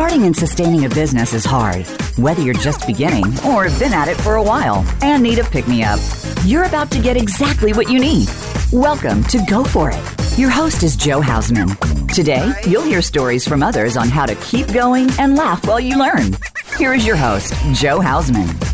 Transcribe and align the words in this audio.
Starting 0.00 0.24
and 0.24 0.34
sustaining 0.34 0.86
a 0.86 0.88
business 0.88 1.34
is 1.34 1.44
hard, 1.44 1.86
whether 2.16 2.40
you're 2.40 2.54
just 2.54 2.86
beginning 2.86 3.26
or 3.44 3.64
have 3.64 3.78
been 3.78 3.92
at 3.92 4.08
it 4.08 4.16
for 4.22 4.36
a 4.36 4.42
while 4.42 4.82
and 5.02 5.22
need 5.22 5.38
a 5.38 5.44
pick 5.44 5.68
me 5.68 5.84
up. 5.84 6.00
You're 6.42 6.64
about 6.64 6.90
to 6.92 7.02
get 7.02 7.18
exactly 7.18 7.74
what 7.74 7.90
you 7.90 8.00
need. 8.00 8.26
Welcome 8.72 9.22
to 9.24 9.44
Go 9.46 9.62
For 9.62 9.90
It. 9.92 10.38
Your 10.38 10.48
host 10.48 10.84
is 10.84 10.96
Jo 10.96 11.20
Hausman. 11.20 11.76
Today, 12.14 12.50
you'll 12.66 12.82
hear 12.82 13.02
stories 13.02 13.46
from 13.46 13.62
others 13.62 13.98
on 13.98 14.08
how 14.08 14.24
to 14.24 14.34
keep 14.36 14.72
going 14.72 15.10
and 15.18 15.36
laugh 15.36 15.66
while 15.66 15.78
you 15.78 15.98
learn. 15.98 16.34
Here 16.78 16.94
is 16.94 17.06
your 17.06 17.16
host, 17.16 17.52
Jo 17.74 18.00
Hausman. 18.00 18.69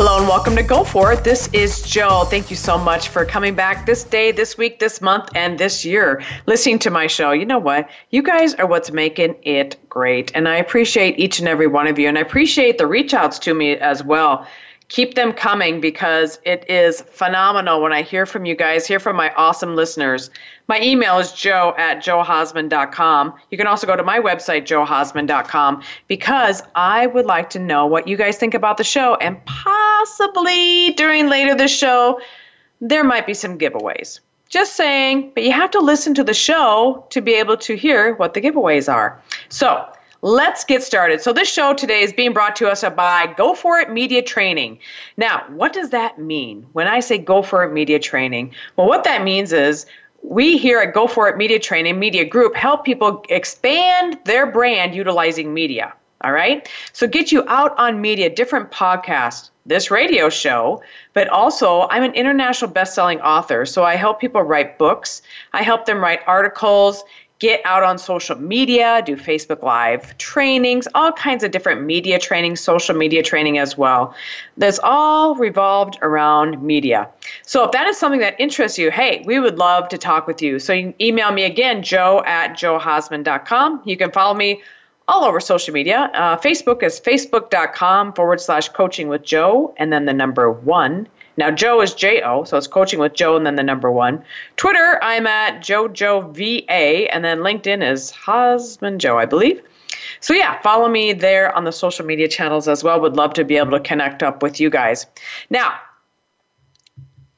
Hello 0.00 0.18
and 0.20 0.28
welcome 0.28 0.54
to 0.54 0.62
Go 0.62 0.84
For 0.84 1.12
It. 1.12 1.24
This 1.24 1.48
is 1.52 1.82
Joe. 1.82 2.24
Thank 2.30 2.50
you 2.50 2.56
so 2.56 2.78
much 2.78 3.08
for 3.08 3.24
coming 3.24 3.56
back 3.56 3.84
this 3.84 4.04
day, 4.04 4.30
this 4.30 4.56
week, 4.56 4.78
this 4.78 5.00
month, 5.00 5.28
and 5.34 5.58
this 5.58 5.84
year, 5.84 6.22
listening 6.46 6.78
to 6.78 6.90
my 6.90 7.08
show. 7.08 7.32
You 7.32 7.44
know 7.44 7.58
what? 7.58 7.90
You 8.10 8.22
guys 8.22 8.54
are 8.54 8.66
what's 8.66 8.92
making 8.92 9.34
it 9.42 9.74
great. 9.88 10.30
And 10.36 10.48
I 10.48 10.54
appreciate 10.54 11.18
each 11.18 11.40
and 11.40 11.48
every 11.48 11.66
one 11.66 11.88
of 11.88 11.98
you. 11.98 12.06
And 12.06 12.16
I 12.16 12.20
appreciate 12.20 12.78
the 12.78 12.86
reach 12.86 13.12
outs 13.12 13.40
to 13.40 13.54
me 13.54 13.72
as 13.72 14.04
well 14.04 14.46
keep 14.88 15.14
them 15.14 15.32
coming 15.32 15.80
because 15.80 16.40
it 16.44 16.68
is 16.68 17.02
phenomenal 17.02 17.82
when 17.82 17.92
I 17.92 18.02
hear 18.02 18.24
from 18.24 18.46
you 18.46 18.54
guys, 18.54 18.86
hear 18.86 18.98
from 18.98 19.16
my 19.16 19.32
awesome 19.34 19.76
listeners. 19.76 20.30
My 20.66 20.80
email 20.80 21.18
is 21.18 21.32
joe 21.32 21.74
at 21.76 21.98
johausman.com. 21.98 23.34
You 23.50 23.58
can 23.58 23.66
also 23.66 23.86
go 23.86 23.96
to 23.96 24.02
my 24.02 24.18
website, 24.18 24.64
johausman.com, 24.64 25.82
because 26.08 26.62
I 26.74 27.06
would 27.06 27.26
like 27.26 27.50
to 27.50 27.58
know 27.58 27.86
what 27.86 28.08
you 28.08 28.16
guys 28.16 28.38
think 28.38 28.54
about 28.54 28.78
the 28.78 28.84
show. 28.84 29.14
And 29.16 29.44
possibly 29.44 30.92
during 30.92 31.28
later 31.28 31.54
this 31.54 31.76
show, 31.76 32.20
there 32.80 33.04
might 33.04 33.26
be 33.26 33.34
some 33.34 33.58
giveaways. 33.58 34.20
Just 34.48 34.76
saying, 34.76 35.32
but 35.34 35.42
you 35.42 35.52
have 35.52 35.70
to 35.72 35.80
listen 35.80 36.14
to 36.14 36.24
the 36.24 36.32
show 36.32 37.04
to 37.10 37.20
be 37.20 37.34
able 37.34 37.58
to 37.58 37.76
hear 37.76 38.14
what 38.14 38.32
the 38.32 38.40
giveaways 38.40 38.90
are. 38.90 39.20
So, 39.50 39.86
Let's 40.20 40.64
get 40.64 40.82
started. 40.82 41.20
So, 41.20 41.32
this 41.32 41.48
show 41.48 41.74
today 41.74 42.00
is 42.00 42.12
being 42.12 42.32
brought 42.32 42.56
to 42.56 42.68
us 42.68 42.82
by 42.82 43.32
Go 43.36 43.54
For 43.54 43.78
It 43.78 43.92
Media 43.92 44.20
Training. 44.20 44.80
Now, 45.16 45.44
what 45.48 45.72
does 45.72 45.90
that 45.90 46.18
mean 46.18 46.66
when 46.72 46.88
I 46.88 46.98
say 46.98 47.18
Go 47.18 47.40
For 47.40 47.62
It 47.62 47.72
Media 47.72 48.00
Training? 48.00 48.52
Well, 48.76 48.88
what 48.88 49.04
that 49.04 49.22
means 49.22 49.52
is 49.52 49.86
we 50.22 50.58
here 50.58 50.80
at 50.80 50.92
Go 50.92 51.06
For 51.06 51.28
It 51.28 51.36
Media 51.36 51.60
Training 51.60 52.00
Media 52.00 52.24
Group 52.24 52.56
help 52.56 52.84
people 52.84 53.24
expand 53.28 54.18
their 54.24 54.50
brand 54.50 54.92
utilizing 54.92 55.54
media. 55.54 55.94
All 56.22 56.32
right? 56.32 56.68
So, 56.92 57.06
get 57.06 57.30
you 57.30 57.44
out 57.46 57.78
on 57.78 58.00
media, 58.00 58.28
different 58.28 58.72
podcasts, 58.72 59.50
this 59.66 59.88
radio 59.88 60.30
show, 60.30 60.82
but 61.12 61.28
also 61.28 61.86
I'm 61.90 62.02
an 62.02 62.14
international 62.14 62.72
best-selling 62.72 63.20
author, 63.20 63.64
so 63.64 63.84
I 63.84 63.94
help 63.94 64.18
people 64.18 64.42
write 64.42 64.78
books. 64.78 65.22
I 65.52 65.62
help 65.62 65.86
them 65.86 66.00
write 66.00 66.22
articles 66.26 67.04
get 67.38 67.60
out 67.64 67.82
on 67.82 67.98
social 67.98 68.36
media, 68.36 69.02
do 69.04 69.16
Facebook 69.16 69.62
Live 69.62 70.16
trainings, 70.18 70.88
all 70.94 71.12
kinds 71.12 71.44
of 71.44 71.50
different 71.50 71.82
media 71.82 72.18
training, 72.18 72.56
social 72.56 72.96
media 72.96 73.22
training 73.22 73.58
as 73.58 73.78
well. 73.78 74.14
That's 74.56 74.80
all 74.82 75.34
revolved 75.36 75.98
around 76.02 76.60
media. 76.62 77.08
So 77.42 77.64
if 77.64 77.72
that 77.72 77.86
is 77.86 77.96
something 77.96 78.20
that 78.20 78.38
interests 78.40 78.78
you, 78.78 78.90
hey, 78.90 79.22
we 79.24 79.38
would 79.38 79.58
love 79.58 79.88
to 79.90 79.98
talk 79.98 80.26
with 80.26 80.42
you. 80.42 80.58
So 80.58 80.72
you 80.72 80.92
can 80.92 80.94
email 81.00 81.30
me 81.32 81.44
again, 81.44 81.82
joe 81.82 82.22
at 82.26 82.54
johausman.com. 82.54 83.82
You 83.84 83.96
can 83.96 84.10
follow 84.10 84.34
me 84.34 84.62
all 85.08 85.24
over 85.24 85.40
social 85.40 85.72
media. 85.72 86.10
Uh, 86.14 86.36
Facebook 86.36 86.82
is 86.82 87.00
facebook.com 87.00 88.12
forward 88.12 88.40
slash 88.40 88.68
coaching 88.68 89.08
with 89.08 89.22
Joe 89.22 89.74
and 89.78 89.90
then 89.92 90.04
the 90.04 90.12
number 90.12 90.52
one. 90.52 91.08
Now, 91.38 91.52
Joe 91.52 91.80
is 91.80 91.94
J 91.94 92.20
O, 92.22 92.42
so 92.42 92.56
it's 92.56 92.66
coaching 92.66 92.98
with 92.98 93.14
Joe 93.14 93.36
and 93.36 93.46
then 93.46 93.54
the 93.54 93.62
number 93.62 93.92
one. 93.92 94.24
Twitter, 94.56 94.98
I'm 95.00 95.24
at 95.28 95.60
JoJoVA, 95.60 97.08
and 97.12 97.24
then 97.24 97.38
LinkedIn 97.38 97.88
is 97.88 98.10
Husband 98.10 99.00
Joe, 99.00 99.16
I 99.16 99.24
believe. 99.24 99.62
So, 100.18 100.34
yeah, 100.34 100.60
follow 100.62 100.88
me 100.88 101.12
there 101.12 101.54
on 101.54 101.62
the 101.62 101.70
social 101.70 102.04
media 102.04 102.26
channels 102.26 102.66
as 102.66 102.82
well. 102.82 103.00
Would 103.00 103.14
love 103.14 103.34
to 103.34 103.44
be 103.44 103.56
able 103.56 103.70
to 103.70 103.80
connect 103.80 104.24
up 104.24 104.42
with 104.42 104.58
you 104.58 104.68
guys. 104.68 105.06
Now, 105.48 105.78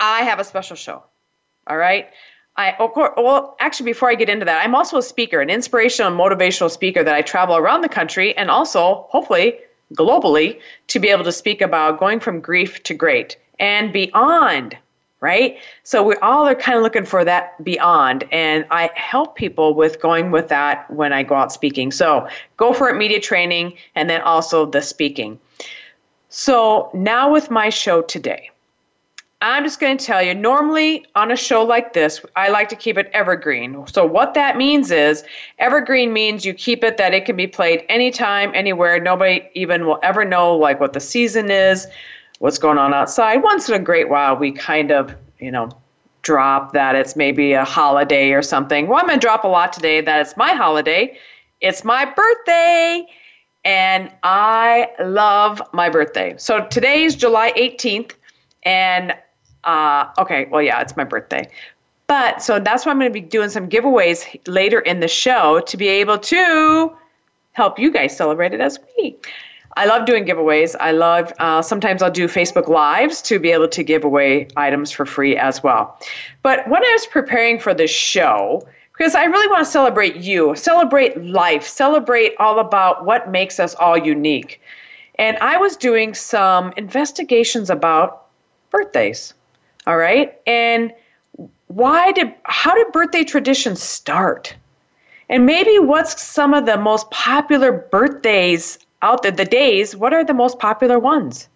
I 0.00 0.22
have 0.22 0.40
a 0.40 0.44
special 0.44 0.76
show. 0.76 1.02
All 1.66 1.76
right. 1.76 2.08
I, 2.56 2.76
oh, 2.78 2.86
of 2.86 2.92
course, 2.92 3.12
well, 3.18 3.54
actually, 3.60 3.90
before 3.90 4.08
I 4.08 4.14
get 4.14 4.30
into 4.30 4.46
that, 4.46 4.64
I'm 4.64 4.74
also 4.74 4.96
a 4.96 5.02
speaker, 5.02 5.42
an 5.42 5.50
inspirational 5.50 6.10
and 6.10 6.18
motivational 6.18 6.70
speaker 6.70 7.04
that 7.04 7.14
I 7.14 7.20
travel 7.20 7.54
around 7.54 7.82
the 7.82 7.88
country 7.90 8.34
and 8.34 8.50
also, 8.50 9.06
hopefully, 9.10 9.58
globally 9.94 10.58
to 10.86 10.98
be 10.98 11.08
able 11.08 11.24
to 11.24 11.32
speak 11.32 11.60
about 11.60 12.00
going 12.00 12.18
from 12.18 12.40
grief 12.40 12.82
to 12.84 12.94
great 12.94 13.36
and 13.60 13.92
beyond 13.92 14.76
right? 15.20 15.58
So 15.82 16.02
we 16.02 16.16
all 16.16 16.46
are 16.48 16.54
kind 16.54 16.76
of 16.76 16.82
looking 16.82 17.04
for 17.04 17.24
that 17.24 17.62
beyond, 17.62 18.24
and 18.32 18.64
I 18.70 18.90
help 18.94 19.36
people 19.36 19.74
with 19.74 20.00
going 20.00 20.30
with 20.30 20.48
that 20.48 20.90
when 20.90 21.12
I 21.12 21.22
go 21.22 21.34
out 21.34 21.52
speaking. 21.52 21.92
So 21.92 22.26
go 22.56 22.72
for 22.72 22.88
it, 22.88 22.96
media 22.96 23.20
training, 23.20 23.74
and 23.94 24.08
then 24.08 24.22
also 24.22 24.66
the 24.66 24.80
speaking. 24.80 25.38
So 26.30 26.90
now 26.94 27.30
with 27.30 27.50
my 27.50 27.68
show 27.68 28.02
today, 28.02 28.50
I'm 29.42 29.64
just 29.64 29.80
going 29.80 29.96
to 29.96 30.04
tell 30.04 30.22
you. 30.22 30.34
Normally 30.34 31.06
on 31.14 31.30
a 31.30 31.36
show 31.36 31.64
like 31.64 31.94
this, 31.94 32.20
I 32.36 32.50
like 32.50 32.68
to 32.70 32.76
keep 32.76 32.98
it 32.98 33.10
evergreen. 33.14 33.86
So 33.86 34.04
what 34.04 34.34
that 34.34 34.58
means 34.58 34.90
is 34.90 35.24
evergreen 35.58 36.12
means 36.12 36.44
you 36.44 36.52
keep 36.52 36.84
it 36.84 36.98
that 36.98 37.14
it 37.14 37.24
can 37.24 37.36
be 37.36 37.46
played 37.46 37.84
anytime, 37.88 38.52
anywhere. 38.54 39.00
Nobody 39.00 39.48
even 39.54 39.86
will 39.86 39.98
ever 40.02 40.26
know 40.26 40.54
like 40.54 40.78
what 40.78 40.92
the 40.92 41.00
season 41.00 41.50
is 41.50 41.86
what's 42.40 42.58
going 42.58 42.78
on 42.78 42.92
outside. 42.92 43.36
Once 43.42 43.68
in 43.68 43.74
a 43.74 43.78
great 43.78 44.08
while, 44.08 44.34
we 44.34 44.50
kind 44.50 44.90
of, 44.90 45.14
you 45.38 45.50
know, 45.50 45.68
drop 46.22 46.72
that 46.72 46.94
it's 46.94 47.14
maybe 47.14 47.52
a 47.52 47.64
holiday 47.64 48.32
or 48.32 48.42
something. 48.42 48.88
Well, 48.88 48.98
I'm 48.98 49.06
going 49.06 49.20
to 49.20 49.24
drop 49.24 49.44
a 49.44 49.48
lot 49.48 49.72
today 49.72 50.00
that 50.00 50.20
it's 50.20 50.36
my 50.36 50.52
holiday. 50.52 51.16
It's 51.60 51.84
my 51.84 52.06
birthday. 52.06 53.06
And 53.64 54.10
I 54.22 54.88
love 55.00 55.62
my 55.72 55.90
birthday. 55.90 56.34
So 56.38 56.66
today 56.66 57.04
is 57.04 57.14
July 57.14 57.52
18th. 57.52 58.12
And, 58.62 59.14
uh, 59.64 60.06
okay, 60.18 60.46
well, 60.50 60.62
yeah, 60.62 60.80
it's 60.80 60.96
my 60.96 61.04
birthday. 61.04 61.46
But 62.06 62.42
so 62.42 62.58
that's 62.58 62.86
why 62.86 62.92
I'm 62.92 62.98
going 62.98 63.10
to 63.10 63.12
be 63.12 63.20
doing 63.20 63.50
some 63.50 63.68
giveaways 63.68 64.40
later 64.48 64.80
in 64.80 65.00
the 65.00 65.08
show 65.08 65.60
to 65.60 65.76
be 65.76 65.88
able 65.88 66.18
to 66.18 66.96
help 67.52 67.78
you 67.78 67.90
guys 67.90 68.16
celebrate 68.16 68.54
it 68.54 68.60
as 68.62 68.78
we. 68.96 69.18
I 69.76 69.86
love 69.86 70.04
doing 70.04 70.24
giveaways. 70.24 70.74
I 70.80 70.92
love, 70.92 71.32
uh, 71.38 71.62
sometimes 71.62 72.02
I'll 72.02 72.10
do 72.10 72.26
Facebook 72.26 72.68
Lives 72.68 73.22
to 73.22 73.38
be 73.38 73.50
able 73.52 73.68
to 73.68 73.82
give 73.82 74.04
away 74.04 74.48
items 74.56 74.90
for 74.90 75.06
free 75.06 75.36
as 75.36 75.62
well. 75.62 75.98
But 76.42 76.68
when 76.68 76.84
I 76.84 76.90
was 76.92 77.06
preparing 77.06 77.58
for 77.58 77.72
this 77.72 77.90
show, 77.90 78.66
because 78.92 79.14
I 79.14 79.24
really 79.24 79.48
want 79.48 79.64
to 79.64 79.70
celebrate 79.70 80.16
you, 80.16 80.54
celebrate 80.56 81.22
life, 81.24 81.66
celebrate 81.66 82.34
all 82.38 82.58
about 82.58 83.06
what 83.06 83.30
makes 83.30 83.58
us 83.58 83.74
all 83.76 83.96
unique. 83.96 84.60
And 85.14 85.38
I 85.38 85.56
was 85.56 85.76
doing 85.76 86.14
some 86.14 86.74
investigations 86.76 87.70
about 87.70 88.26
birthdays. 88.70 89.32
All 89.86 89.96
right? 89.96 90.38
And 90.46 90.92
why 91.68 92.12
did 92.12 92.34
how 92.42 92.74
did 92.74 92.92
birthday 92.92 93.24
traditions 93.24 93.82
start? 93.82 94.54
And 95.28 95.46
maybe 95.46 95.78
what's 95.78 96.20
some 96.20 96.52
of 96.52 96.66
the 96.66 96.76
most 96.76 97.10
popular 97.10 97.72
birthdays 97.72 98.78
out 99.02 99.22
there, 99.22 99.32
the 99.32 99.44
days, 99.44 99.96
what 99.96 100.12
are 100.12 100.24
the 100.24 100.34
most 100.34 100.58
popular 100.58 100.98
ones? 100.98 101.48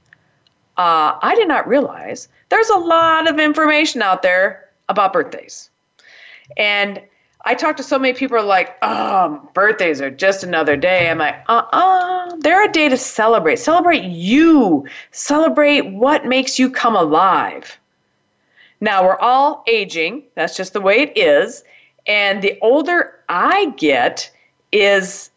Uh, 0.77 1.19
I 1.23 1.35
did 1.37 1.49
not 1.49 1.69
realize 1.69 2.29
there's 2.49 2.69
a 2.69 2.79
lot 2.79 3.29
of 3.29 3.39
information 3.39 4.03
out 4.03 4.23
there 4.23 4.69
about 4.89 5.13
birthdays. 5.13 5.71
And 6.57 7.01
I 7.45 7.55
talk 7.55 7.77
to 7.77 7.83
so 7.83 7.99
many 7.99 8.15
people 8.15 8.43
like, 8.45 8.77
oh, 8.83 9.49
birthdays 9.53 10.01
are 10.01 10.11
just 10.11 10.43
another 10.43 10.77
day. 10.77 11.11
I'm 11.11 11.19
like, 11.19 11.37
uh 11.49 11.63
uh-uh, 11.73 11.79
uh, 11.79 12.37
they're 12.39 12.65
a 12.65 12.73
day 12.73 12.89
to 12.89 12.97
celebrate. 12.97 13.59
Celebrate 13.59 14.05
you, 14.05 14.87
celebrate 15.11 15.83
what 15.93 16.27
makes 16.27 16.59
you 16.59 16.71
come 16.71 16.97
alive. 16.97 17.79
Now, 18.81 19.05
we're 19.05 19.19
all 19.19 19.63
aging, 19.67 20.25
that's 20.35 20.57
just 20.57 20.73
the 20.73 20.81
way 20.81 21.01
it 21.01 21.17
is. 21.17 21.65
And 22.07 22.43
the 22.43 22.59
older 22.61 23.21
I 23.29 23.71
get, 23.77 24.31
is 24.73 25.31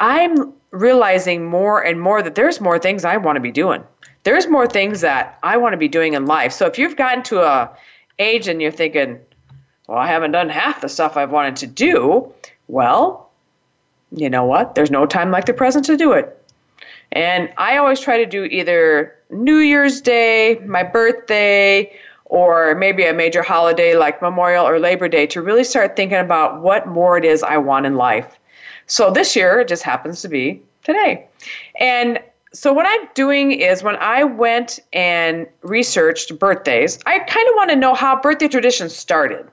I'm 0.00 0.52
realizing 0.70 1.44
more 1.44 1.80
and 1.80 2.00
more 2.00 2.22
that 2.22 2.34
there's 2.34 2.60
more 2.60 2.78
things 2.78 3.04
I 3.04 3.16
want 3.16 3.36
to 3.36 3.40
be 3.40 3.52
doing. 3.52 3.82
There's 4.22 4.46
more 4.46 4.66
things 4.66 5.00
that 5.00 5.38
I 5.42 5.56
want 5.56 5.72
to 5.72 5.78
be 5.78 5.88
doing 5.88 6.14
in 6.14 6.26
life. 6.26 6.52
So 6.52 6.66
if 6.66 6.78
you've 6.78 6.96
gotten 6.96 7.22
to 7.24 7.40
a 7.40 7.70
age 8.18 8.48
and 8.48 8.60
you're 8.60 8.70
thinking, 8.70 9.18
well, 9.86 9.98
I 9.98 10.06
haven't 10.06 10.32
done 10.32 10.48
half 10.48 10.80
the 10.80 10.88
stuff 10.88 11.16
I've 11.16 11.30
wanted 11.32 11.56
to 11.56 11.66
do, 11.66 12.32
well, 12.68 13.30
you 14.12 14.28
know 14.28 14.44
what? 14.44 14.74
There's 14.74 14.90
no 14.90 15.06
time 15.06 15.30
like 15.30 15.46
the 15.46 15.54
present 15.54 15.84
to 15.86 15.96
do 15.96 16.12
it. 16.12 16.36
And 17.12 17.52
I 17.56 17.76
always 17.78 18.00
try 18.00 18.18
to 18.18 18.26
do 18.26 18.44
either 18.44 19.16
New 19.30 19.58
Year's 19.58 20.00
Day, 20.00 20.60
my 20.66 20.82
birthday, 20.82 21.92
or 22.26 22.76
maybe 22.76 23.04
a 23.04 23.12
major 23.12 23.42
holiday 23.42 23.96
like 23.96 24.22
Memorial 24.22 24.66
or 24.66 24.78
Labor 24.78 25.08
Day 25.08 25.26
to 25.26 25.42
really 25.42 25.64
start 25.64 25.96
thinking 25.96 26.18
about 26.18 26.62
what 26.62 26.86
more 26.86 27.18
it 27.18 27.24
is 27.24 27.42
I 27.42 27.56
want 27.56 27.86
in 27.86 27.96
life. 27.96 28.38
So 28.90 29.08
this 29.08 29.36
year, 29.36 29.60
it 29.60 29.68
just 29.68 29.84
happens 29.84 30.20
to 30.22 30.28
be 30.28 30.60
today. 30.82 31.28
And 31.78 32.18
so 32.52 32.72
what 32.72 32.86
I'm 32.88 33.08
doing 33.14 33.52
is 33.52 33.84
when 33.84 33.94
I 33.96 34.24
went 34.24 34.80
and 34.92 35.46
researched 35.62 36.36
birthdays, 36.40 36.98
I 37.06 37.20
kind 37.20 37.48
of 37.48 37.54
want 37.54 37.70
to 37.70 37.76
know 37.76 37.94
how 37.94 38.20
birthday 38.20 38.48
traditions 38.48 38.94
started. 38.94 39.46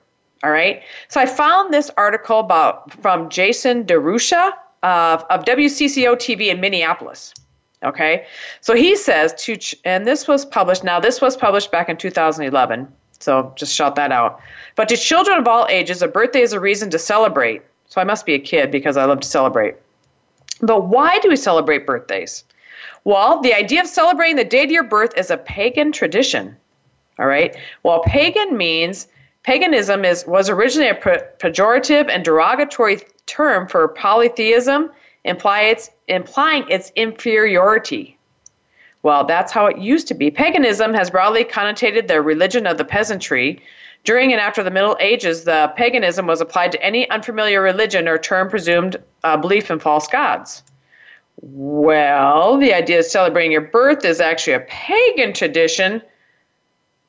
All 0.44 0.50
right. 0.50 0.82
So 1.10 1.22
I 1.22 1.28
found 1.28 1.72
this 1.72 1.92
article 1.98 2.40
about 2.40 2.92
from 2.94 3.30
Jason 3.30 3.84
DeRusha 3.84 4.54
of, 4.82 5.24
of 5.30 5.46
WCCO 5.46 6.16
TV 6.16 6.48
in 6.48 6.60
Minneapolis. 6.60 7.36
Okay. 7.84 8.26
So 8.62 8.74
he 8.74 8.96
says 8.96 9.36
to, 9.46 9.56
and 9.86 10.08
this 10.08 10.28
was 10.28 10.46
published, 10.46 10.84
now 10.84 11.00
this 11.00 11.22
was 11.22 11.38
published 11.38 11.72
back 11.72 11.90
in 11.90 11.98
2011. 11.98 12.88
So 13.20 13.54
just 13.56 13.76
shout 13.76 13.96
that 13.96 14.12
out. 14.12 14.40
But 14.76 14.90
to 14.90 14.98
children 14.98 15.38
of 15.38 15.48
all 15.48 15.68
ages, 15.70 16.02
a 16.02 16.08
birthday 16.08 16.42
is 16.42 16.54
a 16.54 16.60
reason 16.60 16.90
to 16.90 16.98
celebrate. 16.98 17.62
So 17.88 18.02
I 18.02 18.04
must 18.04 18.26
be 18.26 18.34
a 18.34 18.40
kid 18.40 18.72
because 18.72 18.98
I 18.98 19.06
love 19.06 19.22
to 19.22 19.28
celebrate. 19.28 19.76
But 20.62 20.88
why 20.88 21.20
do 21.20 21.30
we 21.30 21.36
celebrate 21.36 21.86
birthdays? 21.86 22.44
Well, 23.04 23.42
the 23.42 23.54
idea 23.54 23.82
of 23.82 23.88
celebrating 23.88 24.36
the 24.36 24.44
date 24.44 24.66
of 24.66 24.72
your 24.72 24.84
birth 24.84 25.18
is 25.18 25.32
a 25.32 25.38
pagan 25.38 25.92
tradition. 25.92 26.56
All 27.20 27.28
right. 27.28 27.56
Well, 27.84 28.02
pagan 28.06 28.58
means 28.58 29.08
paganism 29.44 30.04
is 30.04 30.26
was 30.28 30.50
originally 30.50 30.90
a 30.90 30.96
pejorative 30.96 32.10
and 32.10 32.24
derogatory 32.24 33.00
term 33.26 33.68
for 33.68 33.88
polytheism, 33.88 34.92
its, 35.24 35.90
implying 36.08 36.70
its 36.70 36.92
inferiority. 36.96 38.18
Well, 39.04 39.24
that's 39.24 39.52
how 39.52 39.68
it 39.68 39.78
used 39.78 40.08
to 40.10 40.14
be. 40.14 40.32
Paganism 40.32 40.94
has 40.94 41.10
broadly 41.10 41.46
connotated 41.46 42.08
the 42.08 42.22
religion 42.22 42.68
of 42.68 42.78
the 42.78 42.86
peasantry. 42.86 43.62
During 44.08 44.32
and 44.32 44.40
after 44.40 44.64
the 44.64 44.72
Middle 44.72 44.96
Ages, 45.02 45.44
the 45.44 45.74
paganism 45.76 46.28
was 46.28 46.40
applied 46.40 46.72
to 46.72 46.82
any 46.82 47.10
unfamiliar 47.10 47.62
religion 47.62 48.08
or 48.08 48.18
term 48.18 48.50
presumed 48.50 48.96
uh, 49.26 49.36
belief 49.36 49.70
in 49.70 49.80
false 49.80 50.08
gods. 50.08 50.64
Well, 51.42 52.58
the 52.58 52.74
idea 52.74 53.00
of 53.00 53.06
celebrating 53.06 53.52
your 53.52 53.68
birth 53.68 54.06
is 54.06 54.22
actually 54.22 54.54
a 54.54 54.62
pagan 54.62 55.34
tradition. 55.34 56.02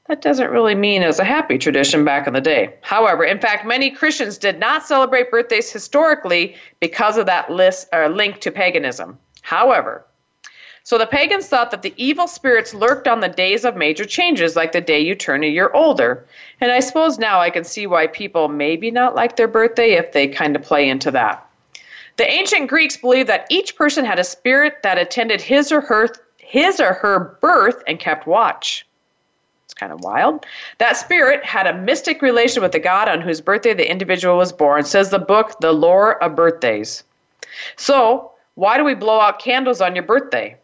That 0.09 0.23
doesn't 0.23 0.51
really 0.51 0.75
mean 0.75 1.05
as 1.05 1.21
a 1.21 1.25
happy 1.25 1.57
tradition 1.57 2.05
back 2.05 2.27
in 2.27 2.35
the 2.35 2.41
day. 2.41 2.75
However, 2.81 3.23
in 3.23 3.39
fact, 3.39 3.65
many 3.65 3.93
Christians 3.93 4.37
did 4.37 4.59
not 4.59 4.83
celebrate 4.83 5.31
birthdays 5.31 5.71
historically 5.71 6.57
because 6.81 7.17
of 7.17 7.27
that 7.27 7.49
list 7.49 7.87
or 7.93 8.09
link 8.09 8.41
to 8.41 8.51
paganism. 8.51 9.17
However, 9.43 10.05
so 10.89 10.97
the 10.97 11.05
pagans 11.05 11.47
thought 11.47 11.71
that 11.73 11.83
the 11.83 11.93
evil 11.99 12.27
spirits 12.27 12.73
lurked 12.73 13.07
on 13.07 13.21
the 13.21 13.29
days 13.29 13.67
of 13.67 13.77
major 13.77 14.07
changes, 14.07 14.57
like 14.57 14.73
the 14.73 14.81
day 14.81 14.99
you 14.99 15.15
turn 15.15 15.45
a 15.45 15.47
year 15.47 15.71
older. 15.75 16.25
And 16.63 16.73
I 16.73 16.81
suppose 16.81 17.19
now 17.19 17.41
I 17.41 17.51
can 17.51 17.65
see 17.65 17.87
why 17.87 18.07
people 18.07 18.49
maybe 18.49 18.91
not 18.91 19.15
like 19.15 19.37
their 19.37 19.49
birthday 19.49 19.93
if 19.93 20.13
they 20.13 20.27
kind 20.27 20.57
of 20.57 20.63
play 20.63 20.89
into 20.89 21.11
that. 21.11 21.47
The 22.17 22.27
ancient 22.27 22.71
Greeks 22.71 22.97
believed 22.97 23.29
that 23.29 23.47
each 23.51 23.77
person 23.77 24.03
had 24.07 24.19
a 24.19 24.25
spirit 24.25 24.83
that 24.83 24.97
attended 24.97 25.43
his 25.43 25.71
or 25.71 25.83
her 25.83 26.09
his 26.39 26.81
or 26.81 26.95
her 26.95 27.37
birth 27.43 27.83
and 27.87 28.01
kept 28.01 28.27
watch. 28.27 28.87
It's 29.67 29.75
kind 29.75 29.93
of 29.93 30.01
wild. 30.01 30.47
That 30.79 30.97
spirit 30.97 31.45
had 31.45 31.67
a 31.67 31.77
mystic 31.77 32.23
relation 32.23 32.63
with 32.63 32.73
the 32.73 32.79
god 32.79 33.11
on 33.11 33.21
whose 33.21 33.43
birthday 33.43 33.75
the 33.75 33.91
individual 33.91 34.39
was 34.39 34.55
born, 34.55 34.85
says 34.85 35.11
the 35.11 35.19
book 35.19 35.61
The 35.61 35.73
Lore 35.73 36.17
of 36.25 36.35
Birthdays. 36.35 37.05
So, 37.77 38.33
why 38.55 38.79
do 38.79 38.85
we 38.85 38.95
blow 38.95 39.21
out 39.21 39.39
candles 39.39 39.83
on 39.83 39.95
your 39.95 40.05
birthday? 40.05 40.57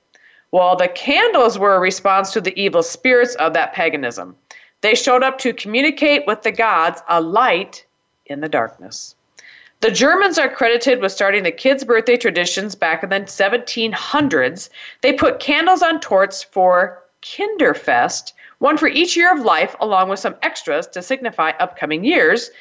Well, 0.54 0.76
the 0.76 0.86
candles 0.86 1.58
were 1.58 1.74
a 1.74 1.80
response 1.80 2.30
to 2.30 2.40
the 2.40 2.54
evil 2.54 2.84
spirits 2.84 3.34
of 3.34 3.54
that 3.54 3.72
paganism. 3.72 4.36
They 4.82 4.94
showed 4.94 5.24
up 5.24 5.38
to 5.38 5.52
communicate 5.52 6.28
with 6.28 6.42
the 6.42 6.52
gods 6.52 7.02
a 7.08 7.20
light 7.20 7.84
in 8.26 8.38
the 8.38 8.48
darkness. 8.48 9.16
The 9.80 9.90
Germans 9.90 10.38
are 10.38 10.48
credited 10.48 11.00
with 11.00 11.10
starting 11.10 11.42
the 11.42 11.50
kids' 11.50 11.82
birthday 11.82 12.16
traditions 12.16 12.76
back 12.76 13.02
in 13.02 13.08
the 13.08 13.16
1700s. 13.22 14.68
They 15.00 15.14
put 15.14 15.40
candles 15.40 15.82
on 15.82 15.98
tortes 15.98 16.44
for 16.44 17.02
Kinderfest, 17.20 18.32
one 18.60 18.76
for 18.76 18.86
each 18.86 19.16
year 19.16 19.32
of 19.32 19.44
life, 19.44 19.74
along 19.80 20.08
with 20.08 20.20
some 20.20 20.36
extras 20.40 20.86
to 20.86 21.02
signify 21.02 21.50
upcoming 21.58 22.04
years, 22.04 22.52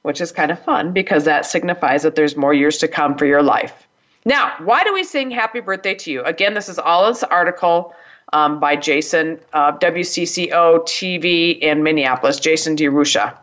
which 0.00 0.22
is 0.22 0.32
kind 0.32 0.50
of 0.50 0.64
fun 0.64 0.92
because 0.92 1.24
that 1.24 1.44
signifies 1.44 2.02
that 2.04 2.14
there's 2.14 2.34
more 2.34 2.54
years 2.54 2.78
to 2.78 2.88
come 2.88 3.18
for 3.18 3.26
your 3.26 3.42
life. 3.42 3.86
Now, 4.24 4.54
why 4.58 4.84
do 4.84 4.94
we 4.94 5.04
sing 5.04 5.30
happy 5.30 5.60
birthday 5.60 5.94
to 5.94 6.10
you? 6.10 6.22
Again, 6.22 6.54
this 6.54 6.68
is 6.68 6.78
all 6.78 7.06
this 7.06 7.22
article 7.22 7.94
um, 8.32 8.58
by 8.58 8.74
Jason, 8.74 9.38
uh, 9.52 9.72
WCCO 9.78 10.80
TV 10.86 11.58
in 11.58 11.82
Minneapolis, 11.82 12.40
Jason 12.40 12.74
DeRusha. 12.74 13.36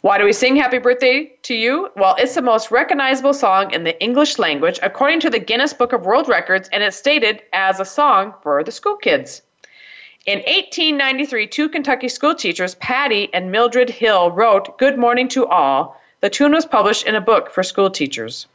Why 0.00 0.18
do 0.18 0.24
we 0.24 0.34
sing 0.34 0.54
Happy 0.56 0.76
Birthday 0.76 1.32
to 1.44 1.54
You? 1.54 1.90
Well, 1.96 2.14
it's 2.18 2.34
the 2.34 2.42
most 2.42 2.70
recognizable 2.70 3.32
song 3.32 3.72
in 3.72 3.84
the 3.84 3.98
English 4.02 4.38
language 4.38 4.78
according 4.82 5.20
to 5.20 5.30
the 5.30 5.38
Guinness 5.38 5.72
Book 5.72 5.94
of 5.94 6.04
World 6.04 6.28
Records, 6.28 6.68
and 6.72 6.82
it's 6.82 6.96
stated 6.96 7.40
as 7.54 7.80
a 7.80 7.86
song 7.86 8.34
for 8.42 8.62
the 8.62 8.70
school 8.70 8.96
kids. 8.96 9.40
In 10.26 10.40
1893, 10.40 11.46
two 11.46 11.70
Kentucky 11.70 12.08
school 12.08 12.34
teachers, 12.34 12.74
Patty 12.74 13.32
and 13.32 13.50
Mildred 13.50 13.88
Hill, 13.88 14.30
wrote 14.30 14.76
Good 14.76 14.98
Morning 14.98 15.28
to 15.28 15.46
All. 15.46 15.98
The 16.20 16.28
tune 16.28 16.52
was 16.52 16.66
published 16.66 17.06
in 17.06 17.14
a 17.14 17.20
book 17.22 17.50
for 17.50 17.62
school 17.62 17.88
teachers. 17.88 18.46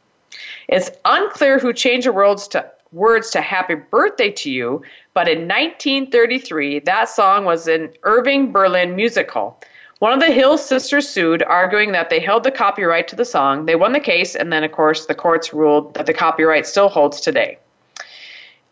It's 0.68 0.90
unclear 1.04 1.58
who 1.58 1.72
changed 1.72 2.06
the 2.06 2.12
words 2.12 2.48
to, 2.48 2.70
words 2.92 3.30
to 3.30 3.40
Happy 3.40 3.74
Birthday 3.74 4.30
to 4.30 4.50
You, 4.50 4.82
but 5.14 5.28
in 5.28 5.48
1933, 5.48 6.80
that 6.80 7.08
song 7.08 7.44
was 7.44 7.68
in 7.68 7.92
Irving 8.02 8.52
Berlin 8.52 8.96
musical. 8.96 9.60
One 10.00 10.12
of 10.14 10.20
the 10.20 10.32
Hill 10.32 10.56
sisters 10.56 11.08
sued, 11.08 11.42
arguing 11.42 11.92
that 11.92 12.08
they 12.08 12.20
held 12.20 12.42
the 12.42 12.50
copyright 12.50 13.06
to 13.08 13.16
the 13.16 13.24
song. 13.24 13.66
They 13.66 13.76
won 13.76 13.92
the 13.92 14.00
case, 14.00 14.34
and 14.34 14.50
then, 14.50 14.64
of 14.64 14.72
course, 14.72 15.04
the 15.04 15.14
courts 15.14 15.52
ruled 15.52 15.92
that 15.94 16.06
the 16.06 16.14
copyright 16.14 16.66
still 16.66 16.88
holds 16.88 17.20
today. 17.20 17.58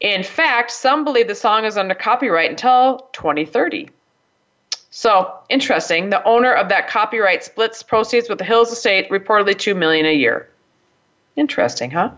In 0.00 0.22
fact, 0.22 0.70
some 0.70 1.04
believe 1.04 1.28
the 1.28 1.34
song 1.34 1.64
is 1.64 1.76
under 1.76 1.94
copyright 1.94 2.48
until 2.48 3.08
2030. 3.12 3.90
So, 4.90 5.34
interesting. 5.50 6.08
The 6.08 6.24
owner 6.24 6.54
of 6.54 6.70
that 6.70 6.88
copyright 6.88 7.44
splits 7.44 7.82
proceeds 7.82 8.28
with 8.28 8.38
the 8.38 8.44
Hills 8.44 8.72
estate, 8.72 9.10
reportedly 9.10 9.58
2 9.58 9.74
million 9.74 10.06
a 10.06 10.14
year. 10.14 10.48
Interesting, 11.38 11.92
huh? 11.92 12.10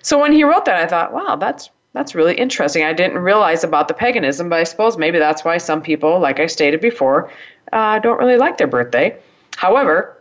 So 0.00 0.18
when 0.18 0.32
he 0.32 0.42
wrote 0.42 0.64
that, 0.64 0.76
I 0.76 0.86
thought, 0.86 1.12
wow, 1.12 1.36
that's 1.36 1.68
that's 1.92 2.14
really 2.14 2.34
interesting. 2.34 2.82
I 2.82 2.94
didn't 2.94 3.18
realize 3.18 3.62
about 3.62 3.88
the 3.88 3.94
paganism, 3.94 4.48
but 4.48 4.58
I 4.58 4.64
suppose 4.64 4.96
maybe 4.96 5.18
that's 5.18 5.44
why 5.44 5.58
some 5.58 5.82
people, 5.82 6.18
like 6.18 6.40
I 6.40 6.46
stated 6.46 6.80
before, 6.80 7.30
uh, 7.72 7.98
don't 7.98 8.18
really 8.18 8.38
like 8.38 8.56
their 8.56 8.66
birthday. 8.66 9.16
However, 9.56 10.16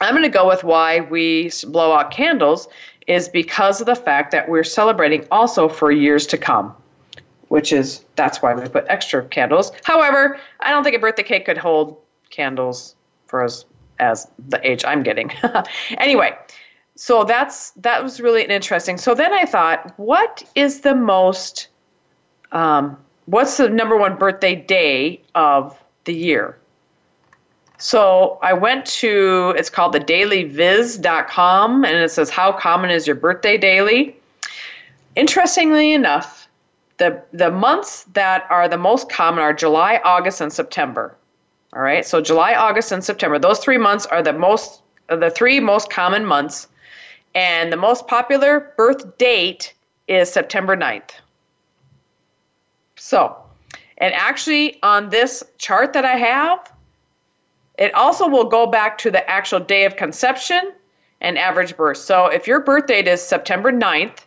I'm 0.00 0.14
going 0.14 0.22
to 0.22 0.28
go 0.28 0.46
with 0.46 0.62
why 0.62 1.00
we 1.00 1.50
blow 1.66 1.92
out 1.92 2.12
candles 2.12 2.68
is 3.08 3.28
because 3.28 3.80
of 3.80 3.86
the 3.86 3.96
fact 3.96 4.30
that 4.30 4.48
we're 4.48 4.64
celebrating 4.64 5.26
also 5.32 5.68
for 5.68 5.90
years 5.90 6.24
to 6.28 6.38
come, 6.38 6.72
which 7.48 7.72
is 7.72 8.04
that's 8.14 8.40
why 8.40 8.54
we 8.54 8.66
put 8.68 8.86
extra 8.88 9.24
candles. 9.24 9.72
However, 9.82 10.38
I 10.60 10.70
don't 10.70 10.84
think 10.84 10.94
a 10.94 11.00
birthday 11.00 11.24
cake 11.24 11.46
could 11.46 11.58
hold 11.58 11.98
candles 12.30 12.94
for 13.26 13.42
as 13.42 13.64
as 13.98 14.28
the 14.48 14.60
age 14.66 14.84
I'm 14.84 15.02
getting. 15.02 15.32
anyway, 15.98 16.36
so 16.96 17.24
that's 17.24 17.70
that 17.72 18.02
was 18.02 18.20
really 18.20 18.42
interesting. 18.44 18.98
So 18.98 19.14
then 19.14 19.32
I 19.32 19.44
thought, 19.44 19.92
what 19.98 20.42
is 20.54 20.80
the 20.80 20.94
most 20.94 21.68
um, 22.52 22.96
what's 23.26 23.56
the 23.56 23.68
number 23.68 23.96
one 23.96 24.16
birthday 24.16 24.54
day 24.54 25.20
of 25.34 25.78
the 26.04 26.14
year? 26.14 26.56
So 27.78 28.38
I 28.42 28.54
went 28.54 28.86
to, 28.86 29.54
it's 29.56 29.68
called 29.68 29.92
the 29.92 30.00
dailyviz.com, 30.00 31.84
and 31.84 31.96
it 31.96 32.10
says, 32.10 32.30
How 32.30 32.52
common 32.52 32.90
is 32.90 33.06
your 33.06 33.16
birthday 33.16 33.58
daily? 33.58 34.16
Interestingly 35.14 35.92
enough, 35.92 36.48
the, 36.98 37.22
the 37.32 37.50
months 37.50 38.04
that 38.14 38.46
are 38.48 38.68
the 38.68 38.78
most 38.78 39.10
common 39.10 39.40
are 39.40 39.52
July, 39.52 40.00
August, 40.04 40.40
and 40.40 40.52
September. 40.52 41.14
All 41.74 41.82
right, 41.82 42.06
so 42.06 42.22
July, 42.22 42.54
August, 42.54 42.92
and 42.92 43.04
September. 43.04 43.38
Those 43.38 43.58
three 43.58 43.76
months 43.76 44.06
are 44.06 44.22
the 44.22 44.32
most, 44.32 44.80
the 45.08 45.30
three 45.30 45.60
most 45.60 45.90
common 45.90 46.24
months. 46.24 46.68
And 47.36 47.70
the 47.70 47.76
most 47.76 48.06
popular 48.08 48.72
birth 48.78 49.18
date 49.18 49.74
is 50.08 50.32
September 50.32 50.74
9th. 50.74 51.10
So, 52.96 53.36
and 53.98 54.14
actually 54.14 54.82
on 54.82 55.10
this 55.10 55.44
chart 55.58 55.92
that 55.92 56.06
I 56.06 56.16
have, 56.16 56.72
it 57.78 57.94
also 57.94 58.26
will 58.26 58.46
go 58.46 58.66
back 58.66 58.96
to 58.98 59.10
the 59.10 59.28
actual 59.28 59.60
day 59.60 59.84
of 59.84 59.96
conception 59.96 60.72
and 61.20 61.36
average 61.36 61.76
birth. 61.76 61.98
So 61.98 62.26
if 62.26 62.46
your 62.46 62.60
birth 62.60 62.86
date 62.86 63.06
is 63.06 63.20
September 63.20 63.70
9th, 63.70 64.20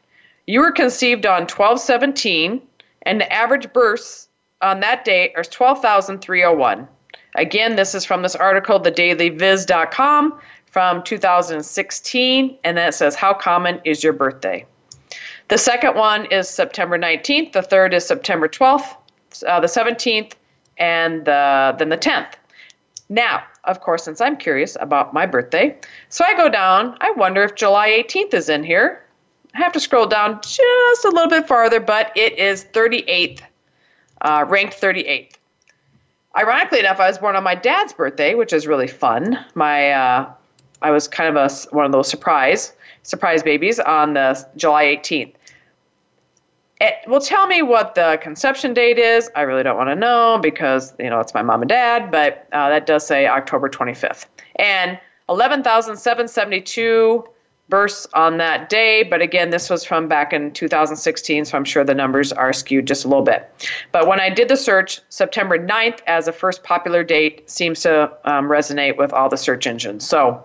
you 0.45 0.59
were 0.59 0.71
conceived 0.71 1.25
on 1.25 1.41
1217, 1.41 2.61
and 3.03 3.21
the 3.21 3.33
average 3.33 3.73
births 3.73 4.27
on 4.61 4.81
that 4.81 5.03
day 5.03 5.33
are 5.35 5.43
12,301. 5.43 6.87
Again, 7.35 7.75
this 7.75 7.95
is 7.95 8.05
from 8.05 8.21
this 8.21 8.35
article, 8.35 8.79
thedailyviz.com 8.79 10.39
from 10.71 11.03
2016, 11.03 12.57
and 12.63 12.77
then 12.77 12.88
it 12.88 12.93
says, 12.93 13.15
How 13.15 13.33
common 13.33 13.81
is 13.85 14.03
your 14.03 14.13
birthday? 14.13 14.65
The 15.47 15.57
second 15.57 15.95
one 15.95 16.25
is 16.25 16.47
September 16.47 16.97
19th, 16.97 17.53
the 17.53 17.63
third 17.63 17.93
is 17.93 18.05
September 18.05 18.47
12th, 18.47 18.95
uh, 19.47 19.59
the 19.59 19.67
17th, 19.67 20.33
and 20.77 21.25
the, 21.25 21.75
then 21.77 21.89
the 21.89 21.97
10th. 21.97 22.33
Now, 23.09 23.43
of 23.63 23.81
course, 23.81 24.03
since 24.03 24.21
I'm 24.21 24.38
curious 24.38 24.77
about 24.79 25.13
my 25.13 25.25
birthday, 25.25 25.75
so 26.09 26.23
I 26.23 26.35
go 26.35 26.49
down. 26.49 26.95
I 27.01 27.11
wonder 27.11 27.43
if 27.43 27.55
July 27.55 27.89
18th 27.89 28.35
is 28.35 28.49
in 28.49 28.63
here. 28.63 29.03
I 29.55 29.57
have 29.57 29.73
to 29.73 29.79
scroll 29.79 30.05
down 30.05 30.39
just 30.43 31.05
a 31.05 31.09
little 31.09 31.27
bit 31.27 31.47
farther, 31.47 31.79
but 31.79 32.11
it 32.15 32.38
is 32.38 32.65
38th, 32.65 33.41
uh, 34.21 34.45
ranked 34.47 34.79
38th. 34.79 35.33
ironically 36.38 36.79
enough, 36.79 36.99
I 36.99 37.07
was 37.07 37.17
born 37.17 37.35
on 37.35 37.43
my 37.43 37.55
dad's 37.55 37.93
birthday, 37.93 38.35
which 38.35 38.53
is 38.53 38.67
really 38.67 38.88
fun. 38.88 39.43
My 39.55 39.91
uh, 39.91 40.33
I 40.81 40.91
was 40.91 41.07
kind 41.07 41.36
of 41.36 41.36
a 41.36 41.75
one 41.75 41.86
of 41.86 41.91
those 41.91 42.09
surprise 42.09 42.74
surprise 43.03 43.43
babies 43.43 43.79
on 43.79 44.13
the 44.13 44.48
July 44.55 44.86
18th. 44.86 45.33
It, 46.81 46.95
well, 47.07 47.19
tell 47.19 47.48
me 47.48 47.62
what 47.62 47.95
the 47.95 48.17
conception 48.21 48.74
date 48.74 48.98
is. 48.98 49.29
I 49.36 49.41
really 49.41 49.63
don't 49.63 49.75
want 49.75 49.89
to 49.89 49.95
know 49.95 50.39
because 50.41 50.93
you 50.98 51.09
know 51.09 51.19
it's 51.19 51.33
my 51.33 51.41
mom 51.41 51.62
and 51.62 51.69
dad, 51.69 52.09
but 52.09 52.48
uh, 52.53 52.69
that 52.69 52.86
does 52.86 53.05
say 53.05 53.27
October 53.27 53.69
25th 53.69 54.27
and 54.55 54.98
11,772 55.27 57.27
births 57.67 58.07
on 58.13 58.38
that 58.38 58.69
day. 58.69 59.03
But 59.03 59.21
again, 59.21 59.50
this 59.50 59.69
was 59.69 59.83
from 59.83 60.07
back 60.07 60.33
in 60.33 60.51
2016, 60.53 61.45
so 61.45 61.57
I'm 61.57 61.65
sure 61.65 61.83
the 61.83 61.93
numbers 61.93 62.31
are 62.31 62.53
skewed 62.53 62.88
just 62.88 63.05
a 63.05 63.07
little 63.07 63.24
bit. 63.24 63.48
But 63.91 64.07
when 64.07 64.19
I 64.19 64.29
did 64.29 64.48
the 64.48 64.57
search, 64.57 65.01
September 65.09 65.59
9th 65.59 66.00
as 66.07 66.27
a 66.27 66.33
first 66.33 66.63
popular 66.63 67.03
date 67.03 67.48
seems 67.50 67.81
to 67.81 68.12
um, 68.24 68.48
resonate 68.48 68.98
with 68.98 69.13
all 69.13 69.29
the 69.29 69.38
search 69.38 69.67
engines. 69.67 70.07
So 70.07 70.43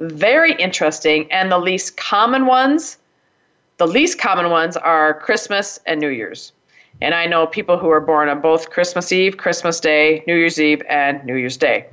very 0.00 0.54
interesting. 0.54 1.30
And 1.30 1.52
the 1.52 1.58
least 1.58 1.96
common 1.96 2.46
ones, 2.46 2.98
the 3.76 3.86
least 3.86 4.18
common 4.18 4.50
ones 4.50 4.76
are 4.76 5.20
Christmas 5.20 5.78
and 5.86 6.00
New 6.00 6.08
Year's. 6.08 6.52
And 7.02 7.14
I 7.14 7.26
know 7.26 7.46
people 7.46 7.78
who 7.78 7.88
are 7.90 8.00
born 8.00 8.28
on 8.28 8.40
both 8.40 8.70
Christmas 8.70 9.12
Eve, 9.12 9.36
Christmas 9.36 9.80
Day, 9.80 10.22
New 10.26 10.34
Year's 10.34 10.60
Eve, 10.60 10.82
and 10.88 11.24
New 11.24 11.36
Year's 11.36 11.56
Day. 11.56 11.86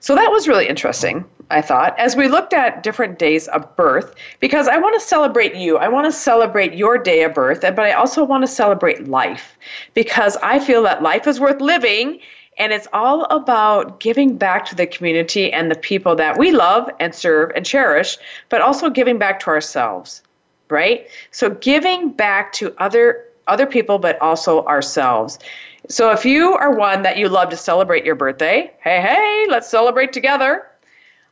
So 0.00 0.14
that 0.14 0.30
was 0.30 0.48
really 0.48 0.68
interesting, 0.68 1.24
I 1.50 1.62
thought, 1.62 1.98
as 1.98 2.14
we 2.14 2.28
looked 2.28 2.52
at 2.52 2.82
different 2.82 3.18
days 3.18 3.48
of 3.48 3.74
birth, 3.76 4.14
because 4.38 4.68
I 4.68 4.76
want 4.76 5.00
to 5.00 5.06
celebrate 5.06 5.54
you. 5.54 5.78
I 5.78 5.88
want 5.88 6.06
to 6.06 6.12
celebrate 6.12 6.74
your 6.74 6.98
day 6.98 7.22
of 7.22 7.32
birth, 7.32 7.62
but 7.62 7.80
I 7.80 7.92
also 7.92 8.22
want 8.22 8.42
to 8.42 8.48
celebrate 8.48 9.08
life 9.08 9.56
because 9.94 10.36
I 10.42 10.58
feel 10.58 10.82
that 10.82 11.02
life 11.02 11.26
is 11.26 11.40
worth 11.40 11.60
living 11.60 12.20
and 12.60 12.74
it's 12.74 12.86
all 12.92 13.24
about 13.24 14.00
giving 14.00 14.36
back 14.36 14.66
to 14.66 14.74
the 14.74 14.86
community 14.86 15.50
and 15.50 15.70
the 15.70 15.74
people 15.74 16.14
that 16.16 16.38
we 16.38 16.52
love 16.52 16.90
and 17.00 17.14
serve 17.14 17.52
and 17.56 17.64
cherish, 17.64 18.18
but 18.50 18.60
also 18.60 18.90
giving 18.90 19.16
back 19.16 19.40
to 19.40 19.48
ourselves, 19.48 20.22
right? 20.68 21.08
So 21.30 21.48
giving 21.48 22.10
back 22.10 22.52
to 22.54 22.74
other 22.76 23.24
other 23.46 23.66
people 23.66 23.98
but 23.98 24.20
also 24.20 24.64
ourselves. 24.66 25.38
So 25.88 26.12
if 26.12 26.24
you 26.26 26.52
are 26.52 26.72
one 26.72 27.02
that 27.02 27.16
you 27.16 27.28
love 27.30 27.48
to 27.48 27.56
celebrate 27.56 28.04
your 28.04 28.14
birthday, 28.14 28.70
hey 28.84 29.00
hey, 29.00 29.46
let's 29.48 29.68
celebrate 29.68 30.12
together. 30.12 30.66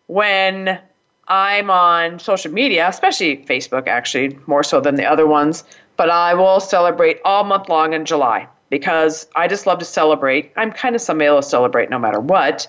When 0.07 0.81
I'm 1.29 1.69
on 1.71 2.19
social 2.19 2.51
media, 2.51 2.89
especially 2.89 3.45
Facebook 3.45 3.87
actually, 3.87 4.39
more 4.47 4.65
so 4.65 4.81
than 4.81 4.95
the 4.95 5.05
other 5.05 5.27
ones, 5.27 5.63
but 5.99 6.09
I 6.09 6.33
will 6.33 6.59
celebrate 6.59 7.21
all 7.23 7.45
month 7.45 7.69
long 7.69 7.93
in 7.93 8.07
July 8.07 8.49
because 8.71 9.27
I 9.37 9.49
just 9.49 9.67
love 9.67 9.79
to 9.79 9.85
celebrate. 9.85 10.53
I'm 10.57 10.73
kind 10.73 10.95
of 10.95 11.01
somebody 11.01 11.27
that'll 11.27 11.43
celebrate 11.43 11.91
no 11.91 11.99
matter 11.99 12.21
what. 12.21 12.69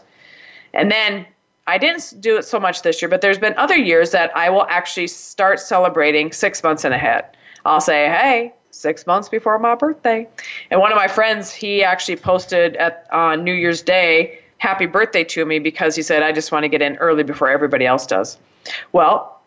And 0.74 0.92
then 0.92 1.26
I 1.68 1.78
didn't 1.78 2.20
do 2.20 2.38
it 2.38 2.44
so 2.46 2.60
much 2.60 2.82
this 2.82 3.02
year, 3.02 3.10
but 3.10 3.22
there's 3.22 3.38
been 3.38 3.54
other 3.58 3.76
years 3.76 4.12
that 4.12 4.36
I 4.36 4.50
will 4.50 4.66
actually 4.70 5.08
start 5.08 5.60
celebrating 5.60 6.32
six 6.32 6.64
months 6.64 6.86
in 6.86 6.92
ahead. 6.92 7.26
I'll 7.66 7.82
say, 7.82 8.08
hey, 8.08 8.54
six 8.72 9.06
months 9.06 9.30
before 9.30 9.60
my 9.60 9.76
birthday. 9.76 10.28
And 10.72 10.80
one 10.80 10.92
of 10.92 10.96
my 10.96 11.08
friends, 11.08 11.52
he 11.52 11.84
actually 11.84 12.16
posted 12.16 12.76
at 12.78 13.08
on 13.12 13.44
New 13.44 13.54
Year's 13.54 13.82
Day, 13.82 14.40
happy 14.58 14.86
birthday 14.86 15.24
to 15.26 15.46
me 15.46 15.60
because 15.60 15.96
he 15.96 16.02
said, 16.02 16.24
I 16.24 16.32
just 16.32 16.52
want 16.52 16.64
to 16.64 16.70
get 16.70 16.82
in 16.82 16.96
early 16.98 17.24
before 17.24 17.50
everybody 17.50 17.86
else 17.86 18.06
does. 18.06 18.38
Well, 18.92 19.39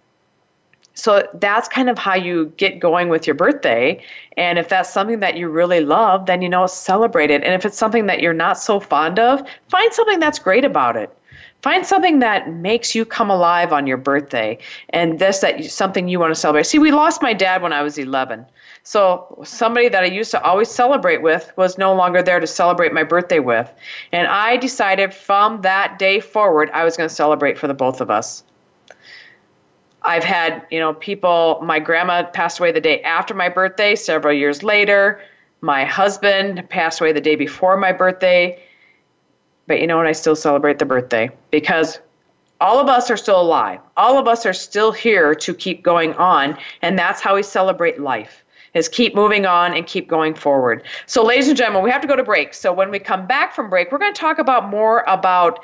so 0.94 1.26
that's 1.34 1.68
kind 1.68 1.88
of 1.88 1.98
how 1.98 2.14
you 2.14 2.52
get 2.56 2.78
going 2.78 3.08
with 3.08 3.26
your 3.26 3.34
birthday. 3.34 4.02
And 4.36 4.58
if 4.58 4.68
that's 4.68 4.92
something 4.92 5.20
that 5.20 5.36
you 5.36 5.48
really 5.48 5.80
love, 5.80 6.26
then 6.26 6.42
you 6.42 6.48
know, 6.48 6.66
celebrate 6.66 7.30
it. 7.30 7.42
And 7.42 7.54
if 7.54 7.64
it's 7.64 7.78
something 7.78 8.06
that 8.06 8.20
you're 8.20 8.34
not 8.34 8.58
so 8.58 8.78
fond 8.78 9.18
of, 9.18 9.42
find 9.68 9.92
something 9.92 10.20
that's 10.20 10.38
great 10.38 10.64
about 10.64 10.96
it. 10.96 11.16
Find 11.62 11.86
something 11.86 12.18
that 12.18 12.52
makes 12.52 12.92
you 12.94 13.04
come 13.04 13.30
alive 13.30 13.72
on 13.72 13.86
your 13.86 13.96
birthday 13.96 14.58
and 14.90 15.20
this 15.20 15.38
that 15.38 15.64
something 15.66 16.08
you 16.08 16.18
want 16.18 16.34
to 16.34 16.40
celebrate. 16.40 16.66
See, 16.66 16.80
we 16.80 16.90
lost 16.90 17.22
my 17.22 17.32
dad 17.32 17.62
when 17.62 17.72
I 17.72 17.82
was 17.82 17.98
11. 17.98 18.44
So 18.82 19.40
somebody 19.44 19.88
that 19.88 20.02
I 20.02 20.08
used 20.08 20.32
to 20.32 20.42
always 20.42 20.68
celebrate 20.68 21.22
with 21.22 21.52
was 21.56 21.78
no 21.78 21.94
longer 21.94 22.20
there 22.20 22.40
to 22.40 22.48
celebrate 22.48 22.92
my 22.92 23.04
birthday 23.04 23.38
with. 23.38 23.72
And 24.10 24.26
I 24.26 24.56
decided 24.56 25.14
from 25.14 25.62
that 25.62 26.00
day 26.00 26.18
forward 26.18 26.68
I 26.74 26.84
was 26.84 26.96
going 26.96 27.08
to 27.08 27.14
celebrate 27.14 27.58
for 27.58 27.68
the 27.68 27.74
both 27.74 28.00
of 28.00 28.10
us. 28.10 28.42
I've 30.04 30.24
had, 30.24 30.66
you 30.70 30.78
know, 30.78 30.94
people, 30.94 31.60
my 31.62 31.78
grandma 31.78 32.24
passed 32.24 32.58
away 32.58 32.72
the 32.72 32.80
day 32.80 33.00
after 33.02 33.34
my 33.34 33.48
birthday, 33.48 33.94
several 33.94 34.34
years 34.34 34.62
later. 34.62 35.20
My 35.60 35.84
husband 35.84 36.68
passed 36.68 37.00
away 37.00 37.12
the 37.12 37.20
day 37.20 37.36
before 37.36 37.76
my 37.76 37.92
birthday. 37.92 38.60
But 39.66 39.80
you 39.80 39.86
know 39.86 39.96
what? 39.96 40.06
I 40.06 40.12
still 40.12 40.36
celebrate 40.36 40.78
the 40.78 40.84
birthday 40.84 41.30
because 41.50 42.00
all 42.60 42.78
of 42.78 42.88
us 42.88 43.10
are 43.10 43.16
still 43.16 43.40
alive. 43.40 43.80
All 43.96 44.18
of 44.18 44.26
us 44.26 44.44
are 44.44 44.52
still 44.52 44.92
here 44.92 45.34
to 45.34 45.54
keep 45.54 45.82
going 45.82 46.14
on. 46.14 46.56
And 46.82 46.98
that's 46.98 47.20
how 47.20 47.36
we 47.36 47.42
celebrate 47.42 48.00
life 48.00 48.44
is 48.74 48.88
keep 48.88 49.14
moving 49.14 49.46
on 49.46 49.74
and 49.74 49.86
keep 49.86 50.08
going 50.08 50.34
forward. 50.34 50.82
So 51.06 51.22
ladies 51.24 51.48
and 51.48 51.56
gentlemen, 51.56 51.84
we 51.84 51.90
have 51.90 52.00
to 52.00 52.08
go 52.08 52.16
to 52.16 52.22
break. 52.22 52.54
So 52.54 52.72
when 52.72 52.90
we 52.90 52.98
come 52.98 53.26
back 53.26 53.54
from 53.54 53.68
break, 53.68 53.92
we're 53.92 53.98
going 53.98 54.14
to 54.14 54.20
talk 54.20 54.38
about 54.38 54.70
more 54.70 55.04
about 55.06 55.60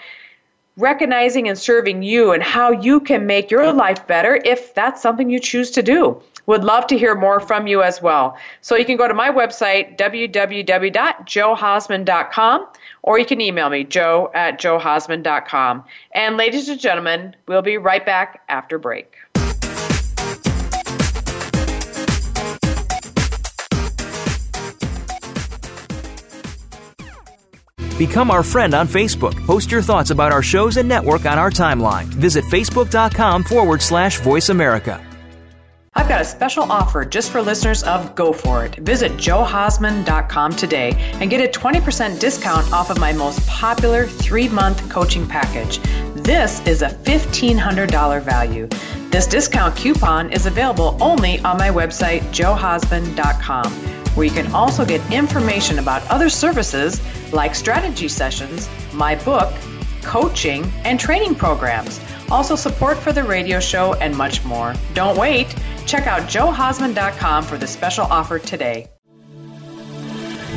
recognizing 0.79 1.49
and 1.49 1.59
serving 1.59 2.03
you 2.03 2.33
and 2.33 2.43
how 2.43 2.71
you 2.71 3.01
can 3.01 3.27
make 3.27 3.51
your 3.51 3.71
life 3.73 4.07
better 4.07 4.41
if 4.45 4.73
that's 4.75 5.03
something 5.03 5.29
you 5.29 5.41
choose 5.41 5.71
to 5.73 5.83
do. 5.83 6.23
Would 6.47 6.65
love 6.65 6.87
to 6.87 6.97
hear 6.97 7.15
more 7.15 7.41
from 7.41 7.67
you 7.67 7.83
as 7.83 8.01
well. 8.01 8.39
So 8.63 8.75
you 8.77 8.87
can 8.87 8.97
go 8.97 9.07
to 9.07 9.13
my 9.13 9.31
website, 9.31 9.99
www.johausman.com, 9.99 12.67
or 13.03 13.19
you 13.19 13.27
can 13.27 13.41
email 13.41 13.69
me, 13.69 13.83
joe 13.85 14.31
at 14.35 14.59
johausman.com. 14.59 15.85
And 16.13 16.39
ladies 16.39 16.71
and 16.71 16.81
gentlemen, 16.81 17.37
we'll 17.47 17.61
be 17.61 17.77
right 17.77 18.07
back 18.07 18.41
after 18.49 18.79
break. 18.79 19.17
Become 27.99 28.31
our 28.31 28.45
friend 28.45 28.75
on 28.75 28.87
Facebook. 28.87 29.35
Post 29.45 29.73
your 29.73 29.83
thoughts 29.83 30.11
about 30.11 30.31
our 30.31 30.43
shows 30.43 30.77
and 30.77 30.89
network 30.89 31.27
on 31.27 31.37
our 31.37 31.51
timeline. 31.51 32.05
Visit 32.05 32.45
facebook.com 32.45 33.43
forward 33.43 33.83
slash 33.83 34.21
voice 34.21 34.51
America. 34.51 35.05
I've 35.95 36.09
got 36.09 36.21
a 36.21 36.25
special 36.25 36.63
offer 36.71 37.05
just 37.05 37.33
for 37.33 37.43
listeners 37.43 37.83
of 37.83 38.15
Go 38.15 38.33
For 38.33 38.65
It. 38.65 38.77
Visit 38.77 39.13
johausman.com 39.15 40.53
today 40.53 40.93
and 41.15 41.29
get 41.29 41.41
a 41.41 41.59
20% 41.59 42.21
discount 42.21 42.73
off 42.73 42.91
of 42.91 43.01
my 43.01 43.13
most 43.13 43.45
popular 43.49 44.07
three 44.07 44.49
month 44.49 44.89
coaching 44.89 45.27
package. 45.27 45.81
This 46.29 46.61
is 46.67 46.83
a 46.83 46.91
$1,500 46.91 48.23
value. 48.23 48.67
This 49.09 49.27
discount 49.27 49.75
coupon 49.75 50.31
is 50.31 50.45
available 50.45 50.99
only 51.01 51.39
on 51.41 51.57
my 51.57 51.71
website, 51.71 52.21
johausman.com, 52.35 53.73
where 54.15 54.27
you 54.27 54.31
can 54.31 54.53
also 54.53 54.85
get 54.85 55.01
information 55.11 55.79
about 55.79 56.07
other 56.11 56.29
services 56.29 57.01
like 57.33 57.55
strategy 57.55 58.09
sessions, 58.09 58.69
my 58.93 59.15
book, 59.15 59.51
coaching, 60.03 60.71
and 60.85 61.01
training 61.01 61.35
programs. 61.35 61.99
Also, 62.31 62.55
support 62.55 62.99
for 62.99 63.11
the 63.11 63.25
radio 63.25 63.59
show 63.59 63.95
and 63.95 64.15
much 64.15 64.45
more. 64.45 64.75
Don't 64.93 65.17
wait. 65.17 65.57
Check 65.87 66.07
out 66.07 66.29
johausman.com 66.29 67.43
for 67.43 67.57
the 67.57 67.67
special 67.67 68.05
offer 68.05 68.39
today. 68.39 68.87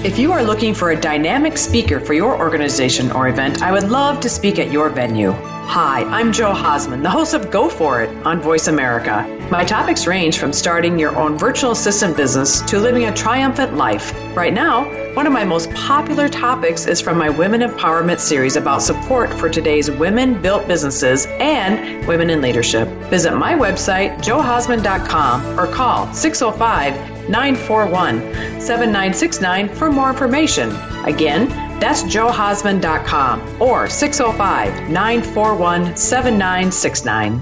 If 0.03 0.17
you 0.17 0.31
are 0.31 0.41
looking 0.43 0.73
for 0.73 0.89
a 0.89 0.99
dynamic 0.99 1.59
speaker 1.59 1.99
for 1.99 2.13
your 2.15 2.35
organization 2.35 3.11
or 3.11 3.27
event, 3.27 3.61
I 3.61 3.71
would 3.71 3.83
love 3.83 4.19
to 4.21 4.29
speak 4.29 4.57
at 4.57 4.71
your 4.71 4.89
venue. 4.89 5.31
Hi, 5.31 6.01
I'm 6.05 6.31
Jo 6.31 6.53
Hausman, 6.53 7.03
the 7.03 7.09
host 7.11 7.35
of 7.35 7.51
Go 7.51 7.69
For 7.69 8.01
It 8.01 8.09
on 8.25 8.41
Voice 8.41 8.67
America. 8.67 9.23
My 9.51 9.63
topics 9.63 10.07
range 10.07 10.39
from 10.39 10.53
starting 10.53 10.97
your 10.97 11.15
own 11.15 11.37
virtual 11.37 11.69
assistant 11.69 12.17
business 12.17 12.61
to 12.61 12.79
living 12.79 13.05
a 13.05 13.13
triumphant 13.13 13.75
life. 13.75 14.11
Right 14.35 14.53
now, 14.53 14.85
one 15.13 15.27
of 15.27 15.33
my 15.33 15.43
most 15.43 15.69
popular 15.73 16.27
topics 16.27 16.87
is 16.87 16.99
from 16.99 17.19
my 17.19 17.29
Women 17.29 17.61
Empowerment 17.61 18.19
series 18.19 18.55
about 18.55 18.81
support 18.81 19.31
for 19.31 19.49
today's 19.49 19.91
women 19.91 20.41
built 20.41 20.67
businesses 20.67 21.27
and 21.39 22.07
women 22.07 22.31
in 22.31 22.41
leadership. 22.41 22.87
Visit 23.11 23.35
my 23.35 23.53
website, 23.53 24.17
johausman.com, 24.17 25.59
or 25.59 25.67
call 25.67 26.11
605 26.11 27.10
941 27.29 28.19
7969 28.59 29.69
for 29.69 29.91
more 29.91 30.09
information. 30.09 30.71
Again, 31.05 31.47
that's 31.79 32.03
johausman.com 32.03 33.61
or 33.61 33.89
605 33.89 34.89
941 34.89 35.97
7969. 35.97 37.41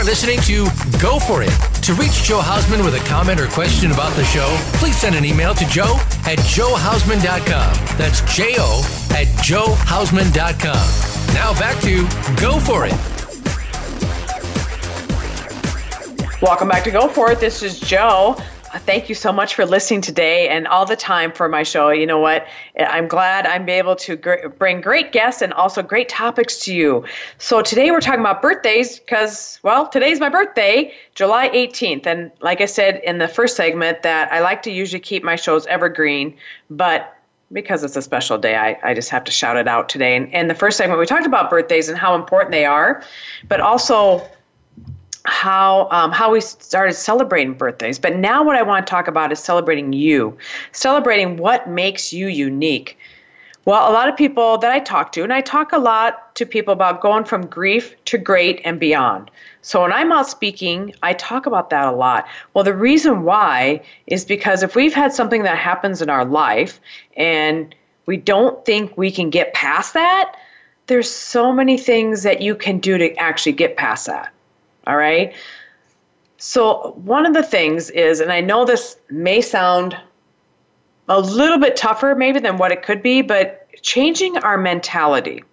Are 0.00 0.04
listening 0.04 0.40
to 0.42 0.64
Go 0.98 1.18
For 1.18 1.42
It. 1.42 1.50
To 1.82 1.92
reach 1.92 2.22
Jo 2.22 2.40
Hausman 2.40 2.82
with 2.82 2.94
a 2.94 3.06
comment 3.06 3.38
or 3.38 3.48
question 3.48 3.90
about 3.90 4.16
the 4.16 4.24
show, 4.24 4.48
please 4.78 4.96
send 4.96 5.14
an 5.14 5.26
email 5.26 5.54
to 5.54 5.66
joe 5.66 5.98
at 6.24 6.38
johausman.com. 6.38 7.98
That's 7.98 8.22
J 8.34 8.54
O 8.56 8.80
at 9.10 9.26
johausman.com. 9.44 11.34
Now 11.34 11.52
back 11.60 11.78
to 11.82 12.04
Go 12.40 12.58
For 12.60 12.86
It. 12.86 12.94
Welcome 16.40 16.68
back 16.68 16.84
to 16.84 16.90
Go 16.90 17.06
For 17.06 17.32
It. 17.32 17.38
This 17.38 17.62
is 17.62 17.78
Joe. 17.78 18.42
Thank 18.72 19.08
you 19.08 19.16
so 19.16 19.32
much 19.32 19.56
for 19.56 19.66
listening 19.66 20.00
today 20.00 20.48
and 20.48 20.68
all 20.68 20.86
the 20.86 20.94
time 20.94 21.32
for 21.32 21.48
my 21.48 21.64
show. 21.64 21.90
You 21.90 22.06
know 22.06 22.20
what? 22.20 22.46
I'm 22.78 23.08
glad 23.08 23.44
I'm 23.44 23.68
able 23.68 23.96
to 23.96 24.14
gr- 24.14 24.46
bring 24.58 24.80
great 24.80 25.10
guests 25.10 25.42
and 25.42 25.52
also 25.52 25.82
great 25.82 26.08
topics 26.08 26.60
to 26.66 26.74
you. 26.74 27.04
So 27.38 27.62
today 27.62 27.90
we're 27.90 28.00
talking 28.00 28.20
about 28.20 28.40
birthdays 28.40 29.00
because, 29.00 29.58
well, 29.64 29.88
today's 29.88 30.20
my 30.20 30.28
birthday, 30.28 30.94
July 31.16 31.48
18th. 31.48 32.06
And 32.06 32.30
like 32.42 32.60
I 32.60 32.66
said 32.66 33.00
in 33.02 33.18
the 33.18 33.26
first 33.26 33.56
segment, 33.56 34.02
that 34.02 34.32
I 34.32 34.38
like 34.38 34.62
to 34.62 34.70
usually 34.70 35.00
keep 35.00 35.24
my 35.24 35.34
shows 35.34 35.66
evergreen, 35.66 36.36
but 36.70 37.16
because 37.50 37.82
it's 37.82 37.96
a 37.96 38.02
special 38.02 38.38
day, 38.38 38.54
I, 38.54 38.78
I 38.84 38.94
just 38.94 39.10
have 39.10 39.24
to 39.24 39.32
shout 39.32 39.56
it 39.56 39.66
out 39.66 39.88
today. 39.88 40.14
And 40.14 40.32
in 40.32 40.46
the 40.46 40.54
first 40.54 40.78
segment, 40.78 41.00
we 41.00 41.06
talked 41.06 41.26
about 41.26 41.50
birthdays 41.50 41.88
and 41.88 41.98
how 41.98 42.14
important 42.14 42.52
they 42.52 42.66
are, 42.66 43.02
but 43.48 43.60
also 43.60 44.24
how 45.30 45.88
um, 45.90 46.10
how 46.10 46.32
we 46.32 46.40
started 46.40 46.92
celebrating 46.94 47.54
birthdays. 47.54 47.98
But 47.98 48.16
now 48.16 48.42
what 48.42 48.56
I 48.56 48.62
want 48.62 48.86
to 48.86 48.90
talk 48.90 49.08
about 49.08 49.32
is 49.32 49.38
celebrating 49.38 49.92
you, 49.92 50.36
celebrating 50.72 51.36
what 51.36 51.68
makes 51.70 52.12
you 52.12 52.26
unique. 52.26 52.98
Well, 53.66 53.90
a 53.90 53.92
lot 53.92 54.08
of 54.08 54.16
people 54.16 54.58
that 54.58 54.72
I 54.72 54.80
talk 54.80 55.12
to, 55.12 55.22
and 55.22 55.32
I 55.32 55.42
talk 55.42 55.72
a 55.72 55.78
lot 55.78 56.34
to 56.34 56.46
people 56.46 56.72
about 56.72 57.00
going 57.00 57.24
from 57.24 57.46
grief 57.46 57.94
to 58.06 58.18
great 58.18 58.60
and 58.64 58.80
beyond. 58.80 59.30
So 59.62 59.82
when 59.82 59.92
I'm 59.92 60.10
out 60.10 60.28
speaking, 60.28 60.94
I 61.02 61.12
talk 61.12 61.46
about 61.46 61.70
that 61.70 61.86
a 61.86 61.92
lot. 61.92 62.26
Well, 62.54 62.64
the 62.64 62.74
reason 62.74 63.22
why 63.22 63.82
is 64.06 64.24
because 64.24 64.62
if 64.62 64.74
we've 64.74 64.94
had 64.94 65.12
something 65.12 65.42
that 65.42 65.58
happens 65.58 66.02
in 66.02 66.08
our 66.10 66.24
life 66.24 66.80
and 67.16 67.74
we 68.06 68.16
don't 68.16 68.64
think 68.64 68.96
we 68.96 69.10
can 69.10 69.30
get 69.30 69.52
past 69.52 69.92
that, 69.94 70.34
there's 70.86 71.10
so 71.10 71.52
many 71.52 71.76
things 71.76 72.24
that 72.24 72.40
you 72.40 72.56
can 72.56 72.78
do 72.78 72.98
to 72.98 73.14
actually 73.16 73.52
get 73.52 73.76
past 73.76 74.06
that. 74.06 74.32
All 74.90 74.96
right. 74.96 75.32
So, 76.38 76.96
one 77.04 77.24
of 77.24 77.32
the 77.32 77.44
things 77.44 77.90
is, 77.90 78.18
and 78.18 78.32
I 78.32 78.40
know 78.40 78.64
this 78.64 78.96
may 79.08 79.40
sound 79.40 79.96
a 81.08 81.20
little 81.20 81.58
bit 81.58 81.76
tougher 81.76 82.16
maybe 82.16 82.40
than 82.40 82.58
what 82.58 82.72
it 82.72 82.82
could 82.82 83.00
be, 83.00 83.22
but 83.22 83.68
changing 83.82 84.38
our 84.38 84.58
mentality 84.58 85.44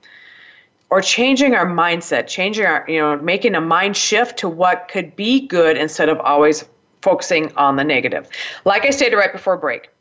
or 0.89 1.01
changing 1.01 1.53
our 1.53 1.67
mindset, 1.67 2.25
changing 2.25 2.65
our, 2.65 2.84
you 2.88 3.00
know, 3.00 3.15
making 3.17 3.53
a 3.53 3.62
mind 3.62 3.96
shift 3.96 4.39
to 4.39 4.50
what 4.50 4.88
could 4.91 5.15
be 5.15 5.46
good 5.46 5.77
instead 5.77 6.10
of 6.10 6.20
always 6.22 6.65
focusing 7.03 7.56
on 7.58 7.75
the 7.75 7.84
negative. 7.84 8.27
Like 8.65 8.86
I 8.86 8.89
stated 8.89 9.17
right 9.17 9.32
before 9.32 9.56
break. 9.56 9.91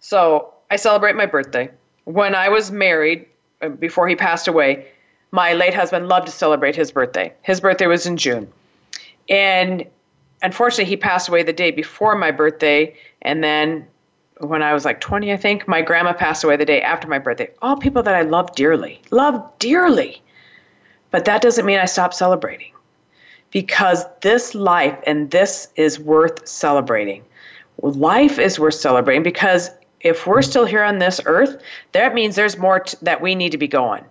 So, 0.00 0.54
I 0.70 0.76
celebrate 0.76 1.16
my 1.16 1.26
birthday. 1.26 1.68
When 2.04 2.34
I 2.34 2.48
was 2.48 2.70
married, 2.70 3.26
uh, 3.60 3.68
before 3.68 4.08
he 4.08 4.16
passed 4.16 4.48
away, 4.48 4.86
my 5.32 5.52
late 5.52 5.74
husband 5.74 6.08
loved 6.08 6.28
to 6.28 6.32
celebrate 6.32 6.76
his 6.76 6.92
birthday. 6.92 7.34
His 7.42 7.60
birthday 7.60 7.88
was 7.88 8.06
in 8.06 8.16
June. 8.16 8.50
And 9.28 9.86
unfortunately, 10.42 10.84
he 10.84 10.96
passed 10.96 11.28
away 11.28 11.42
the 11.42 11.52
day 11.52 11.70
before 11.70 12.14
my 12.16 12.30
birthday. 12.30 12.94
And 13.22 13.42
then 13.42 13.86
when 14.38 14.62
I 14.62 14.74
was 14.74 14.84
like 14.84 15.00
20, 15.00 15.32
I 15.32 15.36
think, 15.36 15.66
my 15.66 15.82
grandma 15.82 16.12
passed 16.12 16.44
away 16.44 16.56
the 16.56 16.64
day 16.64 16.80
after 16.82 17.08
my 17.08 17.18
birthday. 17.18 17.50
All 17.62 17.76
people 17.76 18.02
that 18.02 18.14
I 18.14 18.22
love 18.22 18.54
dearly, 18.54 19.00
love 19.10 19.42
dearly. 19.58 20.22
But 21.10 21.24
that 21.24 21.40
doesn't 21.42 21.64
mean 21.64 21.78
I 21.78 21.86
stop 21.86 22.12
celebrating 22.12 22.72
because 23.50 24.04
this 24.20 24.54
life 24.54 24.98
and 25.06 25.30
this 25.30 25.68
is 25.76 25.98
worth 25.98 26.46
celebrating. 26.46 27.24
Life 27.82 28.38
is 28.38 28.58
worth 28.58 28.74
celebrating 28.74 29.22
because 29.22 29.70
if 30.00 30.26
we're 30.26 30.42
still 30.42 30.64
here 30.66 30.82
on 30.82 30.98
this 30.98 31.20
earth, 31.24 31.62
that 31.92 32.14
means 32.14 32.36
there's 32.36 32.58
more 32.58 32.80
t- 32.80 32.96
that 33.02 33.20
we 33.20 33.34
need 33.34 33.52
to 33.52 33.58
be 33.58 33.68
going 33.68 34.04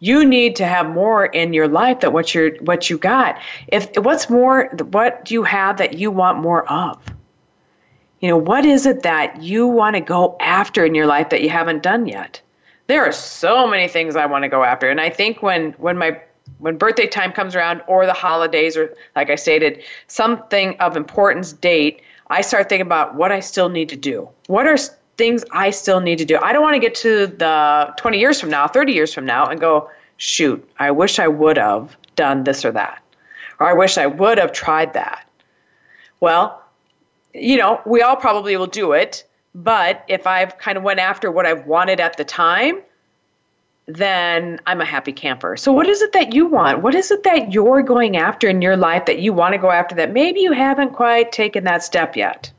you 0.00 0.24
need 0.24 0.56
to 0.56 0.66
have 0.66 0.88
more 0.88 1.26
in 1.26 1.52
your 1.52 1.68
life 1.68 2.00
than 2.00 2.12
what 2.12 2.34
you're 2.34 2.54
what 2.60 2.88
you 2.88 2.98
got. 2.98 3.38
If 3.68 3.90
what's 3.96 4.30
more 4.30 4.66
what 4.90 5.24
do 5.24 5.34
you 5.34 5.42
have 5.42 5.78
that 5.78 5.98
you 5.98 6.10
want 6.10 6.38
more 6.38 6.70
of? 6.70 6.98
You 8.20 8.28
know 8.28 8.36
what 8.36 8.64
is 8.64 8.86
it 8.86 9.02
that 9.02 9.42
you 9.42 9.66
want 9.66 9.96
to 9.96 10.00
go 10.00 10.36
after 10.40 10.84
in 10.84 10.94
your 10.94 11.06
life 11.06 11.30
that 11.30 11.42
you 11.42 11.50
haven't 11.50 11.82
done 11.82 12.06
yet? 12.06 12.40
There 12.86 13.04
are 13.04 13.12
so 13.12 13.66
many 13.66 13.88
things 13.88 14.16
i 14.16 14.26
want 14.26 14.44
to 14.44 14.48
go 14.48 14.64
after. 14.64 14.88
And 14.88 15.00
i 15.00 15.10
think 15.10 15.42
when 15.42 15.72
when 15.72 15.98
my 15.98 16.20
when 16.58 16.78
birthday 16.78 17.06
time 17.06 17.32
comes 17.32 17.54
around 17.54 17.82
or 17.86 18.06
the 18.06 18.12
holidays 18.12 18.76
or 18.76 18.94
like 19.14 19.30
i 19.30 19.34
stated 19.34 19.82
something 20.06 20.74
of 20.80 20.96
importance 20.96 21.52
date 21.52 22.00
i 22.30 22.40
start 22.40 22.68
thinking 22.68 22.86
about 22.86 23.14
what 23.14 23.30
i 23.30 23.40
still 23.40 23.68
need 23.68 23.88
to 23.88 23.96
do. 23.96 24.28
What 24.46 24.66
are 24.66 24.78
things 25.18 25.44
I 25.50 25.70
still 25.70 26.00
need 26.00 26.18
to 26.18 26.24
do. 26.24 26.38
I 26.38 26.52
don't 26.52 26.62
want 26.62 26.74
to 26.74 26.80
get 26.80 26.94
to 26.96 27.26
the 27.26 27.92
20 27.98 28.18
years 28.18 28.40
from 28.40 28.48
now, 28.48 28.66
30 28.66 28.92
years 28.92 29.12
from 29.12 29.26
now, 29.26 29.46
and 29.46 29.60
go, 29.60 29.90
shoot, 30.16 30.66
I 30.78 30.92
wish 30.92 31.18
I 31.18 31.28
would 31.28 31.58
have 31.58 31.96
done 32.16 32.44
this 32.44 32.64
or 32.64 32.72
that. 32.72 33.02
Or 33.60 33.66
I 33.66 33.72
wish 33.74 33.98
I 33.98 34.06
would 34.06 34.38
have 34.38 34.52
tried 34.52 34.94
that. 34.94 35.28
Well, 36.20 36.62
you 37.34 37.56
know, 37.56 37.80
we 37.84 38.00
all 38.00 38.16
probably 38.16 38.56
will 38.56 38.66
do 38.66 38.92
it, 38.92 39.24
but 39.54 40.04
if 40.08 40.26
I've 40.26 40.56
kind 40.58 40.78
of 40.78 40.84
went 40.84 41.00
after 41.00 41.30
what 41.30 41.46
I've 41.46 41.66
wanted 41.66 42.00
at 42.00 42.16
the 42.16 42.24
time, 42.24 42.80
then 43.86 44.60
I'm 44.66 44.80
a 44.80 44.84
happy 44.84 45.12
camper. 45.12 45.56
So 45.56 45.72
what 45.72 45.88
is 45.88 46.02
it 46.02 46.12
that 46.12 46.34
you 46.34 46.46
want? 46.46 46.82
What 46.82 46.94
is 46.94 47.10
it 47.10 47.22
that 47.24 47.52
you're 47.52 47.82
going 47.82 48.16
after 48.16 48.48
in 48.48 48.62
your 48.62 48.76
life 48.76 49.06
that 49.06 49.18
you 49.18 49.32
want 49.32 49.54
to 49.54 49.58
go 49.58 49.70
after 49.70 49.94
that 49.96 50.12
maybe 50.12 50.40
you 50.40 50.52
haven't 50.52 50.92
quite 50.92 51.32
taken 51.32 51.64
that 51.64 51.82
step 51.82 52.14
yet? 52.16 52.52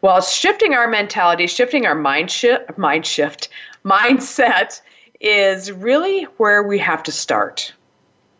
Well, 0.00 0.20
shifting 0.20 0.74
our 0.74 0.88
mentality, 0.88 1.46
shifting 1.46 1.86
our 1.86 1.94
mind 1.94 2.30
shift, 2.30 2.76
mind 2.78 3.06
shift, 3.06 3.48
mindset 3.84 4.80
is 5.20 5.70
really 5.70 6.24
where 6.38 6.62
we 6.62 6.78
have 6.78 7.02
to 7.04 7.12
start. 7.12 7.72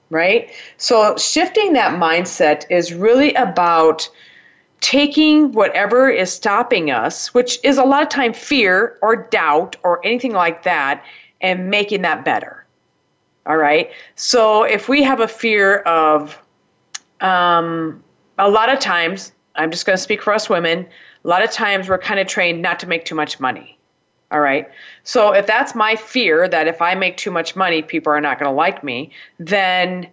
Right? 0.08 0.50
So 0.76 1.16
shifting 1.16 1.74
that 1.74 2.00
mindset 2.00 2.64
is 2.68 2.92
really 2.92 3.32
about 3.34 4.08
taking 4.80 5.52
whatever 5.52 6.08
is 6.08 6.32
stopping 6.32 6.90
us, 6.90 7.32
which 7.34 7.58
is 7.62 7.78
a 7.78 7.84
lot 7.84 8.02
of 8.02 8.08
time 8.08 8.32
fear 8.32 8.98
or 9.02 9.14
doubt 9.14 9.76
or 9.84 10.04
anything 10.04 10.32
like 10.32 10.62
that, 10.64 11.04
and 11.40 11.70
making 11.70 12.02
that 12.02 12.24
better. 12.24 12.64
All 13.46 13.56
right. 13.56 13.90
So 14.16 14.64
if 14.64 14.88
we 14.88 15.02
have 15.02 15.20
a 15.20 15.28
fear 15.28 15.78
of, 15.80 16.40
um, 17.20 18.02
a 18.38 18.50
lot 18.50 18.72
of 18.72 18.78
times, 18.78 19.32
I'm 19.54 19.70
just 19.70 19.86
going 19.86 19.96
to 19.96 20.02
speak 20.02 20.22
for 20.22 20.32
us 20.32 20.48
women, 20.48 20.86
a 21.24 21.28
lot 21.28 21.42
of 21.42 21.50
times 21.50 21.88
we're 21.88 21.98
kind 21.98 22.20
of 22.20 22.26
trained 22.26 22.62
not 22.62 22.78
to 22.80 22.86
make 22.86 23.04
too 23.04 23.14
much 23.14 23.40
money. 23.40 23.78
All 24.30 24.40
right. 24.40 24.68
So 25.02 25.32
if 25.32 25.46
that's 25.46 25.74
my 25.74 25.96
fear 25.96 26.48
that 26.48 26.68
if 26.68 26.80
I 26.80 26.94
make 26.94 27.16
too 27.16 27.30
much 27.30 27.56
money, 27.56 27.82
people 27.82 28.12
are 28.12 28.20
not 28.20 28.38
going 28.38 28.50
to 28.50 28.54
like 28.54 28.84
me, 28.84 29.10
then 29.38 30.08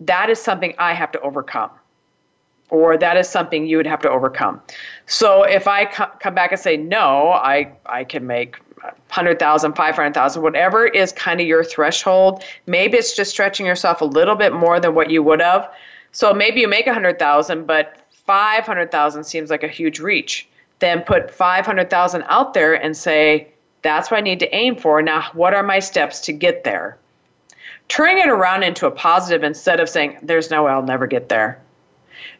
that 0.00 0.28
is 0.28 0.40
something 0.40 0.74
I 0.78 0.92
have 0.92 1.12
to 1.12 1.20
overcome. 1.20 1.70
Or 2.70 2.96
that 2.96 3.16
is 3.16 3.28
something 3.28 3.66
you 3.66 3.76
would 3.76 3.86
have 3.86 4.00
to 4.00 4.10
overcome. 4.10 4.60
So 5.06 5.44
if 5.44 5.68
I 5.68 5.84
come 5.84 6.34
back 6.34 6.50
and 6.50 6.60
say, 6.60 6.76
no, 6.76 7.30
I, 7.30 7.70
I 7.86 8.02
can 8.02 8.26
make 8.26 8.58
100,000, 8.82 9.74
500,000, 9.74 10.42
whatever 10.42 10.86
is 10.86 11.12
kind 11.12 11.40
of 11.40 11.46
your 11.46 11.62
threshold, 11.62 12.42
maybe 12.66 12.96
it's 12.96 13.14
just 13.14 13.30
stretching 13.30 13.66
yourself 13.66 14.00
a 14.00 14.04
little 14.04 14.34
bit 14.34 14.52
more 14.52 14.80
than 14.80 14.94
what 14.94 15.10
you 15.10 15.22
would 15.22 15.40
have. 15.40 15.70
So 16.10 16.34
maybe 16.34 16.60
you 16.60 16.68
make 16.68 16.86
100,000, 16.86 17.66
but 17.66 18.03
500,000 18.26 19.24
seems 19.24 19.50
like 19.50 19.62
a 19.62 19.68
huge 19.68 20.00
reach. 20.00 20.48
Then 20.78 21.02
put 21.02 21.30
500,000 21.30 22.24
out 22.28 22.54
there 22.54 22.74
and 22.74 22.96
say, 22.96 23.48
that's 23.82 24.10
what 24.10 24.18
I 24.18 24.20
need 24.22 24.40
to 24.40 24.54
aim 24.54 24.76
for. 24.76 25.02
Now, 25.02 25.30
what 25.34 25.54
are 25.54 25.62
my 25.62 25.78
steps 25.78 26.20
to 26.22 26.32
get 26.32 26.64
there? 26.64 26.96
Turning 27.88 28.18
it 28.18 28.28
around 28.28 28.62
into 28.62 28.86
a 28.86 28.90
positive 28.90 29.44
instead 29.44 29.78
of 29.78 29.88
saying, 29.88 30.18
there's 30.22 30.50
no 30.50 30.64
way 30.64 30.72
I'll 30.72 30.82
never 30.82 31.06
get 31.06 31.28
there. 31.28 31.60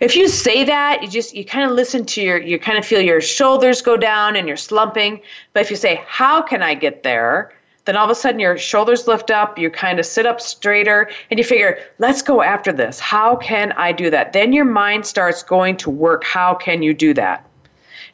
If 0.01 0.17
you 0.17 0.29
say 0.29 0.65
that, 0.65 1.03
you 1.03 1.09
just, 1.09 1.35
you 1.35 1.45
kind 1.45 1.69
of 1.69 1.77
listen 1.77 2.07
to 2.07 2.23
your, 2.23 2.39
you 2.39 2.59
kind 2.59 2.79
of 2.79 2.87
feel 2.87 3.01
your 3.01 3.21
shoulders 3.21 3.83
go 3.83 3.97
down 3.97 4.37
and 4.37 4.49
you're 4.49 4.57
slumping. 4.57 5.21
But 5.53 5.61
if 5.61 5.71
you 5.71 5.77
say, 5.77 6.03
how 6.07 6.43
can 6.43 6.63
I 6.63 6.75
get 6.75 7.03
there? 7.03 7.53
Then 7.85 7.97
all 7.97 8.05
of 8.05 8.11
a 8.11 8.15
sudden 8.15 8.41
your 8.41 8.57
shoulders 8.57 9.07
lift 9.07 9.31
up, 9.31 9.59
you 9.59 9.71
kind 9.71 9.99
of 9.99 10.07
sit 10.07 10.27
up 10.27 10.41
straighter, 10.41 11.11
and 11.31 11.39
you 11.39 11.45
figure, 11.45 11.79
let's 11.99 12.23
go 12.23 12.43
after 12.43 12.73
this. 12.73 12.99
How 12.99 13.37
can 13.37 13.73
I 13.73 13.93
do 13.93 14.11
that? 14.11 14.33
Then 14.33 14.53
your 14.53 14.65
mind 14.65 15.07
starts 15.07 15.43
going 15.43 15.77
to 15.79 15.91
work. 15.91 16.25
How 16.25 16.55
can 16.55 16.83
you 16.83 16.95
do 16.95 17.13
that? 17.15 17.47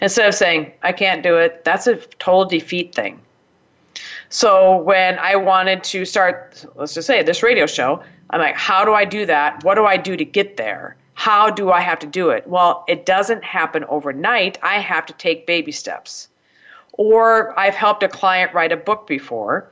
Instead 0.00 0.28
of 0.28 0.34
saying, 0.34 0.72
I 0.82 0.92
can't 0.92 1.22
do 1.22 1.36
it, 1.36 1.64
that's 1.64 1.86
a 1.86 1.96
total 1.96 2.46
defeat 2.46 2.94
thing. 2.94 3.20
So 4.30 4.78
when 4.78 5.18
I 5.18 5.36
wanted 5.36 5.84
to 5.84 6.04
start, 6.04 6.64
let's 6.74 6.94
just 6.94 7.06
say 7.06 7.22
this 7.22 7.42
radio 7.42 7.66
show, 7.66 8.02
I'm 8.30 8.40
like, 8.40 8.56
how 8.56 8.84
do 8.84 8.94
I 8.94 9.04
do 9.04 9.26
that? 9.26 9.62
What 9.64 9.74
do 9.74 9.84
I 9.84 9.96
do 9.96 10.16
to 10.16 10.24
get 10.24 10.56
there? 10.56 10.96
How 11.14 11.50
do 11.50 11.70
I 11.70 11.80
have 11.80 11.98
to 11.98 12.06
do 12.06 12.30
it? 12.30 12.46
Well, 12.46 12.84
it 12.88 13.04
doesn't 13.04 13.44
happen 13.44 13.84
overnight. 13.84 14.58
I 14.62 14.78
have 14.78 15.04
to 15.06 15.12
take 15.12 15.46
baby 15.46 15.72
steps. 15.72 16.29
Or 17.00 17.58
I've 17.58 17.74
helped 17.74 18.02
a 18.02 18.08
client 18.08 18.52
write 18.52 18.72
a 18.72 18.76
book 18.76 19.06
before, 19.06 19.70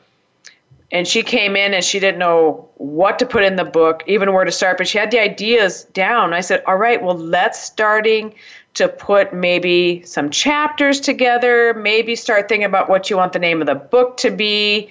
and 0.91 1.07
she 1.07 1.23
came 1.23 1.57
in 1.57 1.75
and 1.75 1.85
she 1.85 2.01
didn't 2.01 2.19
know 2.19 2.71
what 2.77 3.19
to 3.19 3.27
put 3.27 3.45
in 3.45 3.57
the 3.57 3.67
book, 3.67 4.03
even 4.07 4.33
where 4.33 4.47
to 4.47 4.51
start, 4.51 4.79
but 4.79 4.89
she 4.89 4.97
had 4.97 5.11
the 5.11 5.21
ideas 5.21 5.85
down. 5.93 6.33
I 6.33 6.41
said, 6.41 6.63
All 6.67 6.79
right, 6.79 7.03
well, 7.03 7.19
let's 7.19 7.63
starting 7.63 8.35
to 8.73 8.89
put 8.89 9.35
maybe 9.35 10.01
some 10.07 10.31
chapters 10.31 11.01
together, 11.01 11.75
maybe 11.75 12.17
start 12.17 12.49
thinking 12.49 12.65
about 12.65 12.89
what 12.89 13.11
you 13.11 13.19
want 13.19 13.35
the 13.35 13.39
name 13.39 13.61
of 13.61 13.67
the 13.67 13.75
book 13.75 14.17
to 14.17 14.31
be 14.31 14.89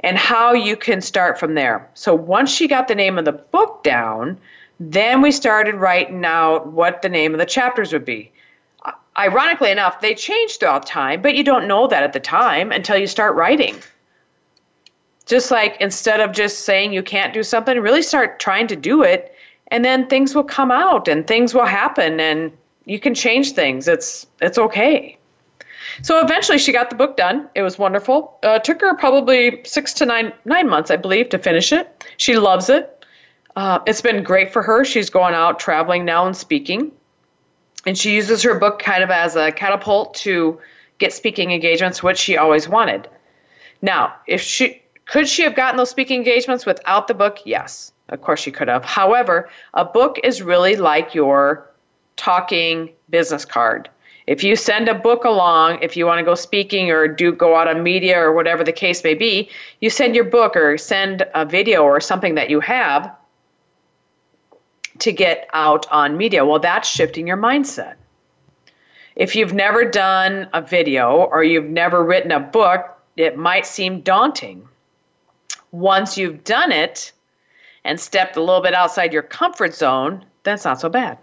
and 0.00 0.16
how 0.16 0.54
you 0.54 0.78
can 0.78 1.02
start 1.02 1.38
from 1.38 1.56
there. 1.56 1.86
So 1.92 2.14
once 2.14 2.50
she 2.50 2.68
got 2.68 2.88
the 2.88 2.94
name 2.94 3.18
of 3.18 3.26
the 3.26 3.32
book 3.32 3.82
down, 3.82 4.38
then 4.80 5.20
we 5.20 5.30
started 5.30 5.74
writing 5.74 6.24
out 6.24 6.68
what 6.68 7.02
the 7.02 7.10
name 7.10 7.34
of 7.34 7.38
the 7.38 7.44
chapters 7.44 7.92
would 7.92 8.06
be. 8.06 8.32
Ironically 9.18 9.70
enough, 9.70 10.00
they 10.00 10.14
change 10.14 10.58
throughout 10.58 10.86
time, 10.86 11.22
but 11.22 11.34
you 11.34 11.42
don't 11.42 11.66
know 11.66 11.86
that 11.86 12.02
at 12.02 12.12
the 12.12 12.20
time 12.20 12.70
until 12.70 12.96
you 12.96 13.06
start 13.06 13.34
writing. 13.34 13.76
Just 15.24 15.50
like 15.50 15.76
instead 15.80 16.20
of 16.20 16.32
just 16.32 16.60
saying 16.60 16.92
you 16.92 17.02
can't 17.02 17.34
do 17.34 17.42
something, 17.42 17.80
really 17.80 18.02
start 18.02 18.38
trying 18.38 18.66
to 18.68 18.76
do 18.76 19.02
it, 19.02 19.34
and 19.68 19.84
then 19.84 20.06
things 20.06 20.34
will 20.34 20.44
come 20.44 20.70
out 20.70 21.08
and 21.08 21.26
things 21.26 21.54
will 21.54 21.64
happen 21.64 22.20
and 22.20 22.52
you 22.84 23.00
can 23.00 23.14
change 23.14 23.52
things. 23.52 23.88
It's 23.88 24.26
it's 24.40 24.58
okay. 24.58 25.18
So 26.02 26.20
eventually, 26.20 26.58
she 26.58 26.72
got 26.72 26.90
the 26.90 26.96
book 26.96 27.16
done. 27.16 27.48
It 27.54 27.62
was 27.62 27.78
wonderful. 27.78 28.38
Uh, 28.42 28.58
took 28.58 28.80
her 28.80 28.94
probably 28.96 29.62
six 29.64 29.92
to 29.94 30.06
nine 30.06 30.32
nine 30.44 30.68
months, 30.68 30.90
I 30.90 30.96
believe, 30.96 31.28
to 31.30 31.38
finish 31.38 31.72
it. 31.72 32.04
She 32.16 32.36
loves 32.36 32.68
it. 32.68 33.04
Uh, 33.56 33.78
it's 33.86 34.02
been 34.02 34.22
great 34.22 34.52
for 34.52 34.62
her. 34.62 34.84
She's 34.84 35.10
going 35.10 35.34
out 35.34 35.58
traveling 35.58 36.04
now 36.04 36.26
and 36.26 36.36
speaking, 36.36 36.92
and 37.86 37.96
she 37.96 38.14
uses 38.14 38.42
her 38.42 38.58
book 38.58 38.80
kind 38.80 39.02
of 39.02 39.10
as 39.10 39.36
a 39.36 39.52
catapult 39.52 40.14
to 40.14 40.60
get 40.98 41.12
speaking 41.12 41.52
engagements, 41.52 42.02
which 42.02 42.18
she 42.18 42.36
always 42.36 42.68
wanted. 42.68 43.08
Now, 43.80 44.14
if 44.26 44.40
she 44.40 44.82
could 45.06 45.28
she 45.28 45.42
have 45.42 45.54
gotten 45.54 45.76
those 45.76 45.90
speaking 45.90 46.18
engagements 46.18 46.66
without 46.66 47.06
the 47.06 47.14
book? 47.14 47.38
Yes, 47.44 47.92
of 48.08 48.20
course 48.20 48.40
she 48.40 48.50
could 48.50 48.66
have. 48.66 48.84
However, 48.84 49.48
a 49.74 49.84
book 49.84 50.18
is 50.24 50.42
really 50.42 50.74
like 50.74 51.14
your 51.14 51.70
talking 52.16 52.90
business 53.08 53.44
card. 53.44 53.88
If 54.26 54.42
you 54.42 54.56
send 54.56 54.88
a 54.88 54.94
book 54.94 55.24
along, 55.24 55.78
if 55.82 55.96
you 55.96 56.06
want 56.06 56.18
to 56.18 56.24
go 56.24 56.34
speaking 56.34 56.90
or 56.90 57.06
do 57.06 57.30
go 57.30 57.54
out 57.54 57.68
on 57.68 57.84
media 57.84 58.18
or 58.18 58.32
whatever 58.32 58.64
the 58.64 58.72
case 58.72 59.04
may 59.04 59.14
be, 59.14 59.48
you 59.80 59.88
send 59.88 60.16
your 60.16 60.24
book 60.24 60.56
or 60.56 60.76
send 60.76 61.24
a 61.34 61.44
video 61.44 61.84
or 61.84 62.00
something 62.00 62.34
that 62.34 62.50
you 62.50 62.58
have 62.58 63.14
to 65.00 65.12
get 65.12 65.48
out 65.52 65.86
on 65.90 66.16
media. 66.16 66.44
Well, 66.44 66.58
that's 66.58 66.88
shifting 66.88 67.26
your 67.26 67.36
mindset. 67.36 67.94
If 69.14 69.34
you've 69.34 69.54
never 69.54 69.84
done 69.84 70.48
a 70.52 70.60
video 70.60 71.12
or 71.16 71.42
you've 71.42 71.64
never 71.64 72.04
written 72.04 72.32
a 72.32 72.40
book, 72.40 72.86
it 73.16 73.38
might 73.38 73.66
seem 73.66 74.02
daunting. 74.02 74.68
Once 75.72 76.18
you've 76.18 76.44
done 76.44 76.70
it 76.70 77.12
and 77.84 77.98
stepped 77.98 78.36
a 78.36 78.40
little 78.40 78.60
bit 78.60 78.74
outside 78.74 79.12
your 79.12 79.22
comfort 79.22 79.74
zone, 79.74 80.24
that's 80.42 80.64
not 80.64 80.80
so 80.80 80.88
bad. 80.88 81.18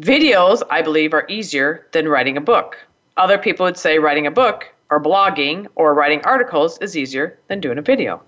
Videos, 0.00 0.62
I 0.70 0.82
believe, 0.82 1.14
are 1.14 1.26
easier 1.28 1.86
than 1.92 2.08
writing 2.08 2.36
a 2.36 2.40
book. 2.40 2.76
Other 3.16 3.38
people 3.38 3.64
would 3.64 3.76
say 3.76 3.98
writing 3.98 4.26
a 4.26 4.30
book 4.30 4.72
or 4.90 5.02
blogging 5.02 5.66
or 5.74 5.94
writing 5.94 6.22
articles 6.24 6.78
is 6.78 6.96
easier 6.96 7.38
than 7.48 7.60
doing 7.60 7.78
a 7.78 7.82
video. 7.82 8.22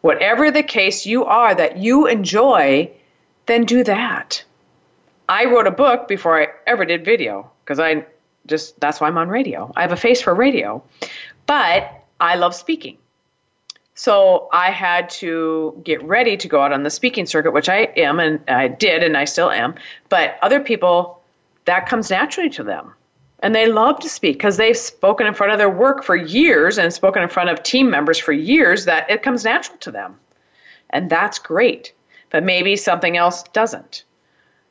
Whatever 0.00 0.50
the 0.50 0.62
case 0.62 1.06
you 1.06 1.24
are 1.24 1.54
that 1.54 1.76
you 1.76 2.06
enjoy, 2.06 2.90
then 3.48 3.64
do 3.64 3.82
that. 3.84 4.44
I 5.28 5.46
wrote 5.46 5.66
a 5.66 5.72
book 5.72 6.06
before 6.06 6.40
I 6.40 6.48
ever 6.66 6.84
did 6.84 7.04
video 7.04 7.50
because 7.64 7.80
I 7.80 8.06
just, 8.46 8.78
that's 8.80 9.00
why 9.00 9.08
I'm 9.08 9.18
on 9.18 9.28
radio. 9.28 9.72
I 9.76 9.82
have 9.82 9.92
a 9.92 9.96
face 9.96 10.22
for 10.22 10.34
radio. 10.34 10.82
But 11.46 11.92
I 12.20 12.36
love 12.36 12.54
speaking. 12.54 12.96
So 13.94 14.48
I 14.52 14.70
had 14.70 15.10
to 15.10 15.80
get 15.84 16.02
ready 16.04 16.36
to 16.36 16.46
go 16.46 16.60
out 16.60 16.72
on 16.72 16.84
the 16.84 16.90
speaking 16.90 17.26
circuit, 17.26 17.52
which 17.52 17.68
I 17.68 17.88
am 17.96 18.20
and 18.20 18.40
I 18.48 18.68
did 18.68 19.02
and 19.02 19.16
I 19.16 19.24
still 19.24 19.50
am. 19.50 19.74
But 20.08 20.38
other 20.40 20.60
people, 20.60 21.20
that 21.64 21.88
comes 21.88 22.10
naturally 22.10 22.50
to 22.50 22.62
them. 22.62 22.92
And 23.40 23.54
they 23.54 23.66
love 23.66 23.98
to 24.00 24.08
speak 24.08 24.36
because 24.36 24.56
they've 24.56 24.76
spoken 24.76 25.26
in 25.26 25.34
front 25.34 25.52
of 25.52 25.58
their 25.58 25.70
work 25.70 26.04
for 26.04 26.16
years 26.16 26.78
and 26.78 26.92
spoken 26.92 27.22
in 27.22 27.28
front 27.28 27.50
of 27.50 27.62
team 27.62 27.90
members 27.90 28.18
for 28.18 28.32
years 28.32 28.84
that 28.84 29.10
it 29.10 29.22
comes 29.22 29.44
natural 29.44 29.76
to 29.78 29.90
them. 29.90 30.16
And 30.90 31.10
that's 31.10 31.38
great. 31.38 31.92
But 32.30 32.44
maybe 32.44 32.76
something 32.76 33.16
else 33.16 33.42
doesn't. 33.54 34.04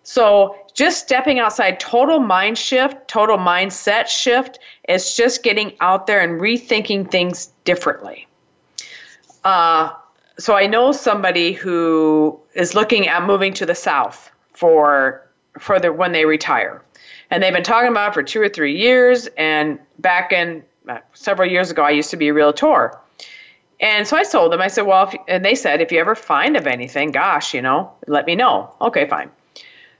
So 0.03 0.55
just 0.73 0.99
stepping 0.99 1.39
outside, 1.39 1.81
total 1.81 2.19
mind 2.19 2.57
shift, 2.57 3.07
total 3.09 3.37
mindset 3.37 4.07
shift, 4.07 4.59
is 4.87 5.17
just 5.17 5.43
getting 5.43 5.75
out 5.81 6.07
there 6.07 6.21
and 6.21 6.39
rethinking 6.39 7.11
things 7.11 7.47
differently. 7.65 8.25
Uh, 9.43 9.91
so 10.39 10.55
I 10.55 10.67
know 10.67 10.91
somebody 10.91 11.51
who 11.51 12.39
is 12.53 12.75
looking 12.75 13.07
at 13.07 13.23
moving 13.23 13.53
to 13.55 13.65
the 13.65 13.75
south 13.75 14.31
for 14.53 15.27
for 15.59 15.79
the 15.79 15.91
when 15.91 16.11
they 16.11 16.25
retire, 16.25 16.83
and 17.31 17.41
they've 17.41 17.53
been 17.53 17.63
talking 17.63 17.89
about 17.89 18.11
it 18.11 18.13
for 18.13 18.23
two 18.23 18.39
or 18.39 18.47
three 18.47 18.77
years. 18.77 19.27
And 19.37 19.79
back 19.99 20.31
in 20.31 20.63
uh, 20.87 20.99
several 21.13 21.49
years 21.49 21.71
ago, 21.71 21.83
I 21.83 21.89
used 21.89 22.11
to 22.11 22.17
be 22.17 22.27
a 22.27 22.33
realtor, 22.33 22.97
and 23.79 24.07
so 24.07 24.17
I 24.17 24.23
told 24.23 24.51
them. 24.51 24.61
I 24.61 24.67
said, 24.67 24.83
"Well," 24.85 25.11
and 25.27 25.43
they 25.43 25.55
said, 25.55 25.81
"If 25.81 25.91
you 25.91 25.99
ever 25.99 26.15
find 26.15 26.57
of 26.57 26.67
anything, 26.67 27.11
gosh, 27.11 27.53
you 27.53 27.61
know, 27.61 27.91
let 28.07 28.25
me 28.25 28.35
know." 28.35 28.73
Okay, 28.81 29.07
fine. 29.07 29.29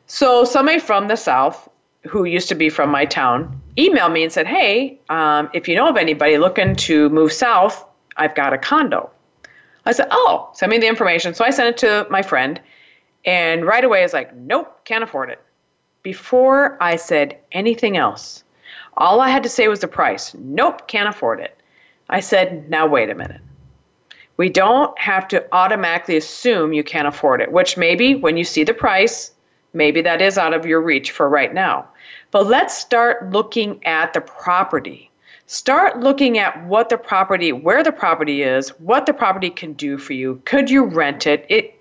So 0.08 0.44
somebody 0.44 0.80
from 0.80 1.08
the 1.08 1.18
south 1.18 1.70
who 2.08 2.24
used 2.24 2.50
to 2.50 2.56
be 2.56 2.70
from 2.70 2.90
my 2.90 3.06
town 3.06 3.62
emailed 3.78 4.14
me 4.14 4.24
and 4.24 4.32
said, 4.32 4.48
"Hey, 4.48 5.00
um, 5.10 5.50
if 5.54 5.68
you 5.68 5.76
know 5.76 5.88
of 5.88 5.98
anybody 5.98 6.38
looking 6.38 6.76
to 6.88 7.10
move 7.10 7.32
south, 7.32 7.86
I've 8.16 8.36
got 8.36 8.54
a 8.54 8.58
condo." 8.58 9.12
I 9.88 9.94
said, 9.94 10.08
oh, 10.12 10.50
send 10.54 10.70
me 10.70 10.80
the 10.80 10.88
information. 10.88 11.34
So 11.34 11.46
I 11.46 11.50
sent 11.50 11.70
it 11.70 11.78
to 11.78 12.08
my 12.10 12.22
friend, 12.22 12.60
and 13.24 13.66
right 13.66 13.86
away 13.86 14.02
I 14.02 14.04
was 14.04 14.12
like, 14.12 14.36
nope, 14.36 14.84
can't 14.84 15.02
afford 15.02 15.30
it. 15.30 15.42
Before 16.04 16.78
I 16.84 16.98
said 16.98 17.38
anything 17.54 17.96
else, 17.96 18.44
all 18.98 19.22
I 19.22 19.30
had 19.30 19.44
to 19.44 19.50
say 19.50 19.70
was 19.70 19.80
the 19.80 19.88
price. 19.88 20.34
Nope, 20.34 20.90
can't 20.90 21.08
afford 21.08 21.40
it. 21.40 21.58
I 22.10 22.20
said, 22.20 22.70
now 22.70 22.86
wait 22.86 23.10
a 23.10 23.16
minute. 23.16 23.40
We 24.38 24.50
don't 24.50 24.98
have 25.00 25.28
to 25.30 25.46
automatically 25.52 26.18
assume 26.18 26.74
you 26.74 26.84
can't 26.84 27.08
afford 27.08 27.42
it, 27.42 27.52
which 27.52 27.78
maybe 27.78 28.16
when 28.16 28.38
you 28.38 28.44
see 28.44 28.64
the 28.64 28.74
price, 28.74 29.32
maybe 29.74 30.02
that 30.02 30.22
is 30.22 30.38
out 30.38 30.54
of 30.54 30.66
your 30.66 30.82
reach 30.82 31.12
for 31.12 31.28
right 31.28 31.54
now. 31.54 31.88
But 32.32 32.48
let's 32.48 32.78
start 32.78 33.32
looking 33.32 33.84
at 33.86 34.14
the 34.14 34.22
property 34.22 35.08
start 35.48 36.02
looking 36.02 36.38
at 36.38 36.66
what 36.66 36.90
the 36.90 36.98
property, 36.98 37.52
where 37.52 37.84
the 37.84 37.92
property 37.92 38.44
is, 38.44 38.70
what 38.80 39.06
the 39.06 39.14
property 39.14 39.50
can 39.50 39.74
do 39.74 39.98
for 39.98 40.14
you. 40.14 40.42
Could 40.46 40.70
you 40.70 40.84
rent 40.84 41.26
it? 41.26 41.46
It 41.50 41.74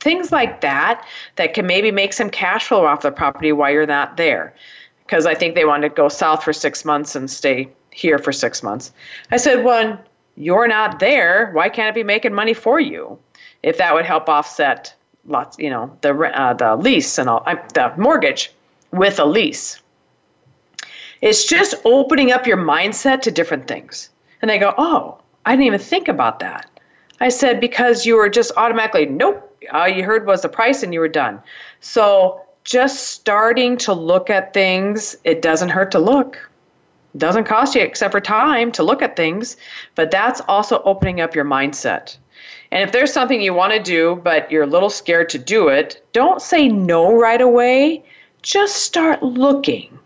things 0.00 0.30
like 0.30 0.60
that 0.60 1.06
that 1.36 1.54
can 1.54 1.66
maybe 1.66 1.90
make 1.90 2.12
some 2.12 2.28
cash 2.28 2.66
flow 2.66 2.84
off 2.84 3.00
the 3.00 3.10
property 3.10 3.50
while 3.50 3.72
you're 3.72 3.86
not 3.86 4.18
there. 4.18 4.54
Because 4.98 5.24
I 5.24 5.34
think 5.34 5.54
they 5.54 5.64
want 5.64 5.82
to 5.82 5.88
go 5.88 6.08
south 6.08 6.44
for 6.44 6.52
six 6.52 6.84
months 6.84 7.16
and 7.16 7.30
stay 7.30 7.70
here 7.90 8.18
for 8.18 8.32
six 8.32 8.62
months. 8.62 8.92
I 9.30 9.38
said, 9.38 9.64
when 9.64 9.98
you're 10.36 10.68
not 10.68 10.98
there, 10.98 11.50
why 11.52 11.68
can't 11.68 11.88
it 11.88 11.94
be 11.94 12.04
making 12.04 12.34
money 12.34 12.54
for 12.54 12.80
you? 12.80 13.18
If 13.62 13.78
that 13.78 13.94
would 13.94 14.04
help 14.04 14.28
offset 14.28 14.94
lots, 15.26 15.58
you 15.58 15.70
know, 15.70 15.96
the 16.02 16.14
uh, 16.14 16.54
the 16.54 16.76
lease 16.76 17.18
and 17.18 17.28
all, 17.28 17.42
uh, 17.46 17.56
the 17.74 17.92
mortgage 17.96 18.52
with 18.90 19.18
a 19.18 19.24
lease. 19.24 19.80
It's 21.20 21.46
just 21.46 21.74
opening 21.84 22.32
up 22.32 22.46
your 22.46 22.58
mindset 22.58 23.22
to 23.22 23.30
different 23.30 23.66
things. 23.66 24.10
And 24.42 24.50
they 24.50 24.58
go, 24.58 24.74
oh, 24.76 25.18
I 25.46 25.52
didn't 25.52 25.66
even 25.66 25.80
think 25.80 26.08
about 26.08 26.40
that. 26.40 26.68
I 27.20 27.28
said, 27.28 27.60
because 27.60 28.04
you 28.04 28.16
were 28.16 28.28
just 28.28 28.52
automatically, 28.56 29.06
nope, 29.06 29.56
all 29.72 29.88
you 29.88 30.04
heard 30.04 30.26
was 30.26 30.42
the 30.42 30.48
price 30.48 30.82
and 30.82 30.92
you 30.92 31.00
were 31.00 31.08
done. 31.08 31.40
So 31.80 32.42
just 32.64 33.08
starting 33.08 33.76
to 33.78 33.92
look 33.94 34.28
at 34.28 34.52
things, 34.52 35.16
it 35.24 35.40
doesn't 35.40 35.70
hurt 35.70 35.90
to 35.92 35.98
look. 35.98 36.38
Doesn't 37.16 37.44
cost 37.44 37.74
you 37.74 37.80
except 37.82 38.12
for 38.12 38.20
time 38.20 38.72
to 38.72 38.82
look 38.82 39.02
at 39.02 39.16
things, 39.16 39.56
but 39.94 40.10
that's 40.10 40.40
also 40.48 40.82
opening 40.84 41.20
up 41.20 41.34
your 41.34 41.44
mindset. 41.44 42.16
And 42.72 42.82
if 42.82 42.92
there's 42.92 43.12
something 43.12 43.40
you 43.40 43.54
want 43.54 43.72
to 43.72 43.82
do, 43.82 44.20
but 44.24 44.50
you're 44.50 44.64
a 44.64 44.66
little 44.66 44.90
scared 44.90 45.28
to 45.30 45.38
do 45.38 45.68
it, 45.68 46.04
don't 46.12 46.42
say 46.42 46.68
no 46.68 47.14
right 47.14 47.40
away. 47.40 48.04
Just 48.42 48.76
start 48.76 49.22
looking 49.22 49.98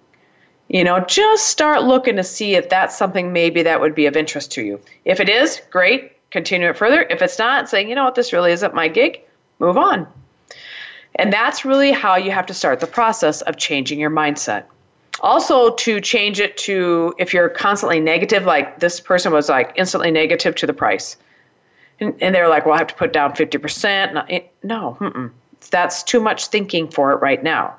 You 0.68 0.84
know, 0.84 1.00
just 1.00 1.48
start 1.48 1.84
looking 1.84 2.16
to 2.16 2.24
see 2.24 2.54
if 2.54 2.68
that's 2.68 2.96
something 2.96 3.32
maybe 3.32 3.62
that 3.62 3.80
would 3.80 3.94
be 3.94 4.04
of 4.06 4.16
interest 4.16 4.52
to 4.52 4.62
you. 4.62 4.80
If 5.04 5.18
it 5.18 5.28
is, 5.28 5.62
great, 5.70 6.12
continue 6.30 6.68
it 6.68 6.76
further. 6.76 7.06
If 7.08 7.22
it's 7.22 7.38
not, 7.38 7.70
saying, 7.70 7.88
you 7.88 7.94
know 7.94 8.04
what, 8.04 8.14
this 8.14 8.34
really 8.34 8.52
isn't 8.52 8.74
my 8.74 8.88
gig, 8.88 9.20
move 9.60 9.78
on. 9.78 10.06
And 11.14 11.32
that's 11.32 11.64
really 11.64 11.90
how 11.90 12.16
you 12.16 12.30
have 12.32 12.46
to 12.46 12.54
start 12.54 12.80
the 12.80 12.86
process 12.86 13.40
of 13.42 13.56
changing 13.56 13.98
your 13.98 14.10
mindset. 14.10 14.64
Also, 15.20 15.74
to 15.74 16.00
change 16.00 16.40
it 16.40 16.56
to 16.58 17.14
if 17.18 17.34
you're 17.34 17.48
constantly 17.48 18.00
negative, 18.00 18.44
like 18.44 18.78
this 18.78 19.00
person 19.00 19.32
was 19.32 19.48
like 19.48 19.72
instantly 19.76 20.10
negative 20.10 20.54
to 20.56 20.66
the 20.66 20.72
price. 20.72 21.16
And, 22.00 22.14
and 22.22 22.34
they're 22.34 22.48
like, 22.48 22.64
well, 22.64 22.74
I 22.74 22.78
have 22.78 22.86
to 22.88 22.94
put 22.94 23.12
down 23.12 23.32
50%. 23.32 24.14
No, 24.62 24.96
no 25.00 25.30
that's 25.70 26.02
too 26.02 26.20
much 26.20 26.46
thinking 26.46 26.88
for 26.88 27.12
it 27.12 27.16
right 27.16 27.42
now. 27.42 27.76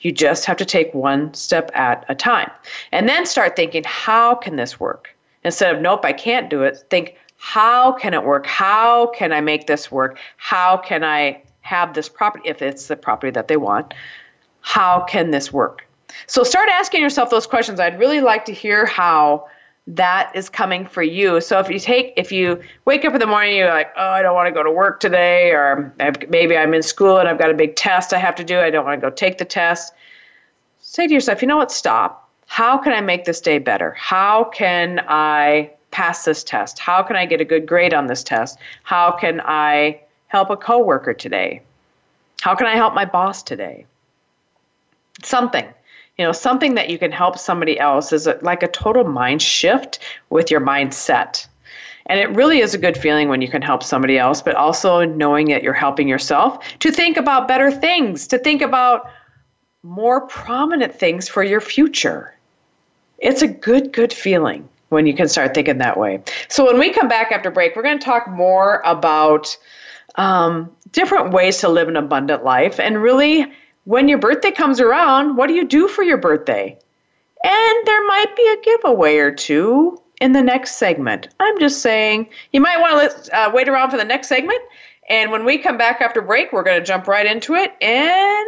You 0.00 0.12
just 0.12 0.44
have 0.44 0.56
to 0.58 0.64
take 0.64 0.92
one 0.92 1.32
step 1.34 1.70
at 1.74 2.04
a 2.08 2.14
time. 2.14 2.50
And 2.92 3.08
then 3.08 3.26
start 3.26 3.56
thinking, 3.56 3.84
how 3.86 4.34
can 4.34 4.56
this 4.56 4.78
work? 4.78 5.14
Instead 5.44 5.74
of, 5.74 5.82
nope, 5.82 6.04
I 6.04 6.12
can't 6.12 6.50
do 6.50 6.62
it, 6.62 6.84
think, 6.90 7.16
how 7.36 7.92
can 7.92 8.14
it 8.14 8.24
work? 8.24 8.46
How 8.46 9.08
can 9.08 9.32
I 9.32 9.40
make 9.40 9.66
this 9.66 9.90
work? 9.90 10.18
How 10.36 10.76
can 10.76 11.04
I 11.04 11.42
have 11.60 11.94
this 11.94 12.08
property, 12.08 12.48
if 12.48 12.62
it's 12.62 12.88
the 12.88 12.96
property 12.96 13.30
that 13.30 13.48
they 13.48 13.56
want? 13.56 13.94
How 14.60 15.04
can 15.04 15.30
this 15.30 15.52
work? 15.52 15.86
So 16.26 16.42
start 16.42 16.68
asking 16.68 17.02
yourself 17.02 17.30
those 17.30 17.46
questions. 17.46 17.80
I'd 17.80 17.98
really 17.98 18.20
like 18.20 18.44
to 18.46 18.52
hear 18.52 18.86
how 18.86 19.46
that 19.86 20.32
is 20.34 20.48
coming 20.48 20.86
for 20.86 21.02
you. 21.02 21.40
So 21.40 21.58
if 21.58 21.68
you 21.68 21.78
take, 21.78 22.14
if 22.16 22.32
you 22.32 22.62
wake 22.86 23.04
up 23.04 23.12
in 23.12 23.20
the 23.20 23.26
morning, 23.26 23.56
you're 23.56 23.68
like, 23.68 23.92
oh, 23.96 24.10
I 24.10 24.22
don't 24.22 24.34
want 24.34 24.46
to 24.46 24.52
go 24.52 24.62
to 24.62 24.70
work 24.70 25.00
today, 25.00 25.50
or 25.50 25.92
maybe 26.28 26.56
I'm 26.56 26.72
in 26.72 26.82
school 26.82 27.18
and 27.18 27.28
I've 27.28 27.38
got 27.38 27.50
a 27.50 27.54
big 27.54 27.76
test 27.76 28.14
I 28.14 28.18
have 28.18 28.34
to 28.36 28.44
do. 28.44 28.58
I 28.58 28.70
don't 28.70 28.84
want 28.84 29.00
to 29.00 29.06
go 29.06 29.14
take 29.14 29.36
the 29.36 29.44
test. 29.44 29.92
Say 30.80 31.06
to 31.06 31.12
yourself, 31.12 31.42
you 31.42 31.48
know 31.48 31.58
what? 31.58 31.70
Stop. 31.70 32.30
How 32.46 32.78
can 32.78 32.92
I 32.92 33.00
make 33.00 33.24
this 33.24 33.40
day 33.40 33.58
better? 33.58 33.90
How 33.92 34.44
can 34.44 35.04
I 35.06 35.70
pass 35.90 36.24
this 36.24 36.42
test? 36.42 36.78
How 36.78 37.02
can 37.02 37.16
I 37.16 37.26
get 37.26 37.40
a 37.40 37.44
good 37.44 37.66
grade 37.66 37.92
on 37.92 38.06
this 38.06 38.22
test? 38.22 38.58
How 38.84 39.10
can 39.10 39.40
I 39.44 40.00
help 40.28 40.50
a 40.50 40.56
coworker 40.56 41.12
today? 41.12 41.62
How 42.40 42.54
can 42.54 42.66
I 42.66 42.76
help 42.76 42.94
my 42.94 43.04
boss 43.04 43.42
today? 43.42 43.86
Something 45.22 45.66
you 46.18 46.24
know 46.24 46.32
something 46.32 46.74
that 46.74 46.90
you 46.90 46.98
can 46.98 47.12
help 47.12 47.38
somebody 47.38 47.78
else 47.78 48.12
is 48.12 48.28
like 48.42 48.62
a 48.62 48.68
total 48.68 49.04
mind 49.04 49.42
shift 49.42 49.98
with 50.30 50.50
your 50.50 50.60
mindset. 50.60 51.46
And 52.06 52.20
it 52.20 52.28
really 52.36 52.60
is 52.60 52.74
a 52.74 52.78
good 52.78 52.98
feeling 52.98 53.30
when 53.30 53.40
you 53.40 53.48
can 53.48 53.62
help 53.62 53.82
somebody 53.82 54.18
else 54.18 54.42
but 54.42 54.54
also 54.54 55.04
knowing 55.04 55.48
that 55.48 55.62
you're 55.62 55.72
helping 55.72 56.06
yourself 56.06 56.62
to 56.80 56.92
think 56.92 57.16
about 57.16 57.48
better 57.48 57.70
things 57.70 58.26
to 58.28 58.38
think 58.38 58.62
about 58.62 59.10
more 59.82 60.26
prominent 60.26 60.94
things 60.94 61.28
for 61.28 61.42
your 61.42 61.60
future. 61.60 62.34
It's 63.18 63.42
a 63.42 63.48
good 63.48 63.92
good 63.92 64.12
feeling 64.12 64.68
when 64.90 65.06
you 65.06 65.14
can 65.14 65.28
start 65.28 65.54
thinking 65.54 65.78
that 65.78 65.98
way. 65.98 66.22
So 66.48 66.66
when 66.66 66.78
we 66.78 66.90
come 66.90 67.08
back 67.08 67.32
after 67.32 67.50
break 67.50 67.74
we're 67.74 67.82
going 67.82 67.98
to 67.98 68.04
talk 68.04 68.28
more 68.28 68.82
about 68.84 69.56
um, 70.14 70.70
different 70.92 71.32
ways 71.32 71.58
to 71.58 71.68
live 71.68 71.88
an 71.88 71.96
abundant 71.96 72.44
life 72.44 72.78
and 72.78 73.02
really 73.02 73.52
when 73.84 74.08
your 74.08 74.18
birthday 74.18 74.50
comes 74.50 74.80
around, 74.80 75.36
what 75.36 75.46
do 75.46 75.54
you 75.54 75.66
do 75.66 75.88
for 75.88 76.02
your 76.02 76.18
birthday? 76.18 76.78
And 77.42 77.86
there 77.86 78.06
might 78.06 78.34
be 78.36 78.48
a 78.48 78.62
giveaway 78.62 79.16
or 79.18 79.30
two 79.30 80.00
in 80.20 80.32
the 80.32 80.42
next 80.42 80.76
segment. 80.76 81.28
I'm 81.40 81.58
just 81.58 81.82
saying 81.82 82.30
you 82.52 82.60
might 82.60 82.80
want 82.80 83.24
to 83.24 83.38
uh, 83.38 83.50
wait 83.52 83.68
around 83.68 83.90
for 83.90 83.98
the 83.98 84.04
next 84.04 84.28
segment. 84.28 84.60
And 85.08 85.30
when 85.30 85.44
we 85.44 85.58
come 85.58 85.76
back 85.76 86.00
after 86.00 86.22
break, 86.22 86.52
we're 86.52 86.62
going 86.62 86.80
to 86.80 86.86
jump 86.86 87.06
right 87.06 87.26
into 87.26 87.54
it 87.54 87.72
and 87.82 88.46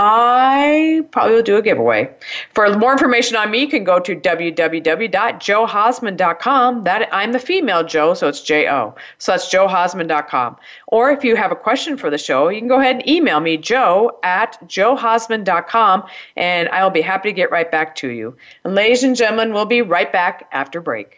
I 0.00 1.02
probably 1.10 1.34
will 1.34 1.42
do 1.42 1.56
a 1.56 1.62
giveaway. 1.62 2.08
For 2.54 2.72
more 2.78 2.92
information 2.92 3.36
on 3.36 3.50
me, 3.50 3.62
you 3.62 3.68
can 3.68 3.82
go 3.82 3.98
to 3.98 4.14
www.johausman.com. 4.14 6.84
That 6.84 7.08
I'm 7.12 7.32
the 7.32 7.40
female 7.40 7.82
Joe, 7.82 8.14
so 8.14 8.28
it's 8.28 8.40
J 8.40 8.70
O. 8.70 8.94
So 9.18 9.32
that's 9.32 9.52
johausman.com. 9.52 10.56
Or 10.86 11.10
if 11.10 11.24
you 11.24 11.34
have 11.34 11.50
a 11.50 11.56
question 11.56 11.96
for 11.96 12.10
the 12.10 12.18
show, 12.18 12.48
you 12.48 12.60
can 12.60 12.68
go 12.68 12.78
ahead 12.78 12.94
and 12.94 13.08
email 13.08 13.40
me, 13.40 13.56
joe 13.56 14.20
at 14.22 14.56
johausman.com, 14.68 16.04
and 16.36 16.68
I'll 16.68 16.90
be 16.90 17.00
happy 17.00 17.30
to 17.30 17.32
get 17.32 17.50
right 17.50 17.68
back 17.68 17.96
to 17.96 18.08
you. 18.08 18.36
And 18.62 18.76
ladies 18.76 19.02
and 19.02 19.16
gentlemen, 19.16 19.52
we'll 19.52 19.66
be 19.66 19.82
right 19.82 20.12
back 20.12 20.48
after 20.52 20.80
break. 20.80 21.17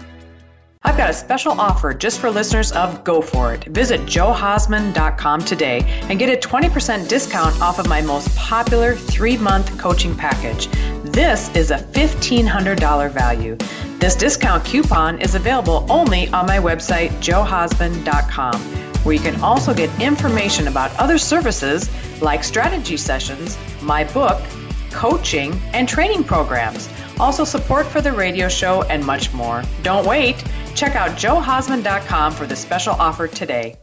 I've 0.83 0.97
got 0.97 1.11
a 1.11 1.13
special 1.13 1.51
offer 1.61 1.93
just 1.93 2.19
for 2.19 2.31
listeners 2.31 2.71
of 2.71 3.03
Go 3.03 3.21
For 3.21 3.53
It. 3.53 3.65
Visit 3.65 4.01
johausman.com 4.01 5.41
today 5.41 5.81
and 6.09 6.17
get 6.17 6.29
a 6.29 6.47
20% 6.47 7.07
discount 7.07 7.61
off 7.61 7.77
of 7.77 7.87
my 7.87 8.01
most 8.01 8.35
popular 8.35 8.95
three 8.95 9.37
month 9.37 9.77
coaching 9.77 10.15
package. 10.15 10.67
This 11.03 11.55
is 11.55 11.69
a 11.69 11.77
$1,500 11.77 13.11
value. 13.11 13.57
This 13.99 14.15
discount 14.15 14.65
coupon 14.65 15.21
is 15.21 15.35
available 15.35 15.85
only 15.87 16.29
on 16.29 16.47
my 16.47 16.57
website, 16.57 17.11
johausman.com, 17.21 18.59
where 19.03 19.13
you 19.13 19.21
can 19.21 19.39
also 19.41 19.75
get 19.75 20.01
information 20.01 20.67
about 20.67 20.95
other 20.97 21.19
services 21.19 21.91
like 22.23 22.43
strategy 22.43 22.97
sessions, 22.97 23.55
my 23.83 24.03
book, 24.05 24.41
coaching, 24.89 25.53
and 25.73 25.87
training 25.87 26.23
programs. 26.23 26.89
Also, 27.19 27.43
support 27.43 27.85
for 27.85 28.01
the 28.01 28.11
radio 28.11 28.49
show 28.49 28.81
and 28.83 29.05
much 29.05 29.31
more. 29.31 29.63
Don't 29.83 30.07
wait. 30.07 30.43
Check 30.75 30.95
out 30.95 31.11
johausman.com 31.11 32.33
for 32.33 32.45
the 32.45 32.55
special 32.55 32.93
offer 32.93 33.27
today. 33.27 33.75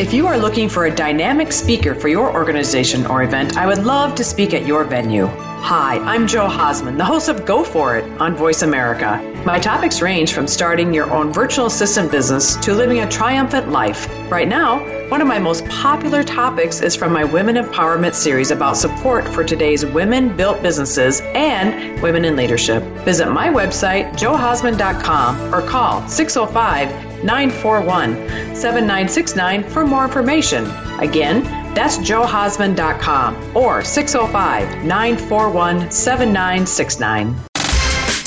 If 0.00 0.14
you 0.14 0.26
are 0.28 0.38
looking 0.38 0.70
for 0.70 0.86
a 0.86 0.90
dynamic 0.90 1.52
speaker 1.52 1.94
for 1.94 2.08
your 2.08 2.32
organization 2.32 3.04
or 3.04 3.22
event, 3.22 3.58
I 3.58 3.66
would 3.66 3.84
love 3.84 4.14
to 4.14 4.24
speak 4.24 4.54
at 4.54 4.64
your 4.66 4.82
venue. 4.82 5.26
Hi, 5.26 5.98
I'm 5.98 6.26
Jo 6.26 6.48
Hausman, 6.48 6.96
the 6.96 7.04
host 7.04 7.28
of 7.28 7.44
Go 7.44 7.62
For 7.62 7.98
It 7.98 8.10
on 8.18 8.34
Voice 8.34 8.62
America. 8.62 9.20
My 9.44 9.58
topics 9.58 10.00
range 10.00 10.32
from 10.32 10.46
starting 10.46 10.94
your 10.94 11.12
own 11.12 11.34
virtual 11.34 11.66
assistant 11.66 12.10
business 12.10 12.56
to 12.64 12.72
living 12.72 13.00
a 13.00 13.10
triumphant 13.10 13.72
life. 13.72 14.08
Right 14.30 14.48
now, 14.48 14.78
one 15.10 15.20
of 15.20 15.28
my 15.28 15.38
most 15.38 15.66
popular 15.66 16.22
topics 16.22 16.80
is 16.80 16.96
from 16.96 17.12
my 17.12 17.24
Women 17.24 17.56
Empowerment 17.56 18.14
series 18.14 18.50
about 18.50 18.78
support 18.78 19.28
for 19.28 19.44
today's 19.44 19.84
women 19.84 20.34
built 20.34 20.62
businesses 20.62 21.20
and 21.34 22.00
women 22.00 22.24
in 22.24 22.36
leadership. 22.36 22.82
Visit 23.04 23.30
my 23.30 23.48
website, 23.48 24.14
johausman.com, 24.14 25.54
or 25.54 25.60
call 25.60 26.08
605 26.08 27.09
941 27.24 28.14
7969 28.54 29.64
for 29.64 29.86
more 29.86 30.04
information. 30.04 30.64
Again, 31.00 31.42
that's 31.74 31.98
johausman.com 31.98 33.56
or 33.56 33.84
605 33.84 34.84
941 34.84 35.90
7969. 35.90 37.49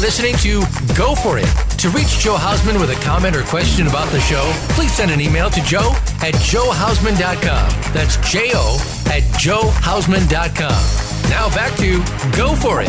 Listening 0.00 0.34
to 0.36 0.62
Go 0.96 1.14
For 1.14 1.36
It. 1.36 1.44
To 1.76 1.90
reach 1.90 2.20
Jo 2.20 2.34
Hausman 2.34 2.80
with 2.80 2.88
a 2.88 2.94
comment 3.04 3.36
or 3.36 3.42
question 3.42 3.86
about 3.86 4.10
the 4.10 4.20
show, 4.20 4.50
please 4.70 4.94
send 4.94 5.10
an 5.10 5.20
email 5.20 5.50
to 5.50 5.62
joe 5.62 5.92
at 6.22 6.32
johausman.com. 6.36 7.92
That's 7.92 8.16
J 8.32 8.52
O 8.54 8.76
at 9.10 9.22
johausman.com. 9.34 11.30
Now 11.30 11.54
back 11.54 11.76
to 11.76 11.98
Go 12.34 12.56
For 12.56 12.80
It. 12.80 12.88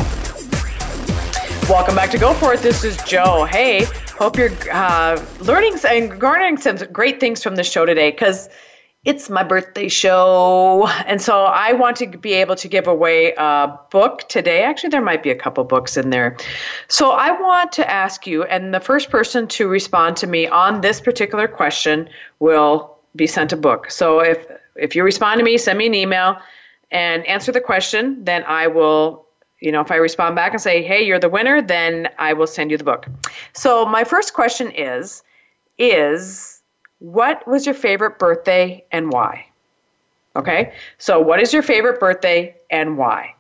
Welcome 1.69 1.95
back 1.95 2.12
to 2.12 2.17
Go 2.17 2.34
For 2.34 2.54
It. 2.54 2.62
This 2.62 2.86
is 2.86 2.95
Joe. 3.04 3.43
Hey, 3.43 3.84
hope 4.17 4.38
you're 4.38 4.52
uh, 4.71 5.21
learning 5.41 5.76
and 5.86 6.17
garnering 6.17 6.58
some 6.58 6.78
great 6.93 7.19
things 7.19 7.43
from 7.43 7.58
the 7.58 7.63
show 7.65 7.86
today 7.86 8.12
because 8.12 8.47
it's 9.04 9.30
my 9.30 9.44
birthday 9.44 9.88
show. 9.88 10.88
And 11.08 11.22
so 11.22 11.46
I 11.46 11.74
want 11.74 11.98
to 11.98 12.08
be 12.08 12.34
able 12.34 12.56
to 12.56 12.68
give 12.68 12.88
away 12.88 13.34
a 13.36 13.80
book 13.90 14.30
today. 14.30 14.64
Actually, 14.64 14.90
there 14.90 15.02
might 15.02 15.24
be 15.24 15.32
a 15.32 15.36
couple 15.36 15.64
books 15.64 15.98
in 15.98 16.12
there. 16.12 16.38
So 16.88 17.12
I 17.12 17.32
want 17.32 17.72
to 17.74 17.90
ask 17.90 18.28
you, 18.28 18.44
and 18.44 18.74
the 18.74 18.80
first 18.80 19.10
person 19.10 19.48
to 19.48 19.68
respond 19.68 20.18
to 20.18 20.28
me 20.28 20.48
on 20.48 20.82
this 20.82 21.02
particular 21.02 21.48
question 21.48 22.10
will 22.40 22.96
be 23.16 23.26
sent 23.26 23.52
a 23.52 23.58
book. 23.58 23.90
So 23.90 24.20
if 24.20 24.46
if 24.76 24.96
you 24.96 25.04
respond 25.04 25.40
to 25.40 25.44
me, 25.44 25.58
send 25.58 25.80
me 25.80 25.88
an 25.88 25.96
email 25.96 26.38
and 26.92 27.26
answer 27.26 27.52
the 27.52 27.60
question, 27.60 28.24
then 28.24 28.44
I 28.44 28.68
will 28.68 29.26
you 29.60 29.72
know, 29.72 29.82
if 29.82 29.92
I 29.92 29.98
respond 29.98 30.36
back 30.36 30.54
and 30.54 30.62
say, 30.62 30.82
"Hey, 30.82 31.04
you're 31.04 31.20
the 31.20 31.30
winner," 31.30 31.62
then 31.62 32.10
I 32.18 32.34
will 32.34 32.48
send 32.48 32.72
you 32.72 32.78
the 32.78 32.84
book. 32.84 33.06
So, 33.54 33.86
my 33.86 34.04
first 34.04 34.34
question 34.34 34.72
is 34.72 35.22
is 35.78 36.61
what 37.02 37.46
was 37.48 37.66
your 37.66 37.74
favorite 37.74 38.20
birthday 38.20 38.86
and 38.92 39.12
why? 39.12 39.48
Okay? 40.36 40.72
So, 41.00 41.20
what 41.20 41.42
is 41.42 41.52
your 41.52 41.64
favorite 41.64 42.00
birthday 42.00 42.56
and 42.70 42.98
why? 42.98 43.34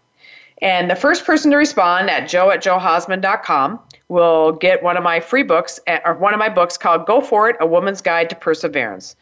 And 0.63 0.89
the 0.89 0.95
first 0.95 1.25
person 1.25 1.51
to 1.51 1.57
respond 1.57 2.09
at 2.09 2.27
joe 2.27 2.51
at 2.51 2.63
johausman.com 2.63 3.79
will 4.09 4.51
get 4.51 4.83
one 4.83 4.97
of 4.97 5.03
my 5.03 5.19
free 5.19 5.43
books, 5.43 5.79
eh, 5.87 5.99
or 6.03 6.15
one 6.15 6.33
of 6.33 6.39
my 6.39 6.49
books 6.49 6.77
called 6.77 7.05
Go 7.05 7.21
For 7.21 7.49
It 7.49 7.55
A 7.59 7.67
Woman's 7.67 8.01
Guide 8.01 8.29
to 8.31 8.35
Perseverance. 8.35 9.15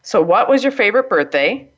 So, 0.00 0.22
what 0.22 0.48
was 0.48 0.62
your 0.62 0.72
favorite 0.72 1.10
birthday 1.10 1.68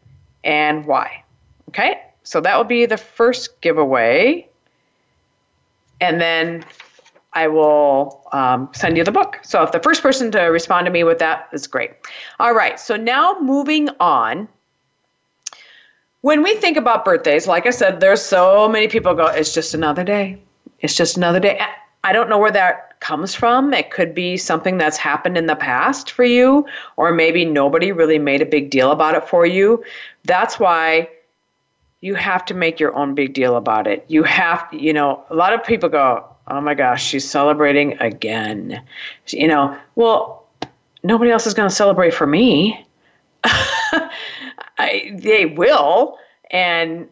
and 0.44 0.87
why? 0.87 1.24
Okay? 1.70 2.00
So, 2.22 2.40
that 2.40 2.57
will 2.57 2.64
be 2.64 2.87
the 2.87 2.96
first 2.96 3.61
giveaway 3.61 4.48
and 6.00 6.20
then 6.20 6.64
I 7.35 7.49
will 7.49 8.27
um, 8.33 8.68
send 8.73 8.97
you 8.97 9.05
the 9.05 9.12
book. 9.12 9.40
So 9.42 9.62
if 9.62 9.73
the 9.73 9.81
first 9.81 10.03
person 10.03 10.31
to 10.33 10.40
respond 10.42 10.87
to 10.87 10.90
me 10.90 11.05
with 11.05 11.18
that 11.18 11.49
is 11.53 11.66
great. 11.66 11.90
All 12.38 12.55
right, 12.55 12.79
so 12.79 12.97
now 12.97 13.37
moving 13.40 13.88
on. 14.01 14.49
When 16.20 16.42
we 16.42 16.55
think 16.57 16.77
about 16.77 17.05
birthdays, 17.05 17.47
like 17.47 17.66
I 17.66 17.70
said, 17.70 18.01
there's 18.01 18.23
so 18.23 18.68
many 18.68 18.88
people 18.88 19.14
go, 19.14 19.27
it's 19.27 19.53
just 19.53 19.75
another 19.75 20.05
day. 20.05 20.38
It's 20.81 20.94
just 20.94 21.16
another 21.16 21.40
day. 21.40 21.61
I 22.03 22.12
don't 22.12 22.29
know 22.29 22.38
where 22.38 22.53
that 22.53 23.01
comes 23.01 23.35
from. 23.35 23.75
It 23.75 23.90
could 23.90 24.14
be 24.14 24.37
something 24.37 24.79
that's 24.79 24.97
happened 24.97 25.37
in 25.37 25.47
the 25.47 25.57
past 25.57 26.11
for 26.11 26.25
you, 26.25 26.66
or 26.97 27.12
maybe 27.12 27.44
nobody 27.44 27.92
really 27.92 28.18
made 28.18 28.40
a 28.40 28.47
big 28.47 28.70
deal 28.70 28.90
about 28.90 29.14
it 29.14 29.29
for 29.29 29.44
you. 29.44 29.85
That's 30.25 30.59
why 30.59 31.11
you 32.01 32.14
have 32.14 32.44
to 32.47 32.55
make 32.55 32.81
your 32.81 32.94
own 32.94 33.14
big 33.14 33.33
deal 33.35 33.57
about 33.57 33.87
it. 33.87 34.05
You 34.09 34.23
have, 34.25 34.66
you 34.73 34.92
know, 34.92 35.25
a 35.31 35.35
lot 35.35 35.53
of 35.53 35.64
people 35.64 35.88
go, 35.88 36.34
oh 36.48 36.61
my 36.61 36.74
gosh, 36.74 37.04
she's 37.04 37.28
celebrating 37.28 37.98
again. 37.98 38.83
You 39.28 39.48
know, 39.48 39.76
well, 39.94 40.46
nobody 41.02 41.30
else 41.30 41.46
is 41.46 41.54
going 41.54 41.68
to 41.68 41.74
celebrate 41.74 42.14
for 42.14 42.26
me. 42.26 42.87
I, 43.44 45.12
they 45.14 45.46
will. 45.46 46.18
And 46.50 47.09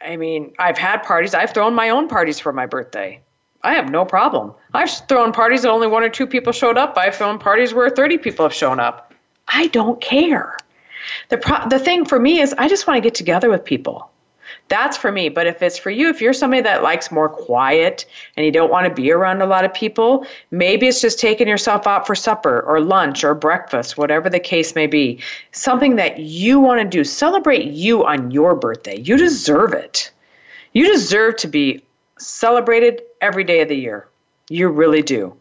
I 0.00 0.16
mean, 0.16 0.52
I've 0.58 0.78
had 0.78 1.02
parties, 1.02 1.34
I've 1.34 1.52
thrown 1.52 1.74
my 1.74 1.90
own 1.90 2.08
parties 2.08 2.38
for 2.40 2.52
my 2.52 2.66
birthday. 2.66 3.20
I 3.64 3.74
have 3.74 3.90
no 3.90 4.04
problem. 4.04 4.52
I've 4.74 4.90
thrown 5.08 5.32
parties 5.32 5.62
that 5.62 5.70
only 5.70 5.86
one 5.86 6.02
or 6.02 6.08
two 6.08 6.26
people 6.26 6.52
showed 6.52 6.76
up. 6.76 6.98
I've 6.98 7.14
thrown 7.14 7.38
parties 7.38 7.72
where 7.72 7.88
30 7.88 8.18
people 8.18 8.44
have 8.44 8.54
shown 8.54 8.80
up. 8.80 9.14
I 9.48 9.68
don't 9.68 10.00
care. 10.00 10.56
The, 11.28 11.38
pro- 11.38 11.68
the 11.68 11.78
thing 11.78 12.04
for 12.04 12.18
me 12.18 12.40
is, 12.40 12.54
I 12.58 12.68
just 12.68 12.86
want 12.86 12.96
to 12.96 13.00
get 13.00 13.14
together 13.14 13.48
with 13.50 13.64
people. 13.64 14.10
That's 14.68 14.96
for 14.96 15.12
me. 15.12 15.28
But 15.28 15.46
if 15.46 15.62
it's 15.62 15.78
for 15.78 15.90
you, 15.90 16.08
if 16.08 16.22
you're 16.22 16.32
somebody 16.32 16.62
that 16.62 16.82
likes 16.82 17.10
more 17.10 17.28
quiet 17.28 18.06
and 18.36 18.46
you 18.46 18.52
don't 18.52 18.70
want 18.70 18.86
to 18.86 18.94
be 18.94 19.12
around 19.12 19.42
a 19.42 19.46
lot 19.46 19.64
of 19.64 19.74
people, 19.74 20.26
maybe 20.50 20.86
it's 20.88 21.00
just 21.00 21.18
taking 21.18 21.46
yourself 21.46 21.86
out 21.86 22.06
for 22.06 22.14
supper 22.14 22.60
or 22.62 22.80
lunch 22.80 23.22
or 23.22 23.34
breakfast, 23.34 23.98
whatever 23.98 24.30
the 24.30 24.40
case 24.40 24.74
may 24.74 24.86
be. 24.86 25.20
Something 25.50 25.96
that 25.96 26.20
you 26.20 26.58
want 26.58 26.80
to 26.80 26.88
do. 26.88 27.04
Celebrate 27.04 27.66
you 27.66 28.06
on 28.06 28.30
your 28.30 28.54
birthday. 28.54 28.98
You 28.98 29.18
deserve 29.18 29.74
it. 29.74 30.10
You 30.72 30.86
deserve 30.90 31.36
to 31.36 31.48
be 31.48 31.84
celebrated 32.18 33.02
every 33.20 33.44
day 33.44 33.60
of 33.60 33.68
the 33.68 33.76
year. 33.76 34.08
You 34.48 34.68
really 34.68 35.02
do. 35.02 35.36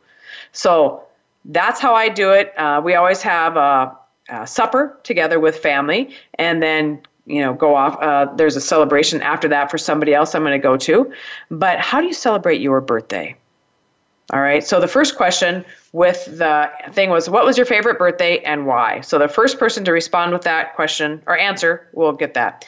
So 0.51 1.03
that's 1.45 1.79
how 1.79 1.93
I 1.93 2.10
do 2.10 2.31
it. 2.31 2.53
Uh, 2.57 2.81
we 2.84 2.95
always 2.95 3.21
have 3.21 3.55
a, 3.55 3.97
a 4.29 4.45
supper 4.45 4.97
together 5.03 5.39
with 5.39 5.57
family, 5.57 6.15
and 6.36 6.62
then 6.62 7.01
you 7.25 7.41
know 7.41 7.53
go 7.53 7.75
off 7.75 8.01
uh, 8.01 8.34
there's 8.36 8.55
a 8.55 8.62
celebration 8.62 9.21
after 9.21 9.47
that 9.47 9.69
for 9.69 9.77
somebody 9.77 10.13
else 10.13 10.34
i'm 10.36 10.43
going 10.43 10.60
to 10.60 10.60
go 10.60 10.77
to. 10.77 11.12
But 11.49 11.79
how 11.79 12.01
do 12.01 12.07
you 12.07 12.13
celebrate 12.13 12.62
your 12.62 12.81
birthday? 12.81 13.36
All 14.34 14.41
right 14.41 14.63
so 14.63 14.79
the 14.79 14.88
first 14.88 15.15
question 15.15 15.65
with 15.93 16.25
the 16.38 16.69
thing 16.91 17.10
was 17.10 17.29
what 17.29 17.45
was 17.45 17.57
your 17.57 17.65
favorite 17.65 17.97
birthday 17.97 18.39
and 18.39 18.65
why? 18.65 19.01
So 19.01 19.19
the 19.19 19.27
first 19.27 19.60
person 19.60 19.84
to 19.86 19.91
respond 19.91 20.34
with 20.34 20.43
that 20.43 20.75
question 20.75 21.21
or 21.27 21.38
answer 21.38 21.88
will 21.93 22.13
get 22.13 22.34
that. 22.34 22.65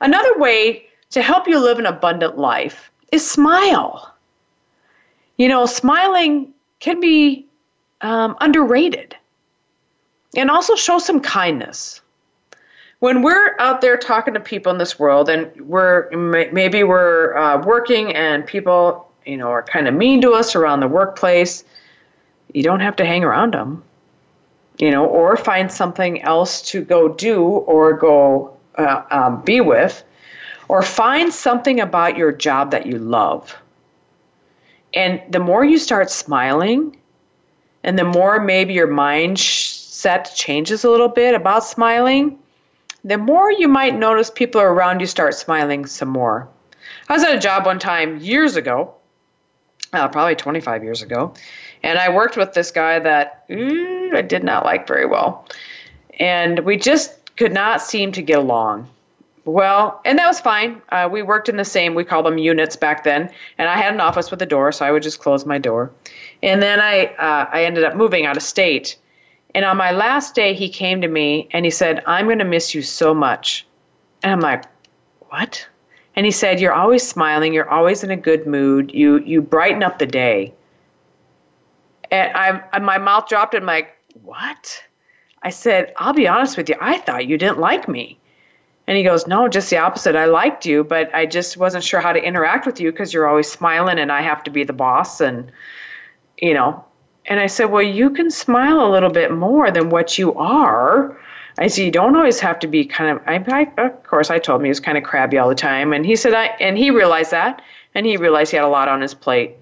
Another 0.00 0.38
way 0.38 0.86
to 1.10 1.22
help 1.22 1.46
you 1.46 1.58
live 1.58 1.78
an 1.78 1.86
abundant 1.86 2.38
life 2.38 2.90
is 3.12 3.28
smile. 3.28 4.14
You 5.36 5.48
know 5.48 5.66
smiling 5.66 6.52
can 6.80 7.00
be 7.00 7.46
um, 8.00 8.36
underrated 8.40 9.16
and 10.36 10.50
also 10.50 10.74
show 10.74 10.98
some 10.98 11.20
kindness 11.20 12.01
when 13.02 13.20
we're 13.20 13.56
out 13.58 13.80
there 13.80 13.96
talking 13.96 14.32
to 14.32 14.38
people 14.38 14.70
in 14.70 14.78
this 14.78 14.96
world 14.96 15.28
and 15.28 15.50
we're 15.68 16.08
maybe 16.52 16.84
we're 16.84 17.36
uh, 17.36 17.60
working 17.64 18.14
and 18.14 18.46
people 18.46 19.10
you 19.26 19.36
know 19.36 19.48
are 19.48 19.64
kind 19.64 19.88
of 19.88 19.94
mean 19.94 20.20
to 20.20 20.30
us 20.30 20.54
around 20.54 20.78
the 20.78 20.86
workplace 20.86 21.64
you 22.54 22.62
don't 22.62 22.78
have 22.78 22.94
to 22.94 23.04
hang 23.04 23.24
around 23.24 23.54
them 23.54 23.82
you 24.78 24.88
know 24.88 25.04
or 25.04 25.36
find 25.36 25.72
something 25.72 26.22
else 26.22 26.62
to 26.62 26.80
go 26.80 27.08
do 27.08 27.42
or 27.42 27.92
go 27.92 28.56
uh, 28.78 29.02
um, 29.10 29.42
be 29.42 29.60
with 29.60 30.04
or 30.68 30.80
find 30.80 31.34
something 31.34 31.80
about 31.80 32.16
your 32.16 32.30
job 32.30 32.70
that 32.70 32.86
you 32.86 32.98
love. 32.98 33.56
And 34.94 35.20
the 35.28 35.40
more 35.40 35.64
you 35.64 35.76
start 35.76 36.08
smiling 36.08 36.96
and 37.82 37.98
the 37.98 38.04
more 38.04 38.40
maybe 38.40 38.74
your 38.74 38.86
mindset 38.86 40.36
changes 40.36 40.84
a 40.84 40.88
little 40.90 41.08
bit 41.08 41.34
about 41.34 41.64
smiling 41.64 42.38
the 43.04 43.18
more 43.18 43.50
you 43.50 43.68
might 43.68 43.96
notice 43.96 44.30
people 44.30 44.60
around 44.60 45.00
you 45.00 45.06
start 45.06 45.34
smiling 45.34 45.86
some 45.86 46.08
more. 46.08 46.48
I 47.08 47.14
was 47.14 47.24
at 47.24 47.34
a 47.34 47.38
job 47.38 47.66
one 47.66 47.78
time 47.78 48.18
years 48.18 48.56
ago, 48.56 48.94
uh, 49.92 50.08
probably 50.08 50.36
25 50.36 50.84
years 50.84 51.02
ago, 51.02 51.34
and 51.82 51.98
I 51.98 52.14
worked 52.14 52.36
with 52.36 52.52
this 52.54 52.70
guy 52.70 52.98
that 53.00 53.44
ooh, 53.50 54.12
I 54.14 54.22
did 54.22 54.44
not 54.44 54.64
like 54.64 54.86
very 54.86 55.06
well. 55.06 55.46
And 56.18 56.60
we 56.60 56.76
just 56.76 57.34
could 57.36 57.52
not 57.52 57.82
seem 57.82 58.12
to 58.12 58.22
get 58.22 58.38
along. 58.38 58.88
Well, 59.44 60.00
and 60.04 60.18
that 60.18 60.28
was 60.28 60.38
fine. 60.38 60.80
Uh, 60.90 61.08
we 61.10 61.22
worked 61.22 61.48
in 61.48 61.56
the 61.56 61.64
same, 61.64 61.96
we 61.96 62.04
called 62.04 62.26
them 62.26 62.38
units 62.38 62.76
back 62.76 63.02
then, 63.02 63.28
and 63.58 63.68
I 63.68 63.76
had 63.76 63.92
an 63.92 64.00
office 64.00 64.30
with 64.30 64.40
a 64.40 64.46
door, 64.46 64.70
so 64.70 64.86
I 64.86 64.92
would 64.92 65.02
just 65.02 65.18
close 65.18 65.44
my 65.44 65.58
door. 65.58 65.90
And 66.44 66.62
then 66.62 66.80
I, 66.80 67.06
uh, 67.06 67.48
I 67.50 67.64
ended 67.64 67.82
up 67.82 67.96
moving 67.96 68.24
out 68.24 68.36
of 68.36 68.44
state 68.44 68.96
and 69.54 69.64
on 69.64 69.76
my 69.76 69.90
last 69.90 70.34
day, 70.34 70.54
he 70.54 70.68
came 70.68 71.00
to 71.02 71.08
me 71.08 71.48
and 71.52 71.64
he 71.64 71.70
said, 71.70 72.02
I'm 72.06 72.26
going 72.26 72.38
to 72.38 72.44
miss 72.44 72.74
you 72.74 72.82
so 72.82 73.12
much. 73.12 73.66
And 74.22 74.32
I'm 74.32 74.40
like, 74.40 74.64
what? 75.28 75.66
And 76.14 76.26
he 76.26 76.32
said, 76.32 76.60
You're 76.60 76.72
always 76.72 77.06
smiling. 77.06 77.52
You're 77.52 77.68
always 77.68 78.04
in 78.04 78.10
a 78.10 78.16
good 78.16 78.46
mood. 78.46 78.92
You, 78.92 79.18
you 79.18 79.40
brighten 79.40 79.82
up 79.82 79.98
the 79.98 80.06
day. 80.06 80.54
And 82.10 82.32
I, 82.36 82.62
I, 82.72 82.78
my 82.78 82.98
mouth 82.98 83.28
dropped. 83.28 83.54
And 83.54 83.62
I'm 83.62 83.66
like, 83.66 83.96
What? 84.22 84.82
I 85.42 85.50
said, 85.50 85.92
I'll 85.96 86.12
be 86.12 86.28
honest 86.28 86.56
with 86.56 86.68
you. 86.68 86.76
I 86.80 86.98
thought 86.98 87.26
you 87.26 87.38
didn't 87.38 87.58
like 87.58 87.88
me. 87.88 88.18
And 88.86 88.96
he 88.96 89.04
goes, 89.04 89.26
No, 89.26 89.48
just 89.48 89.70
the 89.70 89.78
opposite. 89.78 90.16
I 90.16 90.26
liked 90.26 90.66
you, 90.66 90.84
but 90.84 91.14
I 91.14 91.26
just 91.26 91.56
wasn't 91.56 91.84
sure 91.84 92.00
how 92.00 92.12
to 92.12 92.22
interact 92.22 92.66
with 92.66 92.80
you 92.80 92.92
because 92.92 93.12
you're 93.12 93.28
always 93.28 93.50
smiling 93.50 93.98
and 93.98 94.12
I 94.12 94.22
have 94.22 94.44
to 94.44 94.50
be 94.50 94.64
the 94.64 94.72
boss. 94.72 95.20
And, 95.20 95.50
you 96.38 96.52
know, 96.52 96.84
and 97.26 97.38
I 97.38 97.46
said, 97.46 97.66
Well, 97.66 97.82
you 97.82 98.10
can 98.10 98.30
smile 98.30 98.84
a 98.84 98.90
little 98.90 99.10
bit 99.10 99.32
more 99.32 99.70
than 99.70 99.90
what 99.90 100.18
you 100.18 100.34
are. 100.34 101.16
I 101.58 101.68
said, 101.68 101.84
You 101.84 101.90
don't 101.90 102.16
always 102.16 102.40
have 102.40 102.58
to 102.60 102.66
be 102.66 102.84
kind 102.84 103.16
of, 103.16 103.22
I, 103.26 103.44
I, 103.76 103.82
of 103.82 104.02
course, 104.02 104.30
I 104.30 104.38
told 104.38 104.60
him 104.60 104.64
he 104.64 104.68
was 104.70 104.80
kind 104.80 104.98
of 104.98 105.04
crabby 105.04 105.38
all 105.38 105.48
the 105.48 105.54
time. 105.54 105.92
And 105.92 106.04
he 106.04 106.16
said, 106.16 106.34
I, 106.34 106.46
and 106.60 106.76
he 106.76 106.90
realized 106.90 107.30
that. 107.30 107.62
And 107.94 108.06
he 108.06 108.16
realized 108.16 108.50
he 108.50 108.56
had 108.56 108.64
a 108.64 108.68
lot 108.68 108.88
on 108.88 109.00
his 109.00 109.14
plate. 109.14 109.52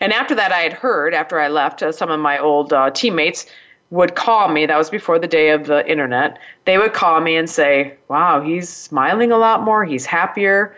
And 0.00 0.12
after 0.12 0.34
that, 0.34 0.52
I 0.52 0.60
had 0.60 0.72
heard, 0.72 1.14
after 1.14 1.40
I 1.40 1.48
left, 1.48 1.82
uh, 1.82 1.92
some 1.92 2.10
of 2.10 2.20
my 2.20 2.38
old 2.38 2.72
uh, 2.72 2.90
teammates 2.90 3.46
would 3.90 4.14
call 4.14 4.48
me. 4.48 4.66
That 4.66 4.76
was 4.76 4.90
before 4.90 5.18
the 5.18 5.28
day 5.28 5.50
of 5.50 5.66
the 5.66 5.88
internet. 5.90 6.38
They 6.64 6.78
would 6.78 6.92
call 6.92 7.20
me 7.20 7.36
and 7.36 7.48
say, 7.48 7.94
Wow, 8.08 8.40
he's 8.40 8.68
smiling 8.68 9.32
a 9.32 9.38
lot 9.38 9.62
more. 9.62 9.84
He's 9.84 10.06
happier. 10.06 10.76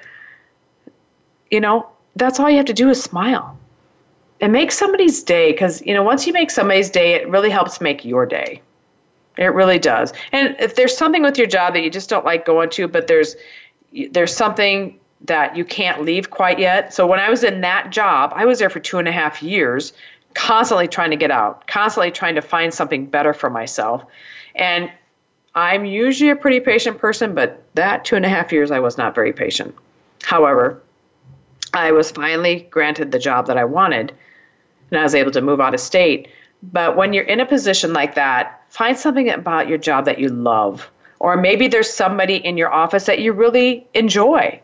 You 1.50 1.60
know, 1.60 1.88
that's 2.14 2.40
all 2.40 2.48
you 2.48 2.56
have 2.56 2.66
to 2.66 2.74
do 2.74 2.88
is 2.88 3.02
smile 3.02 3.56
and 4.40 4.52
make 4.52 4.70
somebody's 4.70 5.22
day 5.22 5.52
because 5.52 5.82
you 5.82 5.94
know 5.94 6.02
once 6.02 6.26
you 6.26 6.32
make 6.32 6.50
somebody's 6.50 6.90
day 6.90 7.14
it 7.14 7.28
really 7.28 7.50
helps 7.50 7.80
make 7.80 8.04
your 8.04 8.26
day. 8.26 8.60
It 9.38 9.52
really 9.52 9.78
does. 9.78 10.14
And 10.32 10.56
if 10.58 10.76
there's 10.76 10.96
something 10.96 11.22
with 11.22 11.36
your 11.36 11.46
job 11.46 11.74
that 11.74 11.82
you 11.82 11.90
just 11.90 12.08
don't 12.08 12.24
like 12.24 12.44
going 12.44 12.70
to 12.70 12.88
but 12.88 13.06
there's 13.06 13.36
there's 14.10 14.34
something 14.34 14.98
that 15.22 15.56
you 15.56 15.64
can't 15.64 16.02
leave 16.02 16.30
quite 16.30 16.58
yet. 16.58 16.92
So 16.92 17.06
when 17.06 17.18
i 17.18 17.30
was 17.30 17.44
in 17.44 17.60
that 17.62 17.90
job 17.90 18.32
i 18.34 18.44
was 18.44 18.58
there 18.58 18.70
for 18.70 18.80
two 18.80 18.98
and 18.98 19.08
a 19.08 19.12
half 19.12 19.42
years 19.42 19.92
constantly 20.34 20.86
trying 20.86 21.10
to 21.10 21.16
get 21.16 21.30
out 21.30 21.66
constantly 21.66 22.10
trying 22.10 22.34
to 22.34 22.42
find 22.42 22.72
something 22.72 23.06
better 23.06 23.32
for 23.32 23.50
myself. 23.50 24.04
And 24.54 24.90
i'm 25.54 25.86
usually 25.86 26.30
a 26.30 26.36
pretty 26.36 26.60
patient 26.60 26.98
person 26.98 27.34
but 27.34 27.62
that 27.74 28.04
two 28.04 28.16
and 28.16 28.24
a 28.24 28.28
half 28.28 28.52
years 28.52 28.70
i 28.70 28.80
was 28.80 28.98
not 28.98 29.14
very 29.14 29.32
patient. 29.32 29.74
However 30.22 30.82
I 31.76 31.92
was 31.92 32.10
finally 32.10 32.66
granted 32.70 33.12
the 33.12 33.18
job 33.18 33.46
that 33.48 33.58
I 33.58 33.64
wanted 33.64 34.12
and 34.90 35.00
I 35.00 35.02
was 35.02 35.14
able 35.14 35.32
to 35.32 35.40
move 35.40 35.60
out 35.60 35.74
of 35.74 35.80
state. 35.80 36.28
But 36.62 36.96
when 36.96 37.12
you're 37.12 37.24
in 37.24 37.40
a 37.40 37.46
position 37.46 37.92
like 37.92 38.14
that, 38.14 38.62
find 38.70 38.96
something 38.98 39.28
about 39.30 39.68
your 39.68 39.78
job 39.78 40.04
that 40.06 40.18
you 40.18 40.28
love. 40.28 40.90
Or 41.18 41.36
maybe 41.36 41.68
there's 41.68 41.92
somebody 41.92 42.36
in 42.36 42.56
your 42.56 42.72
office 42.72 43.06
that 43.06 43.20
you 43.20 43.32
really 43.32 43.86
enjoy. 43.94 44.60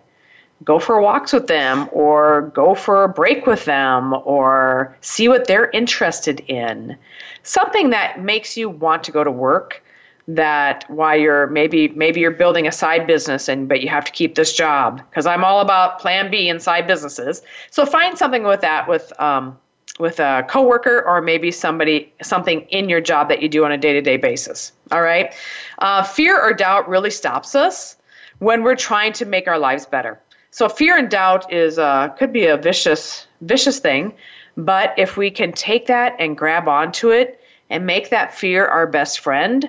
go 0.64 0.78
for 0.78 1.00
walks 1.00 1.32
with 1.32 1.46
them 1.48 1.88
or 1.92 2.52
go 2.54 2.74
for 2.74 3.04
a 3.04 3.08
break 3.08 3.46
with 3.46 3.64
them 3.64 4.14
or 4.24 4.96
see 5.00 5.28
what 5.28 5.46
they're 5.46 5.70
interested 5.70 6.40
in. 6.46 6.96
Something 7.42 7.90
that 7.90 8.22
makes 8.22 8.56
you 8.56 8.68
want 8.68 9.02
to 9.04 9.12
go 9.12 9.24
to 9.24 9.30
work 9.30 9.82
that 10.28 10.84
while 10.88 11.18
you're 11.18 11.48
maybe 11.48 11.88
maybe 11.88 12.20
you're 12.20 12.30
building 12.30 12.68
a 12.68 12.72
side 12.72 13.08
business 13.08 13.48
and 13.48 13.68
but 13.68 13.80
you 13.80 13.88
have 13.88 14.04
to 14.04 14.12
keep 14.12 14.36
this 14.36 14.52
job 14.54 15.02
because 15.10 15.26
I'm 15.26 15.42
all 15.42 15.60
about 15.60 15.98
plan 15.98 16.30
B 16.30 16.48
and 16.48 16.62
side 16.62 16.86
businesses. 16.86 17.42
So 17.70 17.84
find 17.84 18.16
something 18.16 18.44
with 18.44 18.60
that 18.60 18.88
with 18.88 19.12
um, 19.20 19.58
with 19.98 20.20
a 20.20 20.44
coworker 20.48 21.02
or 21.02 21.20
maybe 21.20 21.50
somebody 21.50 22.12
something 22.22 22.62
in 22.70 22.88
your 22.88 23.00
job 23.00 23.28
that 23.28 23.42
you 23.42 23.48
do 23.48 23.64
on 23.64 23.72
a 23.72 23.78
day-to-day 23.78 24.16
basis. 24.16 24.72
All 24.90 25.02
right. 25.02 25.34
Uh, 25.78 26.02
fear 26.02 26.40
or 26.40 26.52
doubt 26.52 26.88
really 26.88 27.10
stops 27.10 27.54
us 27.54 27.96
when 28.38 28.62
we're 28.62 28.76
trying 28.76 29.12
to 29.14 29.24
make 29.24 29.46
our 29.46 29.58
lives 29.58 29.86
better. 29.86 30.20
So 30.50 30.68
fear 30.68 30.96
and 30.98 31.10
doubt 31.10 31.52
is 31.52 31.78
uh, 31.78 32.08
could 32.18 32.32
be 32.32 32.46
a 32.46 32.56
vicious 32.56 33.26
vicious 33.40 33.78
thing, 33.78 34.14
but 34.56 34.94
if 34.98 35.16
we 35.16 35.30
can 35.30 35.52
take 35.52 35.86
that 35.86 36.16
and 36.18 36.36
grab 36.36 36.68
onto 36.68 37.10
it 37.10 37.40
and 37.70 37.86
make 37.86 38.10
that 38.10 38.34
fear 38.34 38.66
our 38.66 38.86
best 38.86 39.20
friend 39.20 39.68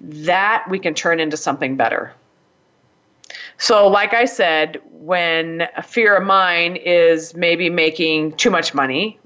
that 0.00 0.64
we 0.68 0.78
can 0.78 0.94
turn 0.94 1.20
into 1.20 1.36
something 1.36 1.76
better. 1.76 2.12
So, 3.58 3.86
like 3.86 4.14
I 4.14 4.24
said, 4.24 4.80
when 4.90 5.68
a 5.76 5.82
fear 5.82 6.16
of 6.16 6.24
mine 6.24 6.76
is 6.76 7.34
maybe 7.34 7.68
making 7.70 8.32
too 8.32 8.50
much 8.50 8.74
money, 8.74 9.19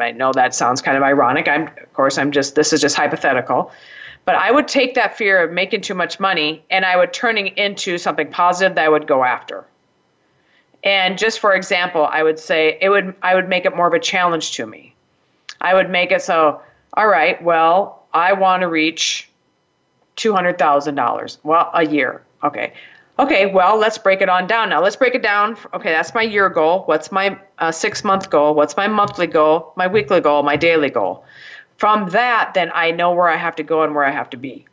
I 0.00 0.12
know 0.12 0.32
that 0.32 0.54
sounds 0.54 0.82
kind 0.82 0.96
of 0.96 1.02
ironic. 1.02 1.48
I'm, 1.48 1.68
of 1.68 1.92
course, 1.92 2.18
I'm 2.18 2.30
just, 2.32 2.54
this 2.54 2.72
is 2.72 2.80
just 2.80 2.96
hypothetical. 2.96 3.72
But 4.24 4.34
I 4.34 4.50
would 4.50 4.66
take 4.66 4.94
that 4.94 5.16
fear 5.16 5.42
of 5.42 5.52
making 5.52 5.82
too 5.82 5.94
much 5.94 6.18
money 6.18 6.64
and 6.70 6.84
I 6.84 6.96
would 6.96 7.12
turn 7.12 7.38
it 7.38 7.56
into 7.56 7.96
something 7.96 8.30
positive 8.30 8.74
that 8.74 8.84
I 8.84 8.88
would 8.88 9.06
go 9.06 9.22
after. 9.22 9.64
And 10.82 11.16
just 11.16 11.40
for 11.40 11.54
example, 11.54 12.06
I 12.06 12.22
would 12.22 12.38
say 12.38 12.78
it 12.80 12.88
would, 12.88 13.14
I 13.22 13.34
would 13.34 13.48
make 13.48 13.64
it 13.64 13.76
more 13.76 13.86
of 13.86 13.94
a 13.94 14.00
challenge 14.00 14.52
to 14.52 14.66
me. 14.66 14.94
I 15.60 15.74
would 15.74 15.90
make 15.90 16.10
it 16.10 16.22
so, 16.22 16.60
all 16.94 17.08
right, 17.08 17.42
well, 17.42 18.04
I 18.12 18.32
want 18.32 18.62
to 18.62 18.68
reach 18.68 19.28
$200,000. 20.16 21.38
Well, 21.42 21.70
a 21.72 21.86
year. 21.86 22.22
Okay. 22.42 22.72
Okay, 23.18 23.46
well, 23.46 23.78
let's 23.78 23.96
break 23.96 24.20
it 24.20 24.28
on 24.28 24.46
down 24.46 24.68
now. 24.68 24.82
Let's 24.82 24.96
break 24.96 25.14
it 25.14 25.22
down. 25.22 25.56
Okay, 25.72 25.90
that's 25.90 26.12
my 26.12 26.20
year 26.20 26.50
goal. 26.50 26.82
What's 26.84 27.10
my 27.10 27.38
uh, 27.58 27.72
six 27.72 28.04
month 28.04 28.28
goal? 28.28 28.54
What's 28.54 28.76
my 28.76 28.88
monthly 28.88 29.26
goal? 29.26 29.72
My 29.76 29.86
weekly 29.86 30.20
goal? 30.20 30.42
My 30.42 30.56
daily 30.56 30.90
goal? 30.90 31.24
From 31.78 32.10
that, 32.10 32.52
then 32.54 32.70
I 32.74 32.90
know 32.90 33.14
where 33.14 33.28
I 33.28 33.36
have 33.36 33.56
to 33.56 33.62
go 33.62 33.82
and 33.82 33.94
where 33.94 34.04
I 34.04 34.10
have 34.10 34.28
to 34.30 34.36
be. 34.36 34.66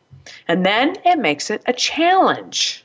And 0.46 0.64
then 0.64 0.96
it 1.06 1.18
makes 1.18 1.50
it 1.50 1.62
a 1.66 1.72
challenge. 1.72 2.84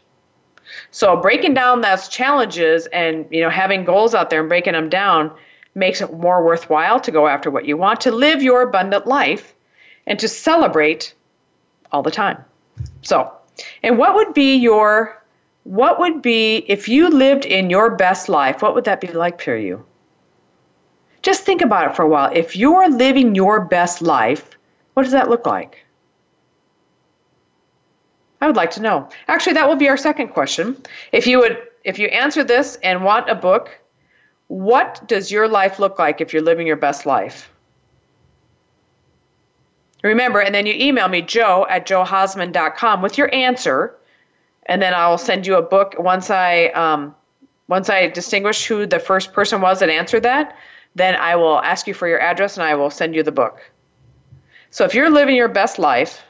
So 0.91 1.17
breaking 1.17 1.53
down 1.55 1.81
those 1.81 2.07
challenges 2.07 2.87
and 2.87 3.25
you 3.29 3.41
know 3.41 3.49
having 3.49 3.83
goals 3.83 4.15
out 4.15 4.29
there 4.29 4.39
and 4.39 4.49
breaking 4.49 4.73
them 4.73 4.89
down 4.89 5.31
makes 5.75 6.01
it 6.01 6.13
more 6.13 6.43
worthwhile 6.43 6.99
to 7.01 7.11
go 7.11 7.27
after 7.27 7.51
what 7.51 7.65
you 7.65 7.77
want 7.77 8.01
to 8.01 8.11
live 8.11 8.41
your 8.41 8.61
abundant 8.61 9.07
life 9.07 9.53
and 10.07 10.19
to 10.19 10.27
celebrate 10.27 11.13
all 11.91 12.01
the 12.01 12.11
time. 12.11 12.43
So, 13.01 13.31
and 13.83 13.97
what 13.97 14.15
would 14.15 14.33
be 14.33 14.55
your 14.55 15.18
what 15.69 15.99
would 15.99 16.23
be 16.23 16.65
if 16.67 16.89
you 16.89 17.11
lived 17.11 17.45
in 17.45 17.69
your 17.69 17.91
best 17.91 18.27
life? 18.27 18.63
What 18.63 18.73
would 18.73 18.85
that 18.85 18.99
be 18.99 19.07
like 19.09 19.39
for 19.39 19.55
you? 19.55 19.85
Just 21.21 21.43
think 21.43 21.61
about 21.61 21.91
it 21.91 21.95
for 21.95 22.01
a 22.01 22.07
while. 22.07 22.31
If 22.33 22.55
you're 22.55 22.89
living 22.89 23.35
your 23.35 23.65
best 23.65 24.01
life, 24.01 24.57
what 24.95 25.03
does 25.03 25.11
that 25.11 25.29
look 25.29 25.45
like? 25.45 25.85
I 28.41 28.47
would 28.47 28.55
like 28.55 28.71
to 28.71 28.81
know. 28.81 29.09
Actually, 29.27 29.53
that 29.53 29.67
will 29.67 29.75
be 29.75 29.87
our 29.87 29.97
second 29.97 30.29
question. 30.29 30.75
If 31.11 31.27
you 31.27 31.37
would 31.37 31.59
if 31.83 31.99
you 31.99 32.07
answer 32.07 32.43
this 32.43 32.79
and 32.81 33.03
want 33.03 33.29
a 33.29 33.35
book, 33.35 33.79
what 34.47 35.07
does 35.07 35.31
your 35.31 35.47
life 35.47 35.77
look 35.77 35.99
like 35.99 36.19
if 36.19 36.33
you're 36.33 36.41
living 36.41 36.65
your 36.65 36.77
best 36.77 37.05
life? 37.05 37.51
Remember, 40.01 40.39
and 40.39 40.55
then 40.55 40.65
you 40.65 40.73
email 40.73 41.09
me, 41.09 41.21
jo 41.21 41.67
at 41.69 41.85
johausman.com 41.85 43.03
with 43.03 43.19
your 43.19 43.31
answer, 43.35 43.98
and 44.69 44.79
then 44.81 44.93
I'll 44.93 45.17
send 45.17 45.47
you 45.47 45.57
a 45.57 45.61
book 45.63 45.95
once 45.97 46.29
I 46.29 46.67
um, 46.67 47.15
once 47.67 47.89
I 47.89 48.07
distinguish 48.07 48.65
who 48.65 48.85
the 48.85 48.99
first 48.99 49.33
person 49.33 49.61
was 49.61 49.79
that 49.79 49.89
answered 49.89 50.23
that. 50.23 50.55
Then 50.95 51.15
I 51.15 51.35
will 51.35 51.59
ask 51.59 51.87
you 51.87 51.93
for 51.93 52.07
your 52.07 52.19
address 52.21 52.55
and 52.55 52.63
I 52.63 52.75
will 52.75 52.91
send 52.91 53.15
you 53.15 53.23
the 53.23 53.31
book. 53.31 53.59
So 54.69 54.85
if 54.85 54.93
you're 54.93 55.09
living 55.09 55.35
your 55.35 55.47
best 55.47 55.79
life, 55.79 56.21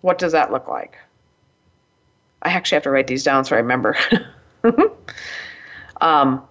what 0.00 0.18
does 0.18 0.32
that 0.32 0.50
look 0.50 0.68
like? 0.68 0.96
I 2.42 2.48
actually 2.48 2.76
have 2.76 2.82
to 2.84 2.90
write 2.90 3.06
these 3.06 3.24
down 3.24 3.44
so 3.44 3.56
I 3.56 3.58
remember. 3.58 3.96
um, 6.00 6.42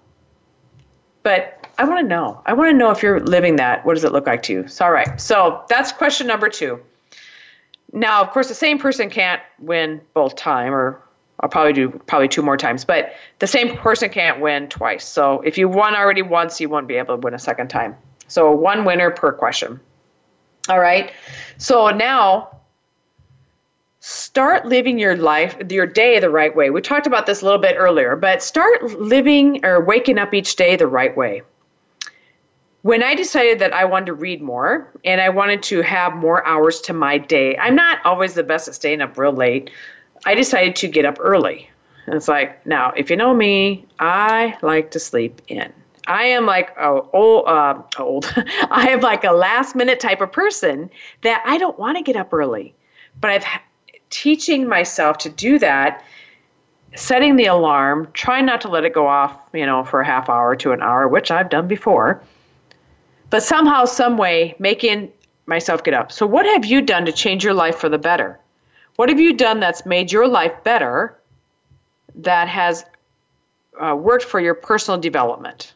but 1.24 1.68
I 1.80 1.86
want 1.86 2.02
to 2.02 2.08
know. 2.08 2.42
I 2.46 2.54
want 2.54 2.70
to 2.72 2.78
know 2.78 2.92
if 2.92 3.02
you're 3.02 3.20
living 3.22 3.56
that. 3.56 3.84
What 3.86 3.96
does 3.96 4.04
it 4.04 4.12
look 4.12 4.28
like 4.28 4.44
to 4.44 4.54
you? 4.54 4.68
So, 4.68 4.86
all 4.86 4.92
right. 4.92 5.20
So 5.20 5.64
that's 5.70 5.92
question 5.92 6.28
number 6.28 6.50
two. 6.50 6.82
Now, 7.94 8.22
of 8.22 8.32
course, 8.32 8.48
the 8.48 8.56
same 8.56 8.80
person 8.80 9.10
can't 9.10 9.42
win 9.60 10.02
both 10.14 10.36
time, 10.36 10.74
or 10.74 11.02
I'll 11.40 11.50
probably 11.50 11.74
do 11.74 11.90
probably 12.08 12.28
two 12.28 12.42
more 12.42 12.58
times, 12.58 12.84
but 12.84 13.14
the 13.40 13.48
same 13.48 13.78
person 13.78 14.10
can't 14.10 14.40
win 14.40 14.68
twice. 14.68 15.06
So 15.06 15.42
if 15.42 15.58
you 15.58 15.70
won 15.70 15.96
already 15.96 16.22
once, 16.22 16.60
you 16.60 16.70
won't 16.70 16.88
be 16.88 16.96
able 16.96 17.16
to 17.16 17.22
win 17.22 17.34
a 17.34 17.40
second 17.40 17.70
time. 17.70 17.96
So 18.28 18.52
one 18.52 18.86
winner 18.86 19.12
per 19.12 19.32
question. 19.32 19.80
All 20.70 20.80
right. 20.80 21.12
So 21.58 21.90
now 21.90 22.58
start 24.00 24.66
living 24.66 25.00
your 25.00 25.16
life, 25.16 25.56
your 25.70 25.86
day 25.86 26.20
the 26.20 26.30
right 26.30 26.54
way. 26.56 26.70
We 26.70 26.82
talked 26.82 27.08
about 27.08 27.26
this 27.26 27.42
a 27.42 27.46
little 27.46 27.62
bit 27.62 27.76
earlier, 27.78 28.16
but 28.16 28.44
start 28.44 28.84
living 29.00 29.66
or 29.66 29.84
waking 29.84 30.18
up 30.18 30.34
each 30.34 30.56
day 30.56 30.76
the 30.76 30.88
right 30.88 31.16
way 31.16 31.42
when 32.84 33.04
I 33.04 33.16
decided 33.16 33.60
that 33.60 33.74
I 33.74 33.86
wanted 33.86 34.08
to 34.08 34.14
read 34.14 34.42
more 34.42 34.90
and 35.04 35.20
I 35.20 35.30
wanted 35.30 35.64
to 35.64 35.82
have 35.82 36.16
more 36.16 36.46
hours 36.46 36.80
to 36.82 36.94
my 36.94 37.18
day, 37.18 37.58
I'm 37.58 37.76
not 37.76 38.00
always 38.06 38.36
the 38.36 38.44
best 38.44 38.68
at 38.68 38.76
staying 38.76 39.02
up 39.02 39.18
real 39.18 39.34
late. 39.34 39.70
I 40.26 40.36
decided 40.36 40.76
to 40.78 40.88
get 40.88 41.06
up 41.06 41.18
early. 41.20 41.70
And 42.06 42.16
it's 42.16 42.28
like, 42.28 42.66
now, 42.66 42.94
if 42.96 43.10
you 43.10 43.16
know 43.16 43.34
me, 43.34 43.86
I 44.00 44.58
like 44.62 44.92
to 44.92 45.00
sleep 45.00 45.42
in. 45.48 45.72
I 46.08 46.24
am 46.24 46.46
like 46.46 46.70
a 46.78 47.02
old, 47.12 47.48
uh, 47.48 47.82
old. 48.00 48.34
I 48.72 48.90
am 48.90 49.02
like 49.02 49.26
a 49.26 49.32
last 49.32 49.76
minute 49.76 50.00
type 50.00 50.22
of 50.22 50.32
person 50.32 50.90
that 51.24 51.44
I 51.46 51.58
don't 51.58 51.78
want 51.78 51.98
to 51.98 52.04
get 52.04 52.16
up 52.16 52.32
early. 52.32 52.74
But 53.20 53.32
I've 53.32 53.46
teaching 54.10 54.70
myself 54.70 55.18
to 55.18 55.30
do 55.30 55.60
that, 55.60 56.02
setting 56.96 57.36
the 57.36 57.46
alarm, 57.46 58.08
trying 58.14 58.46
not 58.46 58.62
to 58.62 58.70
let 58.70 58.86
it 58.86 58.94
go 58.94 59.06
off, 59.06 59.38
you 59.54 59.66
know, 59.66 59.84
for 59.84 60.00
a 60.00 60.06
half 60.06 60.30
hour 60.30 60.56
to 60.56 60.72
an 60.72 60.82
hour, 60.82 61.10
which 61.10 61.30
I've 61.30 61.50
done 61.50 61.68
before 61.68 62.22
but 63.30 63.44
somehow, 63.44 63.86
some 63.86 64.18
way, 64.18 64.56
making 64.60 65.12
myself 65.46 65.84
get 65.84 65.94
up. 65.94 66.12
So, 66.12 66.26
what 66.26 66.46
have 66.46 66.66
you 66.66 66.82
done 66.82 67.06
to 67.06 67.12
change 67.12 67.44
your 67.44 67.54
life 67.54 67.78
for 67.78 67.90
the 67.90 67.98
better? 67.98 68.40
What 68.96 69.10
have 69.10 69.20
you 69.20 69.34
done 69.34 69.60
that's 69.60 69.86
made 69.86 70.12
your 70.12 70.28
life 70.28 70.64
better 70.64 71.18
that 72.16 72.48
has 72.48 72.86
uh, 73.80 73.96
worked 73.96 74.24
for 74.24 74.40
your 74.40 74.56
personal 74.56 75.00
development? 75.00 75.74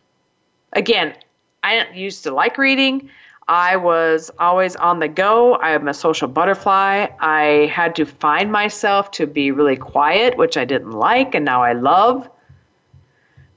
Again, 0.73 1.15
I 1.63 1.87
used 1.93 2.23
to 2.23 2.33
like 2.33 2.57
reading. 2.57 3.09
I 3.47 3.75
was 3.75 4.31
always 4.39 4.75
on 4.77 4.99
the 4.99 5.07
go. 5.07 5.55
I 5.55 5.71
am 5.71 5.87
a 5.87 5.93
social 5.93 6.27
butterfly. 6.27 7.07
I 7.19 7.71
had 7.73 7.95
to 7.95 8.05
find 8.05 8.51
myself 8.51 9.11
to 9.11 9.27
be 9.27 9.51
really 9.51 9.75
quiet, 9.75 10.37
which 10.37 10.57
I 10.57 10.65
didn't 10.65 10.91
like, 10.91 11.35
and 11.35 11.43
now 11.43 11.61
I 11.61 11.73
love. 11.73 12.29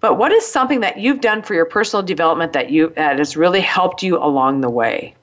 But 0.05 0.19
what 0.19 0.33
is 0.33 0.47
something 0.47 0.81
that 0.81 0.99
you've 0.99 1.23
done 1.23 1.41
for 1.41 1.55
your 1.55 1.65
personal 1.65 2.03
development 2.03 2.53
that 2.53 2.69
you 2.69 2.93
that 2.95 3.17
has 3.19 3.39
really 3.39 3.63
helped 3.63 4.03
you 4.03 4.19
along 4.19 4.61
the 4.61 4.69
way? 4.69 5.15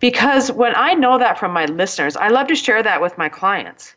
Because 0.00 0.50
when 0.50 0.72
I 0.74 0.94
know 0.94 1.18
that 1.18 1.38
from 1.38 1.52
my 1.52 1.66
listeners, 1.66 2.16
I 2.16 2.28
love 2.28 2.46
to 2.46 2.54
share 2.54 2.82
that 2.82 3.02
with 3.02 3.18
my 3.18 3.28
clients. 3.28 3.94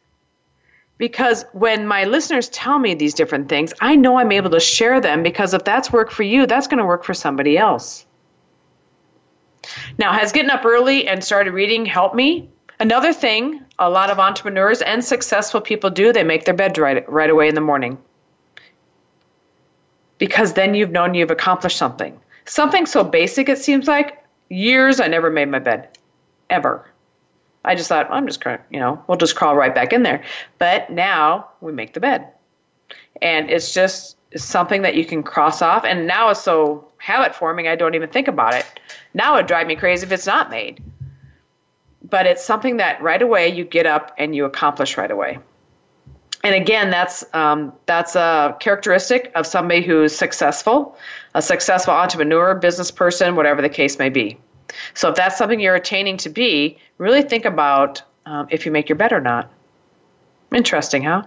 Because 0.98 1.46
when 1.54 1.88
my 1.88 2.04
listeners 2.04 2.50
tell 2.50 2.78
me 2.78 2.94
these 2.94 3.14
different 3.14 3.48
things, 3.48 3.74
I 3.80 3.96
know 3.96 4.18
I'm 4.18 4.34
able 4.34 4.50
to 4.50 4.60
share 4.60 5.00
them 5.00 5.24
because 5.24 5.54
if 5.54 5.64
that's 5.64 5.94
worked 5.94 6.12
for 6.12 6.24
you, 6.24 6.46
that's 6.46 6.68
going 6.68 6.80
to 6.80 6.86
work 6.86 7.06
for 7.06 7.14
somebody 7.14 7.58
else. 7.58 8.06
Now, 9.98 10.12
has 10.12 10.34
getting 10.34 10.52
up 10.52 10.66
early 10.66 11.08
and 11.08 11.24
started 11.24 11.54
reading 11.54 11.86
helped 11.86 12.16
me? 12.16 12.50
Another 12.82 13.14
thing 13.14 13.64
a 13.80 13.90
lot 13.90 14.10
of 14.10 14.20
entrepreneurs 14.20 14.82
and 14.82 15.02
successful 15.02 15.62
people 15.62 15.90
do, 15.90 16.12
they 16.12 16.26
make 16.26 16.44
their 16.44 16.54
bed 16.54 16.78
right, 16.78 17.10
right 17.10 17.30
away 17.30 17.48
in 17.48 17.56
the 17.56 17.62
morning 17.62 17.98
because 20.18 20.54
then 20.54 20.76
you've 20.76 20.92
known 20.92 21.14
you've 21.14 21.32
accomplished 21.32 21.78
something. 21.78 22.20
Something 22.46 22.86
so 22.86 23.04
basic, 23.04 23.50
it 23.50 23.58
seems 23.58 23.88
like. 23.88 24.24
Years 24.50 25.00
I 25.00 25.08
never 25.08 25.30
made 25.30 25.50
my 25.50 25.60
bed, 25.60 25.98
ever. 26.50 26.88
I 27.64 27.74
just 27.76 27.90
thought, 27.90 28.08
I'm 28.12 28.28
just, 28.28 28.44
going 28.44 28.58
to, 28.58 28.64
you 28.70 28.80
know, 28.80 29.04
we'll 29.08 29.18
just 29.18 29.36
crawl 29.36 29.56
right 29.56 29.74
back 29.74 29.92
in 29.92 30.04
there. 30.04 30.24
But 30.60 30.90
now 30.92 31.50
we 31.62 31.72
make 31.72 31.94
the 31.94 32.00
bed. 32.00 32.28
And 33.22 33.50
it's 33.50 33.74
just 33.74 34.18
something 34.38 34.84
that 34.84 34.96
you 34.96 35.06
can 35.06 35.24
cross 35.24 35.62
off. 35.62 35.84
And 35.84 36.06
now 36.06 36.30
it's 36.30 36.42
so 36.42 36.88
habit 36.98 37.34
forming, 37.34 37.68
I 37.68 37.76
don't 37.76 37.96
even 37.96 38.10
think 38.10 38.28
about 38.28 38.54
it. 38.54 38.66
Now 39.16 39.34
it 39.34 39.38
would 39.40 39.48
drive 39.48 39.66
me 39.66 39.76
crazy 39.76 40.06
if 40.06 40.12
it's 40.12 40.28
not 40.28 40.52
made. 40.52 40.84
But 42.04 42.28
it's 42.28 42.46
something 42.46 42.78
that 42.78 43.02
right 43.02 43.22
away 43.22 43.48
you 43.50 43.66
get 43.66 43.88
up 43.88 44.14
and 44.20 44.36
you 44.36 44.46
accomplish 44.46 44.96
right 44.96 45.10
away. 45.10 45.40
And 46.46 46.54
again, 46.54 46.92
that's 46.92 47.26
um, 47.34 47.74
that's 47.88 48.16
a 48.16 48.56
characteristic 48.60 49.32
of 49.34 49.48
somebody 49.48 49.82
who's 49.82 50.16
successful, 50.16 50.96
a 51.34 51.42
successful 51.42 51.96
entrepreneur, 51.96 52.54
business 52.54 52.92
person, 52.92 53.36
whatever 53.36 53.64
the 53.64 53.70
case 53.70 53.98
may 53.98 54.10
be. 54.10 54.38
So 54.94 55.10
if 55.10 55.16
that's 55.16 55.40
something 55.40 55.60
you're 55.60 55.74
attaining 55.74 56.18
to 56.18 56.30
be, 56.30 56.78
really 57.00 57.24
think 57.24 57.46
about 57.46 58.04
um, 58.28 58.46
if 58.52 58.64
you 58.64 58.72
make 58.72 58.88
your 58.88 58.96
bed 58.96 59.12
or 59.12 59.20
not. 59.20 59.52
Interesting, 60.54 61.02
huh? 61.02 61.24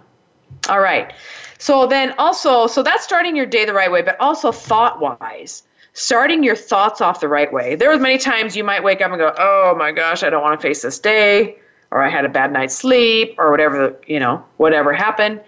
All 0.68 0.78
right. 0.78 1.12
So 1.58 1.88
then 1.88 2.14
also, 2.16 2.68
so 2.68 2.84
that's 2.84 3.02
starting 3.02 3.34
your 3.34 3.46
day 3.46 3.64
the 3.64 3.74
right 3.74 3.90
way, 3.90 4.02
but 4.02 4.20
also 4.20 4.52
thought 4.52 5.00
wise, 5.00 5.64
starting 5.94 6.44
your 6.44 6.54
thoughts 6.54 7.00
off 7.00 7.18
the 7.18 7.26
right 7.26 7.52
way. 7.52 7.74
There 7.74 7.90
are 7.90 7.98
many 7.98 8.18
times 8.18 8.56
you 8.56 8.62
might 8.62 8.84
wake 8.84 9.00
up 9.00 9.10
and 9.10 9.18
go, 9.18 9.34
oh 9.36 9.74
my 9.76 9.90
gosh, 9.90 10.22
I 10.22 10.30
don't 10.30 10.42
want 10.42 10.60
to 10.60 10.64
face 10.64 10.82
this 10.82 11.00
day, 11.00 11.56
or 11.90 12.02
I 12.02 12.10
had 12.10 12.24
a 12.24 12.28
bad 12.28 12.52
night's 12.52 12.74
sleep, 12.74 13.34
or 13.38 13.50
whatever, 13.50 13.98
you 14.06 14.20
know, 14.20 14.44
whatever 14.56 14.92
happened. 14.92 15.40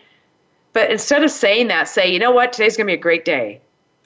But 0.73 0.91
instead 0.91 1.23
of 1.25 1.31
saying 1.31 1.69
that, 1.69 1.89
say, 1.89 2.13
you 2.13 2.19
know 2.19 2.31
what, 2.31 2.53
today's 2.53 2.77
going 2.77 2.87
to 2.87 2.93
be 2.93 2.99
a 2.99 3.03
great 3.03 3.25
day. 3.25 3.61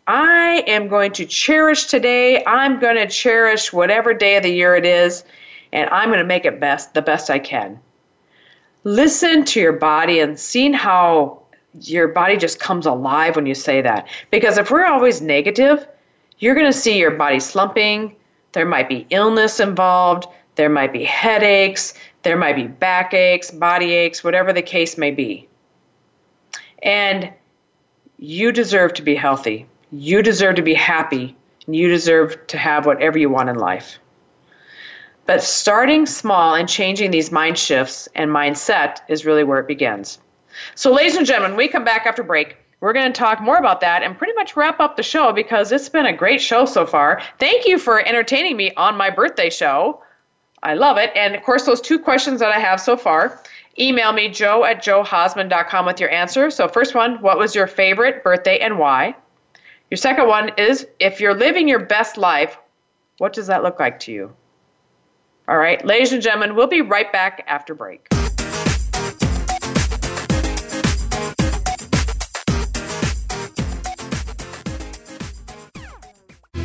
I 0.06 0.64
am 0.66 0.88
going 0.88 1.12
to 1.12 1.24
cherish 1.24 1.86
today. 1.86 2.44
I'm 2.44 2.78
going 2.78 2.96
to 2.96 3.06
cherish 3.08 3.72
whatever 3.72 4.12
day 4.12 4.36
of 4.36 4.42
the 4.42 4.50
year 4.50 4.74
it 4.74 4.84
is, 4.84 5.24
and 5.72 5.88
I'm 5.90 6.08
going 6.08 6.18
to 6.18 6.26
make 6.26 6.44
it 6.44 6.60
best 6.60 6.94
the 6.94 7.02
best 7.02 7.30
I 7.30 7.38
can. 7.38 7.78
Listen 8.84 9.44
to 9.44 9.60
your 9.60 9.72
body 9.72 10.20
and 10.20 10.38
seeing 10.38 10.74
how 10.74 11.42
your 11.80 12.08
body 12.08 12.36
just 12.36 12.60
comes 12.60 12.86
alive 12.86 13.36
when 13.36 13.46
you 13.46 13.54
say 13.54 13.80
that. 13.80 14.06
Because 14.30 14.58
if 14.58 14.70
we're 14.70 14.84
always 14.84 15.20
negative, 15.20 15.86
you're 16.38 16.54
going 16.54 16.70
to 16.70 16.78
see 16.78 16.98
your 16.98 17.12
body 17.12 17.40
slumping. 17.40 18.14
There 18.52 18.66
might 18.66 18.88
be 18.88 19.06
illness 19.10 19.58
involved. 19.58 20.26
There 20.56 20.68
might 20.68 20.92
be 20.92 21.02
headaches. 21.02 21.94
There 22.24 22.36
might 22.36 22.56
be 22.56 22.66
backaches, 22.66 23.50
body 23.50 23.92
aches, 23.92 24.24
whatever 24.24 24.52
the 24.52 24.62
case 24.62 24.98
may 24.98 25.10
be. 25.10 25.46
And 26.82 27.32
you 28.18 28.50
deserve 28.50 28.94
to 28.94 29.02
be 29.02 29.14
healthy. 29.14 29.66
You 29.92 30.22
deserve 30.22 30.56
to 30.56 30.62
be 30.62 30.74
happy. 30.74 31.36
And 31.66 31.76
you 31.76 31.88
deserve 31.88 32.46
to 32.48 32.58
have 32.58 32.86
whatever 32.86 33.18
you 33.18 33.28
want 33.28 33.50
in 33.50 33.56
life. 33.56 33.98
But 35.26 35.42
starting 35.42 36.06
small 36.06 36.54
and 36.54 36.68
changing 36.68 37.10
these 37.10 37.30
mind 37.32 37.58
shifts 37.58 38.08
and 38.14 38.30
mindset 38.30 38.98
is 39.08 39.24
really 39.24 39.44
where 39.44 39.58
it 39.58 39.68
begins. 39.68 40.18
So, 40.74 40.92
ladies 40.92 41.16
and 41.16 41.26
gentlemen, 41.26 41.56
we 41.56 41.68
come 41.68 41.84
back 41.84 42.06
after 42.06 42.22
break. 42.22 42.56
We're 42.80 42.92
going 42.92 43.10
to 43.10 43.18
talk 43.18 43.40
more 43.40 43.56
about 43.56 43.80
that 43.80 44.02
and 44.02 44.16
pretty 44.16 44.34
much 44.34 44.56
wrap 44.56 44.80
up 44.80 44.96
the 44.96 45.02
show 45.02 45.32
because 45.32 45.72
it's 45.72 45.88
been 45.88 46.04
a 46.04 46.12
great 46.12 46.40
show 46.40 46.66
so 46.66 46.84
far. 46.84 47.22
Thank 47.38 47.66
you 47.66 47.78
for 47.78 48.06
entertaining 48.06 48.56
me 48.56 48.72
on 48.74 48.96
my 48.96 49.08
birthday 49.08 49.48
show. 49.48 50.02
I 50.64 50.74
love 50.74 50.96
it. 50.96 51.12
And 51.14 51.34
of 51.34 51.42
course, 51.42 51.64
those 51.64 51.80
two 51.80 51.98
questions 51.98 52.40
that 52.40 52.50
I 52.50 52.58
have 52.58 52.80
so 52.80 52.96
far 52.96 53.40
email 53.78 54.12
me 54.12 54.28
jo 54.28 54.64
at 54.64 54.82
johausman.com 54.82 55.86
with 55.86 56.00
your 56.00 56.10
answer. 56.10 56.50
So, 56.50 56.68
first 56.68 56.94
one, 56.94 57.20
what 57.20 57.38
was 57.38 57.54
your 57.54 57.66
favorite 57.66 58.22
birthday 58.22 58.58
and 58.58 58.78
why? 58.78 59.16
Your 59.90 59.96
second 59.96 60.26
one 60.26 60.50
is 60.56 60.86
if 61.00 61.20
you're 61.20 61.34
living 61.34 61.68
your 61.68 61.80
best 61.80 62.16
life, 62.16 62.56
what 63.18 63.32
does 63.32 63.46
that 63.48 63.62
look 63.62 63.78
like 63.78 64.00
to 64.00 64.12
you? 64.12 64.32
All 65.46 65.58
right, 65.58 65.84
ladies 65.84 66.12
and 66.12 66.22
gentlemen, 66.22 66.56
we'll 66.56 66.66
be 66.66 66.80
right 66.80 67.12
back 67.12 67.44
after 67.46 67.74
break. 67.74 68.08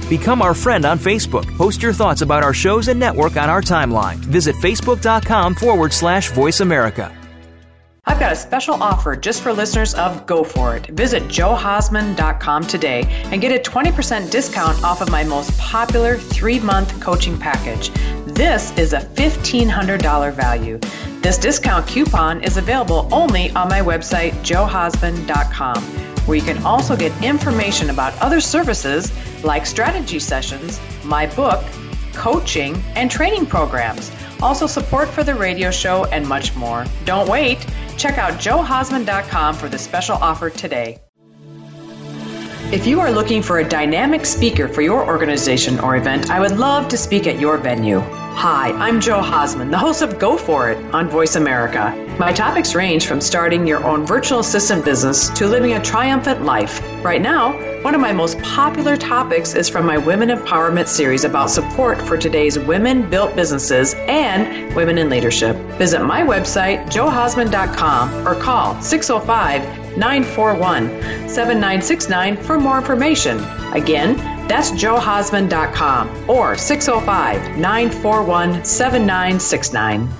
Become 0.10 0.41
our 0.41 0.55
friend 0.55 0.86
on 0.86 0.97
Facebook. 0.97 1.45
Post 1.55 1.84
your 1.84 1.93
thoughts 1.93 2.22
about 2.22 2.43
our 2.43 2.53
shows 2.53 2.88
and 2.88 2.99
network 2.99 3.38
on 3.38 3.47
our 3.49 3.62
timeline. 3.62 4.16
Visit 4.16 4.55
facebook.com 4.55 5.53
forward 5.53 5.93
slash 5.93 6.32
voice 6.32 6.62
America. 6.62 7.16
I've 8.05 8.20
got 8.20 8.32
a 8.32 8.36
special 8.36 8.74
offer 8.82 9.16
just 9.16 9.43
for 9.43 9.53
listeners 9.53 9.93
of 9.93 10.26
Go 10.26 10.43
For 10.43 10.76
It. 10.76 10.88
Visit 10.88 11.24
johausman.com 11.26 12.66
today 12.66 13.03
and 13.26 13.39
get 13.39 13.51
a 13.51 13.70
20% 13.70 14.32
discount 14.32 14.84
off 14.84 15.01
of 15.01 15.12
my 15.12 15.24
most 15.24 15.55
popular 15.60 16.18
three 16.18 16.60
month 16.60 16.99
coaching 16.99 17.38
package. 17.38 17.89
This 18.26 18.76
is 18.80 18.93
a 18.93 19.01
$1,500 19.01 20.34
value. 20.34 20.80
This 21.22 21.38
discount 21.38 21.86
coupon 21.86 22.43
is 22.43 22.57
available 22.57 23.07
only 23.12 23.51
on 23.51 23.70
my 23.70 23.82
website, 23.82 24.32
johausman.com, 24.41 25.76
where 26.30 26.38
you 26.38 26.44
can 26.44 26.64
also 26.64 26.96
get 26.96 27.12
information 27.24 27.90
about 27.90 28.16
other 28.22 28.40
services 28.40 29.12
like 29.44 29.66
strategy 29.66 30.20
sessions, 30.20 30.80
my 31.04 31.26
book, 31.36 31.66
coaching, 32.14 32.76
and 32.94 33.10
training 33.10 33.48
programs. 33.48 34.12
Also, 34.40 34.68
support 34.68 35.10
for 35.10 35.24
the 35.24 35.34
radio 35.34 35.72
show 35.72 36.06
and 36.06 36.28
much 36.28 36.56
more. 36.56 36.86
Don't 37.04 37.28
wait. 37.28 37.66
Check 37.98 38.20
out 38.20 38.34
johausman.com 38.34 39.56
for 39.56 39.70
the 39.70 39.80
special 39.80 40.18
offer 40.18 40.52
today. 40.52 41.00
If 42.72 42.86
you 42.86 43.00
are 43.00 43.12
looking 43.12 43.42
for 43.42 43.58
a 43.58 43.68
dynamic 43.68 44.24
speaker 44.24 44.68
for 44.68 44.84
your 44.84 45.04
organization 45.04 45.80
or 45.80 45.96
event, 45.96 46.30
I 46.30 46.40
would 46.40 46.60
love 46.60 46.88
to 46.90 46.98
speak 46.98 47.26
at 47.26 47.40
your 47.40 47.58
venue. 47.58 48.02
Hi, 48.02 48.72
I'm 48.74 49.02
Jo 49.02 49.20
Hausman, 49.20 49.72
the 49.72 49.80
host 49.80 50.04
of 50.04 50.20
Go 50.20 50.38
For 50.38 50.70
It 50.70 50.94
on 50.94 51.10
Voice 51.10 51.36
America. 51.36 52.09
My 52.20 52.34
topics 52.34 52.76
range 52.76 53.08
from 53.08 53.22
starting 53.22 53.66
your 53.66 53.82
own 53.86 54.06
virtual 54.06 54.40
assistant 54.40 54.84
business 54.84 55.30
to 55.30 55.48
living 55.48 55.72
a 55.76 55.82
triumphant 55.82 56.44
life. 56.44 56.82
Right 57.02 57.22
now, 57.22 57.54
one 57.82 57.96
of 57.96 58.02
my 58.02 58.12
most 58.12 58.38
popular 58.40 58.98
topics 58.98 59.56
is 59.56 59.70
from 59.70 59.86
my 59.86 59.98
Women 59.98 60.28
Empowerment 60.28 60.90
series 60.90 61.24
about 61.24 61.50
support 61.50 61.98
for 62.02 62.18
today's 62.18 62.60
women 62.60 63.10
built 63.10 63.38
businesses 63.38 63.94
and 64.10 64.76
women 64.76 64.98
in 64.98 65.10
leadership. 65.10 65.56
Visit 65.78 66.04
my 66.04 66.22
website, 66.22 66.88
johausman.com, 66.88 68.28
or 68.28 68.36
call 68.36 68.82
605 68.82 69.98
941 69.98 70.90
7969 71.30 72.36
for 72.36 72.60
more 72.60 72.80
information. 72.80 73.40
Again, 73.72 74.18
that's 74.50 74.72
johausman.com 74.72 76.30
or 76.30 76.58
605 76.58 77.58
941 77.58 78.66
7969. 78.66 80.20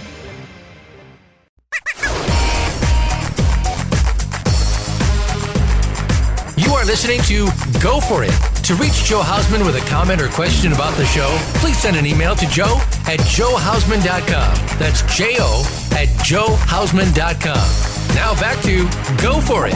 Are 6.81 6.85
listening 6.85 7.21
to 7.23 7.45
Go 7.79 7.99
For 7.99 8.23
It. 8.23 8.31
To 8.63 8.73
reach 8.73 9.03
Jo 9.03 9.21
Hausman 9.21 9.63
with 9.63 9.75
a 9.75 9.87
comment 9.87 10.19
or 10.19 10.29
question 10.29 10.73
about 10.73 10.97
the 10.97 11.05
show, 11.05 11.27
please 11.59 11.77
send 11.77 11.95
an 11.95 12.07
email 12.07 12.35
to 12.35 12.47
jo 12.47 12.77
at 13.05 13.19
johausman.com. 13.19 14.79
That's 14.79 15.03
J 15.15 15.35
O 15.37 15.61
at 15.91 16.07
johausman.com. 16.25 18.15
Now 18.15 18.33
back 18.41 18.59
to 18.63 18.85
Go 19.21 19.39
For 19.41 19.67
It. 19.67 19.75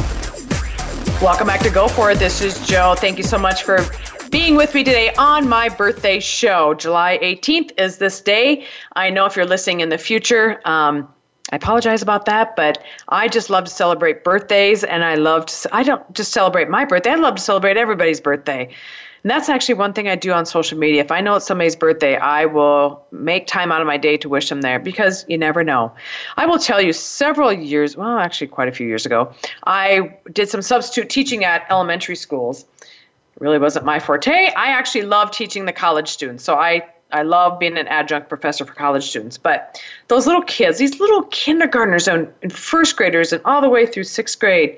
Welcome 1.22 1.46
back 1.46 1.60
to 1.62 1.70
Go 1.70 1.88
For 1.90 2.10
It. 2.10 2.18
This 2.18 2.42
is 2.42 2.66
Jo. 2.66 2.96
Thank 2.98 3.20
you 3.20 3.24
so 3.24 3.38
much 3.38 3.62
for 3.62 3.86
being 4.32 4.56
with 4.56 4.74
me 4.74 4.84
today 4.84 5.14
on 5.14 5.48
my 5.48 5.70
birthday 5.70 6.20
show. 6.20 6.74
July 6.74 7.20
18th 7.22 7.80
is 7.80 8.00
this 8.00 8.20
day. 8.20 8.66
I 8.96 9.12
know 9.12 9.28
if 9.28 9.36
you're 9.36 9.46
listening 9.46 9.82
in 9.82 9.90
the 9.90 10.00
future, 10.00 10.60
um, 10.66 11.08
I 11.52 11.58
apologize 11.58 12.02
about 12.02 12.26
that, 12.26 12.56
but 12.56 12.84
I 13.08 13.28
just 13.28 13.50
love 13.50 13.66
to 13.66 13.70
celebrate 13.70 14.24
birthdays, 14.24 14.84
and 14.84 15.04
I 15.04 15.16
love 15.16 15.46
to. 15.46 15.70
I 15.72 15.84
don't 15.84 16.14
just 16.14 16.32
celebrate 16.32 16.70
my 16.70 16.86
birthday. 16.86 17.12
I 17.12 17.16
love 17.16 17.36
to 17.36 17.42
celebrate 17.42 17.78
everybody's 17.78 18.20
birthday, 18.20 18.64
and 18.64 19.30
that's 19.30 19.48
actually 19.48 19.76
one 19.76 19.94
thing 19.94 20.08
I 20.08 20.16
do 20.16 20.32
on 20.32 20.48
social 20.48 20.78
media. 20.78 21.02
If 21.02 21.12
I 21.12 21.22
know 21.22 21.36
it's 21.36 21.46
somebody's 21.46 21.76
birthday, 21.76 22.18
I 22.18 22.46
will 22.46 23.06
make 23.12 23.46
time 23.46 23.72
out 23.72 23.80
of 23.80 23.86
my 23.86 23.98
day 23.98 24.18
to 24.18 24.30
wish 24.30 24.50
them 24.50 24.62
there 24.62 24.80
because 24.80 25.24
you 25.28 25.38
never 25.38 25.64
know. 25.64 25.92
I 26.36 26.48
will 26.48 26.58
tell 26.58 26.82
you, 26.82 26.94
several 26.94 27.54
years, 27.54 27.96
well, 27.96 28.18
actually 28.18 28.48
quite 28.48 28.68
a 28.68 28.72
few 28.72 28.88
years 28.88 29.06
ago, 29.06 29.32
I 29.66 30.18
did 30.34 30.50
some 30.50 30.64
substitute 30.64 31.10
teaching 31.10 31.44
at 31.44 31.68
elementary 31.70 32.16
schools. 32.16 32.66
It 32.82 33.42
really 33.42 33.60
wasn't 33.60 33.86
my 33.86 34.00
forte. 34.00 34.32
I 34.32 34.68
actually 34.70 35.04
love 35.04 35.30
teaching 35.30 35.66
the 35.66 35.74
college 35.74 36.08
students, 36.08 36.44
so 36.44 36.56
I 36.56 36.88
I 37.12 37.22
love 37.22 37.60
being 37.60 37.78
an 37.78 37.88
adjunct 37.88 38.30
professor 38.30 38.66
for 38.66 38.74
college 38.74 39.08
students. 39.08 39.38
But 39.38 39.82
those 40.08 40.26
little 40.26 40.42
kids, 40.42 40.78
these 40.78 41.00
little 41.00 41.24
kindergartners 41.24 42.08
and, 42.08 42.32
first 42.52 42.98
graders 42.98 43.32
and 43.32 43.42
all 43.46 43.62
the 43.62 43.70
way 43.70 43.86
through 43.86 44.04
sixth 44.04 44.40
grade, 44.40 44.78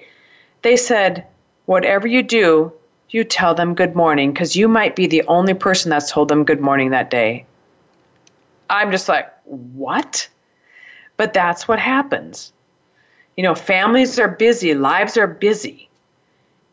they 0.62 0.76
said, 0.76 1.26
whatever 1.66 2.08
you 2.08 2.24
do, 2.24 2.72
you 3.10 3.24
tell 3.24 3.56
them 3.56 3.74
good 3.74 3.96
morning 3.96 4.34
because 4.34 4.56
you 4.56 4.68
might 4.68 4.96
be 4.96 5.08
the 5.08 5.24
only 5.24 5.54
person 5.54 5.90
that's 5.90 6.12
told 6.12 6.28
them 6.28 6.44
good 6.44 6.60
morning 6.60 6.90
that 6.90 7.10
day. 7.10 7.46
I'm 8.70 8.92
just 8.92 9.08
like, 9.08 9.32
what? 9.46 10.28
But 11.16 11.34
that's 11.34 11.68
what 11.68 11.80
happens. 11.80 12.52
You 13.38 13.44
know, 13.44 13.56
families 13.56 14.20
are 14.20 14.28
busy, 14.28 14.74
lives 14.74 15.16
are 15.16 15.28
busy. 15.28 15.87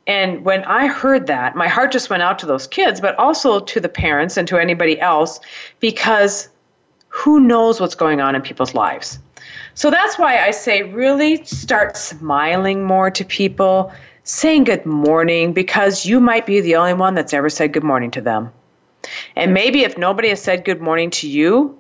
And 0.07 0.45
when 0.45 0.65
I 0.65 0.87
heard 0.87 1.27
that, 1.29 1.57
my 1.57 1.69
heart 1.69 1.91
just 1.93 2.11
went 2.11 2.23
out 2.23 2.39
to 2.41 2.47
those 2.47 2.67
kids, 2.67 3.01
but 3.01 3.19
also 3.19 3.61
to 3.61 3.81
the 3.81 3.89
parents 3.89 4.37
and 4.37 4.47
to 4.49 4.59
anybody 4.59 5.01
else 5.01 5.41
because 5.81 6.49
who 7.09 7.41
knows 7.41 7.81
what's 7.81 7.95
going 7.95 8.21
on 8.21 8.35
in 8.35 8.43
people's 8.43 8.75
lives. 8.75 9.19
So 9.75 9.91
that's 9.91 10.19
why 10.19 10.39
I 10.39 10.51
say 10.51 10.83
really 10.83 11.45
start 11.45 11.97
smiling 11.97 12.85
more 12.85 13.11
to 13.11 13.25
people, 13.25 13.93
saying 14.25 14.65
good 14.65 14.87
morning 14.87 15.53
because 15.53 16.07
you 16.07 16.21
might 16.21 16.47
be 16.47 16.61
the 16.61 16.77
only 16.77 16.95
one 16.95 17.15
that's 17.15 17.33
ever 17.33 17.49
said 17.49 17.73
good 17.73 17.85
morning 17.85 18.11
to 18.13 18.21
them. 18.21 18.53
And 19.37 19.53
maybe 19.53 19.85
if 19.85 19.99
nobody 19.99 20.29
has 20.29 20.41
said 20.41 20.65
good 20.65 20.81
morning 20.81 21.11
to 21.11 21.29
you, 21.29 21.79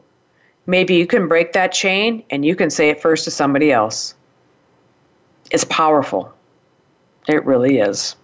maybe 0.66 0.94
you 0.94 1.06
can 1.06 1.28
break 1.28 1.52
that 1.52 1.72
chain 1.72 2.24
and 2.30 2.44
you 2.44 2.56
can 2.56 2.70
say 2.70 2.88
it 2.88 3.00
first 3.00 3.24
to 3.24 3.30
somebody 3.30 3.70
else. 3.70 4.14
It's 5.50 5.64
powerful. 5.64 6.33
It 7.28 7.44
really 7.44 7.78
is. 7.78 8.16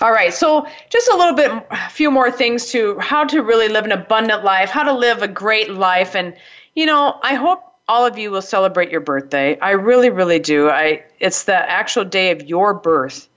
All 0.00 0.12
right, 0.12 0.32
so 0.32 0.66
just 0.88 1.08
a 1.10 1.16
little 1.16 1.34
bit, 1.34 1.50
a 1.70 1.90
few 1.90 2.10
more 2.10 2.30
things 2.30 2.70
to 2.72 2.98
how 3.00 3.24
to 3.24 3.42
really 3.42 3.68
live 3.68 3.84
an 3.84 3.92
abundant 3.92 4.44
life, 4.44 4.70
how 4.70 4.82
to 4.82 4.92
live 4.92 5.22
a 5.22 5.28
great 5.28 5.70
life. 5.70 6.14
And, 6.16 6.34
you 6.74 6.86
know, 6.86 7.18
I 7.22 7.34
hope 7.34 7.62
all 7.86 8.06
of 8.06 8.16
you 8.16 8.30
will 8.30 8.40
celebrate 8.40 8.90
your 8.90 9.00
birthday. 9.00 9.58
I 9.58 9.72
really, 9.72 10.08
really 10.08 10.38
do. 10.38 10.70
I, 10.70 11.04
it's 11.18 11.44
the 11.44 11.54
actual 11.54 12.04
day 12.04 12.30
of 12.30 12.48
your 12.48 12.72
birth 12.72 13.28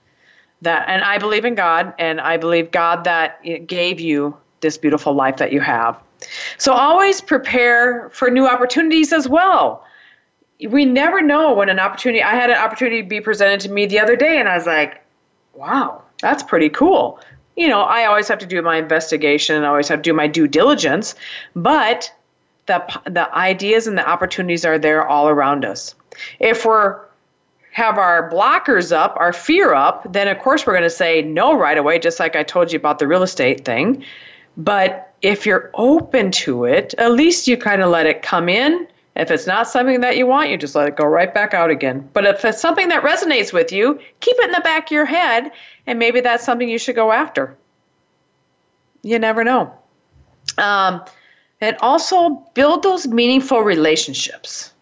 that, 0.62 0.88
and 0.88 1.02
I 1.02 1.18
believe 1.18 1.44
in 1.44 1.54
God, 1.54 1.92
and 1.98 2.20
I 2.20 2.38
believe 2.38 2.70
God 2.70 3.04
that 3.04 3.42
gave 3.66 4.00
you 4.00 4.34
this 4.60 4.78
beautiful 4.78 5.12
life 5.12 5.36
that 5.36 5.52
you 5.52 5.60
have. 5.60 5.98
So 6.56 6.72
always 6.72 7.20
prepare 7.20 8.08
for 8.10 8.30
new 8.30 8.46
opportunities 8.46 9.12
as 9.12 9.28
well 9.28 9.83
we 10.66 10.84
never 10.84 11.20
know 11.20 11.52
when 11.54 11.68
an 11.68 11.78
opportunity 11.78 12.22
i 12.22 12.34
had 12.34 12.50
an 12.50 12.56
opportunity 12.56 13.02
be 13.02 13.20
presented 13.20 13.60
to 13.60 13.70
me 13.70 13.86
the 13.86 13.98
other 13.98 14.16
day 14.16 14.38
and 14.38 14.48
i 14.48 14.56
was 14.56 14.66
like 14.66 15.02
wow 15.54 16.00
that's 16.20 16.42
pretty 16.42 16.70
cool. 16.70 17.20
You 17.56 17.68
know 17.68 17.82
i 17.82 18.06
always 18.06 18.28
have 18.28 18.38
to 18.38 18.46
do 18.46 18.60
my 18.62 18.76
investigation 18.76 19.56
and 19.56 19.64
i 19.64 19.68
always 19.68 19.88
have 19.88 20.00
to 20.00 20.10
do 20.10 20.14
my 20.14 20.26
due 20.26 20.48
diligence 20.48 21.14
but 21.54 22.12
the 22.66 23.00
the 23.04 23.34
ideas 23.34 23.86
and 23.86 23.98
the 23.98 24.08
opportunities 24.08 24.64
are 24.64 24.78
there 24.78 25.06
all 25.06 25.28
around 25.28 25.64
us. 25.64 25.94
If 26.40 26.64
we're 26.64 27.00
have 27.72 27.98
our 27.98 28.30
blockers 28.30 28.92
up 28.92 29.16
our 29.18 29.32
fear 29.32 29.74
up 29.74 30.12
then 30.12 30.28
of 30.28 30.38
course 30.38 30.64
we're 30.64 30.72
going 30.72 30.84
to 30.84 30.90
say 30.90 31.22
no 31.22 31.58
right 31.58 31.76
away 31.76 31.98
just 31.98 32.20
like 32.20 32.36
i 32.36 32.42
told 32.44 32.72
you 32.72 32.78
about 32.78 32.98
the 32.98 33.06
real 33.06 33.22
estate 33.22 33.64
thing. 33.64 34.04
But 34.56 35.12
if 35.22 35.44
you're 35.44 35.70
open 35.74 36.30
to 36.30 36.64
it 36.64 36.94
at 36.98 37.12
least 37.12 37.48
you 37.48 37.56
kind 37.56 37.82
of 37.82 37.90
let 37.90 38.06
it 38.06 38.22
come 38.22 38.48
in 38.48 38.86
if 39.16 39.30
it's 39.30 39.46
not 39.46 39.68
something 39.68 40.00
that 40.00 40.16
you 40.16 40.26
want, 40.26 40.50
you 40.50 40.56
just 40.56 40.74
let 40.74 40.88
it 40.88 40.96
go 40.96 41.04
right 41.04 41.32
back 41.32 41.54
out 41.54 41.70
again. 41.70 42.08
But 42.12 42.26
if 42.26 42.44
it's 42.44 42.60
something 42.60 42.88
that 42.88 43.04
resonates 43.04 43.52
with 43.52 43.70
you, 43.70 44.00
keep 44.20 44.36
it 44.38 44.46
in 44.46 44.52
the 44.52 44.60
back 44.60 44.88
of 44.88 44.90
your 44.90 45.04
head, 45.04 45.52
and 45.86 45.98
maybe 45.98 46.20
that's 46.20 46.44
something 46.44 46.68
you 46.68 46.78
should 46.78 46.96
go 46.96 47.12
after. 47.12 47.56
You 49.02 49.18
never 49.18 49.44
know. 49.44 49.72
Um, 50.58 51.04
and 51.60 51.76
also 51.80 52.30
build 52.54 52.82
those 52.82 53.06
meaningful 53.06 53.60
relationships. 53.60 54.72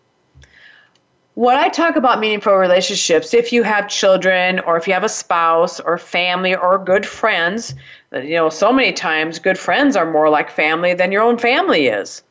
What 1.34 1.56
I 1.56 1.68
talk 1.68 1.96
about 1.96 2.20
meaningful 2.20 2.54
relationships, 2.54 3.32
if 3.32 3.52
you 3.52 3.62
have 3.62 3.88
children 3.88 4.60
or 4.60 4.76
if 4.76 4.86
you 4.86 4.92
have 4.92 5.04
a 5.04 5.08
spouse 5.08 5.80
or 5.80 5.96
family 5.96 6.54
or 6.54 6.78
good 6.78 7.06
friends, 7.06 7.74
you 8.12 8.34
know, 8.34 8.50
so 8.50 8.72
many 8.72 8.92
times 8.92 9.38
good 9.38 9.58
friends 9.58 9.96
are 9.96 10.10
more 10.10 10.28
like 10.28 10.50
family 10.50 10.92
than 10.92 11.10
your 11.10 11.22
own 11.22 11.38
family 11.38 11.86
is. 11.86 12.22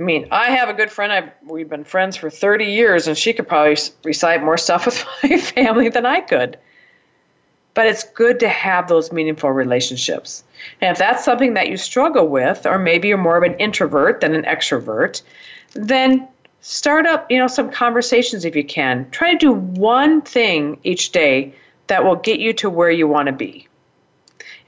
I 0.00 0.02
mean, 0.02 0.28
I 0.30 0.52
have 0.52 0.70
a 0.70 0.72
good 0.72 0.90
friend. 0.90 1.12
I've, 1.12 1.30
we've 1.46 1.68
been 1.68 1.84
friends 1.84 2.16
for 2.16 2.30
30 2.30 2.64
years, 2.64 3.06
and 3.06 3.18
she 3.18 3.34
could 3.34 3.46
probably 3.46 3.76
recite 4.02 4.42
more 4.42 4.56
stuff 4.56 4.86
with 4.86 5.06
my 5.22 5.36
family 5.36 5.90
than 5.90 6.06
I 6.06 6.22
could. 6.22 6.58
But 7.74 7.86
it's 7.86 8.02
good 8.02 8.40
to 8.40 8.48
have 8.48 8.88
those 8.88 9.12
meaningful 9.12 9.50
relationships. 9.50 10.42
And 10.80 10.90
if 10.90 10.98
that's 10.98 11.22
something 11.22 11.52
that 11.54 11.68
you 11.68 11.76
struggle 11.76 12.28
with, 12.28 12.64
or 12.64 12.78
maybe 12.78 13.08
you're 13.08 13.18
more 13.18 13.36
of 13.36 13.42
an 13.42 13.54
introvert 13.58 14.22
than 14.22 14.34
an 14.34 14.44
extrovert, 14.44 15.20
then 15.74 16.26
start 16.62 17.06
up, 17.06 17.30
you 17.30 17.38
know, 17.38 17.46
some 17.46 17.70
conversations 17.70 18.46
if 18.46 18.56
you 18.56 18.64
can. 18.64 19.08
Try 19.10 19.32
to 19.32 19.38
do 19.38 19.52
one 19.52 20.22
thing 20.22 20.80
each 20.82 21.12
day 21.12 21.54
that 21.88 22.04
will 22.04 22.16
get 22.16 22.40
you 22.40 22.54
to 22.54 22.70
where 22.70 22.90
you 22.90 23.06
want 23.06 23.26
to 23.26 23.32
be. 23.32 23.68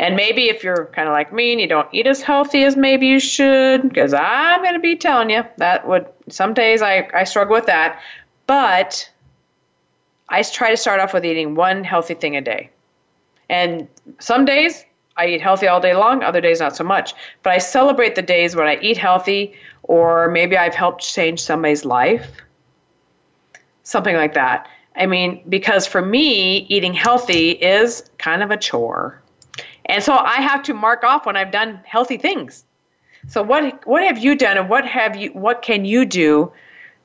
And 0.03 0.16
maybe 0.16 0.48
if 0.48 0.64
you're 0.64 0.86
kind 0.86 1.07
of 1.07 1.12
like 1.12 1.32
me 1.32 1.53
and 1.53 1.61
you 1.61 1.68
don't 1.68 1.86
eat 1.92 2.09
as 2.09 2.22
healthy 2.22 2.64
as 2.64 2.76
maybe 2.76 3.07
you 3.07 3.20
should, 3.20 3.84
because 3.84 4.12
I'm 4.12 4.61
going 4.61 4.74
to 4.74 4.80
be 4.80 4.96
telling 4.96 5.30
you 5.30 5.44
that 5.59 5.86
would 5.86 6.09
some 6.28 6.55
days 6.55 6.82
I, 6.82 7.09
I 7.14 7.22
struggle 7.22 7.55
with 7.55 7.66
that. 7.66 8.03
But 8.48 9.09
I 10.28 10.42
try 10.42 10.70
to 10.70 10.76
start 10.76 10.98
off 10.98 11.14
with 11.14 11.24
eating 11.24 11.55
one 11.55 11.84
healthy 11.84 12.14
thing 12.14 12.36
a 12.36 12.40
day. 12.40 12.68
And 13.48 13.86
some 14.18 14.44
days 14.44 14.84
I 15.16 15.28
eat 15.28 15.40
healthy 15.40 15.68
all 15.68 15.78
day 15.80 15.94
long, 15.94 16.24
other 16.24 16.40
days 16.40 16.59
not 16.59 16.74
so 16.74 16.82
much. 16.82 17.14
But 17.44 17.53
I 17.53 17.59
celebrate 17.59 18.16
the 18.16 18.22
days 18.22 18.57
when 18.57 18.66
I 18.66 18.78
eat 18.82 18.96
healthy, 18.96 19.55
or 19.84 20.28
maybe 20.30 20.57
I've 20.57 20.74
helped 20.74 21.05
change 21.05 21.40
somebody's 21.40 21.84
life. 21.84 22.28
Something 23.84 24.16
like 24.16 24.34
that. 24.34 24.68
I 24.96 25.07
mean, 25.07 25.44
because 25.48 25.86
for 25.86 26.03
me, 26.05 26.66
eating 26.68 26.92
healthy 26.92 27.50
is 27.53 28.11
kind 28.18 28.42
of 28.42 28.50
a 28.50 28.57
chore. 28.57 29.21
And 29.86 30.02
so 30.02 30.14
I 30.14 30.40
have 30.40 30.62
to 30.64 30.74
mark 30.74 31.04
off 31.04 31.26
when 31.26 31.36
I've 31.36 31.50
done 31.50 31.80
healthy 31.84 32.16
things. 32.16 32.64
So 33.28 33.42
what 33.42 33.86
what 33.86 34.02
have 34.02 34.18
you 34.18 34.34
done 34.34 34.58
and 34.58 34.68
what 34.68 34.86
have 34.86 35.16
you 35.16 35.30
what 35.30 35.62
can 35.62 35.84
you 35.84 36.04
do 36.04 36.52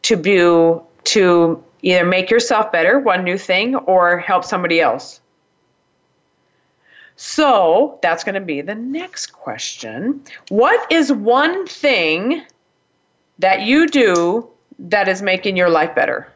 to 0.04 0.16
do 0.16 0.82
to 1.06 1.64
either 1.82 2.06
make 2.06 2.30
yourself 2.32 2.72
better, 2.72 3.00
one 3.00 3.24
new 3.24 3.38
thing, 3.38 3.76
or 3.76 4.18
help 4.18 4.44
somebody 4.44 4.82
else? 4.82 5.22
So 7.18 8.00
that's 8.04 8.24
going 8.24 8.36
to 8.36 8.42
be 8.42 8.62
the 8.62 8.76
next 8.76 9.28
question. 9.28 10.22
What 10.50 10.92
is 10.92 11.12
one 11.12 11.66
thing 11.66 12.44
that 13.40 13.62
you 13.62 13.88
do 13.88 14.48
that 14.80 15.08
is 15.08 15.22
making 15.22 15.58
your 15.58 15.70
life 15.70 15.96
better? 15.96 16.32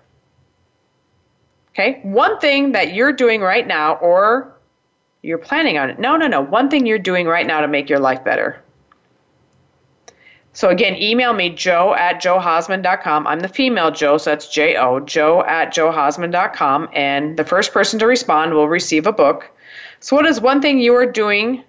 Okay, 1.73 2.01
one 2.03 2.39
thing 2.39 2.73
that 2.73 2.93
you're 2.93 3.13
doing 3.13 3.41
right 3.41 3.65
now 3.65 3.95
or 3.95 4.51
you're 5.22 5.38
planning 5.38 5.78
on 5.78 5.89
it. 5.89 5.99
No, 5.99 6.17
no, 6.17 6.28
no. 6.28 6.41
One 6.41 6.69
thing 6.69 6.86
you're 6.86 6.99
doing 6.99 7.28
right 7.28 7.45
now 7.45 7.61
to 7.61 7.67
make 7.67 7.89
your 7.89 7.99
life 7.99 8.24
better. 8.24 8.61
So 10.53 10.69
again, 10.69 10.95
email 10.95 11.34
me, 11.34 11.49
jo 11.49 11.93
at 11.93 12.22
johausman.com. 12.22 13.26
I'm 13.26 13.39
the 13.39 13.47
female 13.47 13.91
Joe, 13.91 14.17
so 14.17 14.32
that's 14.32 14.49
J-O, 14.49 14.99
jo 15.01 15.43
at 15.43 15.74
johausman.com. 15.74 16.89
And 16.93 17.38
the 17.38 17.45
first 17.45 17.72
person 17.72 17.99
to 17.99 18.07
respond 18.07 18.53
will 18.53 18.67
receive 18.67 19.07
a 19.07 19.13
book. 19.13 19.49
So 20.01 20.15
what 20.15 20.26
is 20.26 20.41
one 20.41 20.61
thing 20.61 20.80
you 20.80 20.93
are 20.95 21.05
doing 21.05 21.63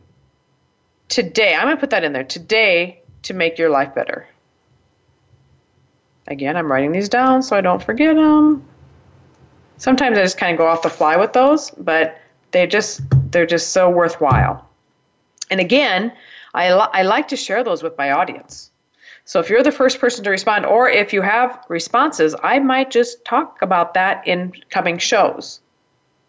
today? 1.08 1.54
I'm 1.54 1.66
going 1.66 1.76
to 1.76 1.80
put 1.80 1.90
that 1.90 2.02
in 2.02 2.12
there. 2.12 2.24
Today 2.24 3.02
to 3.22 3.34
make 3.34 3.56
your 3.56 3.70
life 3.70 3.94
better. 3.94 4.26
Again, 6.26 6.56
I'm 6.56 6.70
writing 6.70 6.92
these 6.92 7.08
down 7.08 7.42
so 7.42 7.56
I 7.56 7.60
don't 7.60 7.82
forget 7.82 8.16
them. 8.16 8.64
Sometimes 9.76 10.18
I 10.18 10.22
just 10.22 10.38
kind 10.38 10.52
of 10.52 10.58
go 10.58 10.66
off 10.66 10.82
the 10.82 10.90
fly 10.90 11.16
with 11.16 11.32
those, 11.32 11.70
but 11.72 12.16
they 12.52 12.66
just 12.66 13.00
they're 13.32 13.46
just 13.46 13.72
so 13.72 13.90
worthwhile. 13.90 14.66
And 15.50 15.60
again, 15.60 16.12
I, 16.54 16.68
I 16.68 17.02
like 17.02 17.28
to 17.28 17.36
share 17.36 17.64
those 17.64 17.82
with 17.82 17.96
my 17.98 18.10
audience. 18.10 18.70
So 19.24 19.40
if 19.40 19.48
you're 19.48 19.62
the 19.62 19.72
first 19.72 20.00
person 20.00 20.24
to 20.24 20.30
respond, 20.30 20.66
or 20.66 20.88
if 20.88 21.12
you 21.12 21.22
have 21.22 21.64
responses, 21.68 22.34
I 22.42 22.58
might 22.58 22.90
just 22.90 23.24
talk 23.24 23.60
about 23.62 23.94
that 23.94 24.26
in 24.26 24.52
coming 24.70 24.98
shows, 24.98 25.60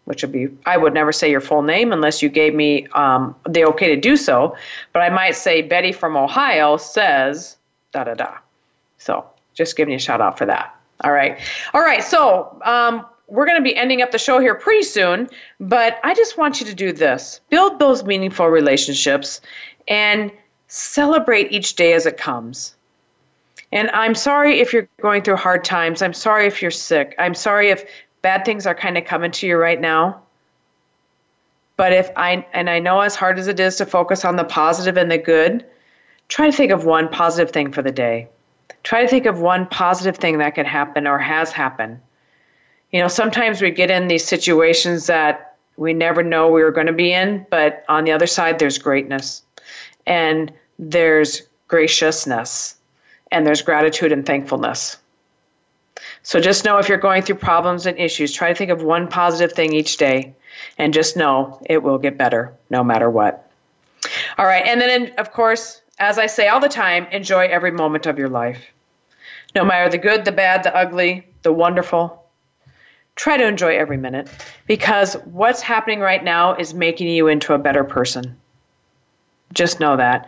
which 0.04 0.22
would 0.22 0.32
be, 0.32 0.48
I 0.64 0.76
would 0.76 0.94
never 0.94 1.12
say 1.12 1.30
your 1.30 1.40
full 1.40 1.62
name 1.62 1.92
unless 1.92 2.22
you 2.22 2.28
gave 2.28 2.54
me 2.54 2.86
um, 2.88 3.34
the 3.48 3.64
okay 3.66 3.94
to 3.94 4.00
do 4.00 4.16
so, 4.16 4.56
but 4.92 5.00
I 5.00 5.10
might 5.10 5.34
say 5.34 5.60
Betty 5.62 5.92
from 5.92 6.16
Ohio 6.16 6.76
says 6.76 7.56
da 7.92 8.04
da 8.04 8.14
da. 8.14 8.38
So 8.98 9.26
just 9.54 9.76
giving 9.76 9.92
you 9.92 9.96
a 9.96 10.00
shout 10.00 10.20
out 10.20 10.38
for 10.38 10.46
that. 10.46 10.74
All 11.02 11.12
right. 11.12 11.38
All 11.74 11.82
right. 11.82 12.02
So 12.02 12.60
um, 12.64 13.04
we're 13.34 13.46
going 13.46 13.58
to 13.58 13.64
be 13.64 13.74
ending 13.74 14.00
up 14.00 14.12
the 14.12 14.18
show 14.18 14.38
here 14.38 14.54
pretty 14.54 14.84
soon, 14.84 15.28
but 15.58 15.98
I 16.04 16.14
just 16.14 16.38
want 16.38 16.60
you 16.60 16.66
to 16.66 16.74
do 16.74 16.92
this 16.92 17.40
build 17.50 17.80
those 17.80 18.04
meaningful 18.04 18.46
relationships 18.46 19.40
and 19.88 20.30
celebrate 20.68 21.50
each 21.50 21.74
day 21.74 21.94
as 21.94 22.06
it 22.06 22.16
comes. 22.16 22.76
And 23.72 23.90
I'm 23.90 24.14
sorry 24.14 24.60
if 24.60 24.72
you're 24.72 24.88
going 25.02 25.22
through 25.22 25.36
hard 25.36 25.64
times. 25.64 26.00
I'm 26.00 26.12
sorry 26.12 26.46
if 26.46 26.62
you're 26.62 26.70
sick. 26.70 27.16
I'm 27.18 27.34
sorry 27.34 27.70
if 27.70 27.84
bad 28.22 28.44
things 28.44 28.68
are 28.68 28.74
kind 28.74 28.96
of 28.96 29.04
coming 29.04 29.32
to 29.32 29.48
you 29.48 29.56
right 29.56 29.80
now. 29.80 30.22
But 31.76 31.92
if 31.92 32.10
I, 32.14 32.46
and 32.52 32.70
I 32.70 32.78
know 32.78 33.00
as 33.00 33.16
hard 33.16 33.40
as 33.40 33.48
it 33.48 33.58
is 33.58 33.74
to 33.76 33.86
focus 33.86 34.24
on 34.24 34.36
the 34.36 34.44
positive 34.44 34.96
and 34.96 35.10
the 35.10 35.18
good, 35.18 35.64
try 36.28 36.48
to 36.48 36.56
think 36.56 36.70
of 36.70 36.84
one 36.84 37.08
positive 37.08 37.52
thing 37.52 37.72
for 37.72 37.82
the 37.82 37.90
day. 37.90 38.28
Try 38.84 39.02
to 39.02 39.08
think 39.08 39.26
of 39.26 39.40
one 39.40 39.66
positive 39.66 40.18
thing 40.18 40.38
that 40.38 40.54
could 40.54 40.66
happen 40.66 41.08
or 41.08 41.18
has 41.18 41.50
happened 41.50 41.98
you 42.94 43.00
know, 43.00 43.08
sometimes 43.08 43.60
we 43.60 43.72
get 43.72 43.90
in 43.90 44.06
these 44.06 44.24
situations 44.24 45.08
that 45.08 45.56
we 45.76 45.92
never 45.92 46.22
know 46.22 46.48
we 46.48 46.62
were 46.62 46.70
going 46.70 46.86
to 46.86 46.92
be 46.92 47.12
in, 47.12 47.44
but 47.50 47.84
on 47.88 48.04
the 48.04 48.12
other 48.12 48.28
side, 48.28 48.60
there's 48.60 48.78
greatness 48.78 49.42
and 50.06 50.52
there's 50.78 51.42
graciousness 51.66 52.76
and 53.32 53.44
there's 53.44 53.62
gratitude 53.62 54.12
and 54.12 54.24
thankfulness. 54.24 54.96
So 56.22 56.38
just 56.38 56.64
know 56.64 56.78
if 56.78 56.88
you're 56.88 56.96
going 56.96 57.22
through 57.22 57.34
problems 57.34 57.84
and 57.84 57.98
issues, 57.98 58.32
try 58.32 58.50
to 58.50 58.54
think 58.54 58.70
of 58.70 58.84
one 58.84 59.08
positive 59.08 59.56
thing 59.56 59.72
each 59.72 59.96
day. 59.96 60.32
And 60.78 60.94
just 60.94 61.16
know 61.16 61.60
it 61.66 61.82
will 61.82 61.98
get 61.98 62.16
better 62.16 62.54
no 62.70 62.84
matter 62.84 63.10
what. 63.10 63.50
All 64.38 64.46
right. 64.46 64.64
And 64.64 64.80
then, 64.80 65.12
of 65.18 65.32
course, 65.32 65.80
as 65.98 66.16
I 66.16 66.26
say 66.26 66.46
all 66.46 66.60
the 66.60 66.68
time, 66.68 67.08
enjoy 67.10 67.46
every 67.46 67.72
moment 67.72 68.06
of 68.06 68.18
your 68.18 68.28
life. 68.28 68.64
No 69.52 69.64
matter 69.64 69.90
the 69.90 69.98
good, 69.98 70.24
the 70.24 70.32
bad, 70.32 70.62
the 70.62 70.74
ugly, 70.74 71.26
the 71.42 71.52
wonderful. 71.52 72.23
Try 73.16 73.36
to 73.36 73.46
enjoy 73.46 73.76
every 73.76 73.96
minute 73.96 74.28
because 74.66 75.14
what's 75.24 75.60
happening 75.60 76.00
right 76.00 76.22
now 76.22 76.54
is 76.54 76.74
making 76.74 77.08
you 77.08 77.28
into 77.28 77.54
a 77.54 77.58
better 77.58 77.84
person. 77.84 78.36
Just 79.52 79.78
know 79.78 79.96
that. 79.96 80.26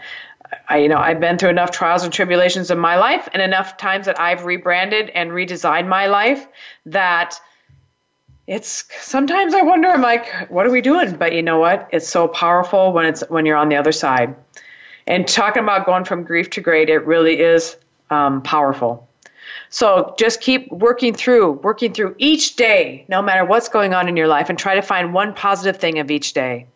I, 0.68 0.78
you 0.78 0.88
know, 0.88 0.98
I've 0.98 1.18
been 1.18 1.38
through 1.38 1.50
enough 1.50 1.72
trials 1.72 2.04
and 2.04 2.12
tribulations 2.12 2.70
in 2.70 2.78
my 2.78 2.96
life 2.96 3.28
and 3.32 3.42
enough 3.42 3.76
times 3.76 4.06
that 4.06 4.20
I've 4.20 4.44
rebranded 4.44 5.10
and 5.10 5.30
redesigned 5.30 5.88
my 5.88 6.06
life 6.06 6.46
that 6.86 7.40
it's 8.46 8.84
sometimes 9.00 9.54
I 9.54 9.62
wonder, 9.62 9.88
I'm 9.88 10.02
like, 10.02 10.48
what 10.50 10.66
are 10.66 10.70
we 10.70 10.80
doing? 10.80 11.16
But 11.16 11.32
you 11.32 11.42
know 11.42 11.58
what? 11.58 11.88
It's 11.92 12.08
so 12.08 12.28
powerful 12.28 12.92
when 12.92 13.06
it's 13.06 13.22
when 13.28 13.44
you're 13.44 13.56
on 13.56 13.68
the 13.68 13.76
other 13.76 13.92
side. 13.92 14.36
And 15.08 15.26
talking 15.26 15.62
about 15.62 15.86
going 15.86 16.04
from 16.04 16.22
grief 16.22 16.50
to 16.50 16.60
great, 16.60 16.88
it 16.88 17.04
really 17.06 17.40
is 17.40 17.76
um, 18.10 18.42
powerful. 18.42 19.08
So 19.70 20.14
just 20.18 20.40
keep 20.40 20.70
working 20.70 21.14
through, 21.14 21.52
working 21.62 21.92
through 21.92 22.14
each 22.18 22.56
day, 22.56 23.04
no 23.08 23.20
matter 23.20 23.44
what's 23.44 23.68
going 23.68 23.94
on 23.94 24.08
in 24.08 24.16
your 24.16 24.28
life, 24.28 24.48
and 24.48 24.58
try 24.58 24.74
to 24.74 24.82
find 24.82 25.12
one 25.12 25.34
positive 25.34 25.80
thing 25.80 25.98
of 25.98 26.10
each 26.10 26.32
day. 26.32 26.66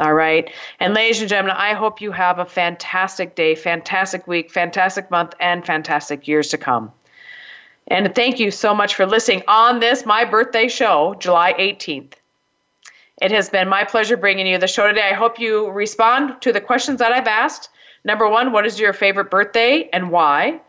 All 0.00 0.14
right. 0.14 0.50
And 0.78 0.94
ladies 0.94 1.20
and 1.20 1.28
gentlemen, 1.28 1.56
I 1.58 1.74
hope 1.74 2.00
you 2.00 2.12
have 2.12 2.38
a 2.38 2.46
fantastic 2.46 3.34
day, 3.34 3.56
fantastic 3.56 4.28
week, 4.28 4.50
fantastic 4.52 5.10
month, 5.10 5.34
and 5.40 5.66
fantastic 5.66 6.28
years 6.28 6.48
to 6.48 6.58
come. 6.58 6.92
And 7.88 8.14
thank 8.14 8.38
you 8.38 8.50
so 8.50 8.74
much 8.74 8.94
for 8.94 9.06
listening 9.06 9.42
on 9.48 9.80
this, 9.80 10.06
my 10.06 10.24
birthday 10.24 10.68
show, 10.68 11.16
July 11.18 11.54
18th. 11.54 12.12
It 13.20 13.32
has 13.32 13.48
been 13.48 13.68
my 13.68 13.82
pleasure 13.82 14.16
bringing 14.16 14.46
you 14.46 14.58
the 14.58 14.68
show 14.68 14.86
today. 14.86 15.08
I 15.10 15.14
hope 15.14 15.40
you 15.40 15.70
respond 15.70 16.40
to 16.42 16.52
the 16.52 16.60
questions 16.60 17.00
that 17.00 17.10
I've 17.10 17.26
asked. 17.26 17.70
Number 18.04 18.28
one, 18.28 18.52
what 18.52 18.66
is 18.66 18.78
your 18.78 18.92
favorite 18.92 19.30
birthday 19.30 19.88
and 19.92 20.10
why? 20.10 20.60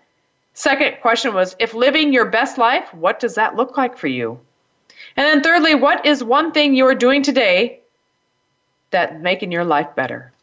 Second 0.60 0.98
question 1.00 1.34
was, 1.34 1.56
if 1.58 1.74
living 1.74 2.12
your 2.12 2.26
best 2.26 2.58
life, 2.58 2.94
what 2.94 3.22
does 3.22 3.36
that 3.36 3.56
look 3.56 3.78
like 3.78 3.98
for 3.98 4.08
you? 4.08 4.38
And 5.16 5.26
then 5.26 5.42
thirdly, 5.42 5.74
what 5.74 6.06
is 6.06 6.22
one 6.22 6.52
thing 6.52 6.74
you 6.74 6.86
are 6.86 6.96
doing 6.96 7.24
today 7.24 7.80
that 8.92 9.22
making 9.22 9.54
your 9.54 9.64
life 9.64 9.96
better? 9.96 10.34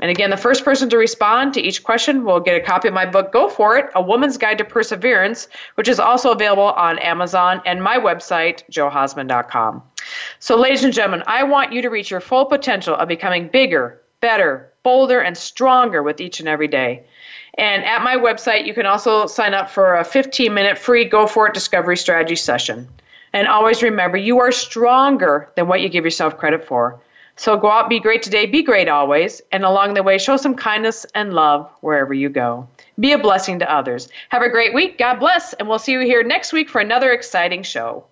And 0.00 0.10
again, 0.10 0.30
the 0.30 0.36
first 0.36 0.64
person 0.64 0.90
to 0.90 0.98
respond 0.98 1.54
to 1.54 1.60
each 1.60 1.84
question 1.84 2.24
will 2.24 2.40
get 2.40 2.60
a 2.60 2.60
copy 2.60 2.88
of 2.88 2.94
my 2.94 3.06
book, 3.06 3.30
Go 3.30 3.48
For 3.48 3.78
It, 3.78 3.88
A 3.94 4.02
Woman's 4.02 4.36
Guide 4.36 4.58
to 4.58 4.64
Perseverance, 4.64 5.46
which 5.76 5.86
is 5.86 6.00
also 6.00 6.32
available 6.32 6.72
on 6.72 6.98
Amazon 6.98 7.62
and 7.64 7.80
my 7.80 7.98
website, 7.98 8.64
johausman.com. 8.68 9.80
So, 10.40 10.56
ladies 10.56 10.82
and 10.82 10.92
gentlemen, 10.92 11.22
I 11.28 11.44
want 11.44 11.72
you 11.72 11.82
to 11.82 11.88
reach 11.88 12.10
your 12.10 12.20
full 12.20 12.46
potential 12.46 12.96
of 12.96 13.06
becoming 13.06 13.46
bigger, 13.46 14.00
better, 14.20 14.72
bolder, 14.82 15.20
and 15.20 15.38
stronger 15.38 16.02
with 16.02 16.20
each 16.20 16.40
and 16.40 16.48
every 16.48 16.66
day. 16.66 17.04
And 17.60 17.84
at 17.84 18.02
my 18.02 18.16
website, 18.16 18.64
you 18.64 18.72
can 18.72 18.86
also 18.86 19.26
sign 19.26 19.52
up 19.52 19.68
for 19.68 19.96
a 19.96 20.02
15 20.02 20.54
minute 20.54 20.78
free 20.78 21.04
Go 21.04 21.26
For 21.26 21.46
It 21.46 21.52
Discovery 21.52 21.98
Strategy 21.98 22.34
session. 22.34 22.88
And 23.34 23.46
always 23.46 23.82
remember, 23.82 24.16
you 24.16 24.40
are 24.40 24.50
stronger 24.50 25.52
than 25.56 25.68
what 25.68 25.82
you 25.82 25.90
give 25.90 26.06
yourself 26.06 26.38
credit 26.38 26.64
for. 26.64 26.98
So 27.36 27.58
go 27.58 27.70
out, 27.70 27.90
be 27.90 28.00
great 28.00 28.22
today, 28.22 28.46
be 28.46 28.62
great 28.62 28.88
always, 28.88 29.42
and 29.52 29.62
along 29.62 29.92
the 29.92 30.02
way, 30.02 30.16
show 30.16 30.38
some 30.38 30.54
kindness 30.54 31.04
and 31.14 31.34
love 31.34 31.70
wherever 31.82 32.14
you 32.14 32.30
go. 32.30 32.66
Be 32.98 33.12
a 33.12 33.18
blessing 33.18 33.58
to 33.58 33.70
others. 33.70 34.08
Have 34.30 34.40
a 34.40 34.48
great 34.48 34.72
week. 34.72 34.96
God 34.96 35.20
bless, 35.20 35.52
and 35.52 35.68
we'll 35.68 35.78
see 35.78 35.92
you 35.92 36.00
here 36.00 36.22
next 36.22 36.54
week 36.54 36.70
for 36.70 36.80
another 36.80 37.12
exciting 37.12 37.62
show. 37.62 38.04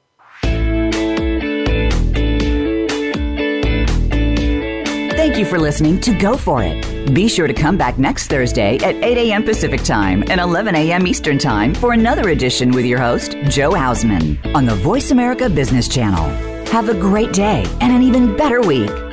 Thank 5.19 5.37
you 5.37 5.45
for 5.45 5.59
listening 5.59 6.01
to 6.03 6.17
Go 6.17 6.37
For 6.37 6.63
It. 6.63 7.13
Be 7.13 7.27
sure 7.27 7.49
to 7.49 7.53
come 7.53 7.77
back 7.77 7.99
next 7.99 8.29
Thursday 8.29 8.77
at 8.77 8.95
8 8.95 9.19
a.m. 9.19 9.43
Pacific 9.43 9.83
Time 9.83 10.23
and 10.31 10.41
11 10.41 10.77
a.m. 10.77 11.09
Eastern 11.09 11.39
Time 11.39 11.75
for 11.75 11.93
another 11.93 12.29
edition 12.29 12.71
with 12.71 12.85
your 12.85 13.01
host, 13.01 13.33
Jo 13.49 13.73
Hausman, 13.73 14.39
on 14.55 14.65
the 14.65 14.77
Voice 14.77 15.11
America 15.11 15.51
Business 15.51 15.89
Channel. 15.89 16.23
Have 16.69 16.89
a 16.89 16.95
great 16.95 17.33
day 17.33 17.67
and 17.81 17.93
an 17.93 18.01
even 18.01 18.37
better 18.37 18.61
week. 18.61 19.08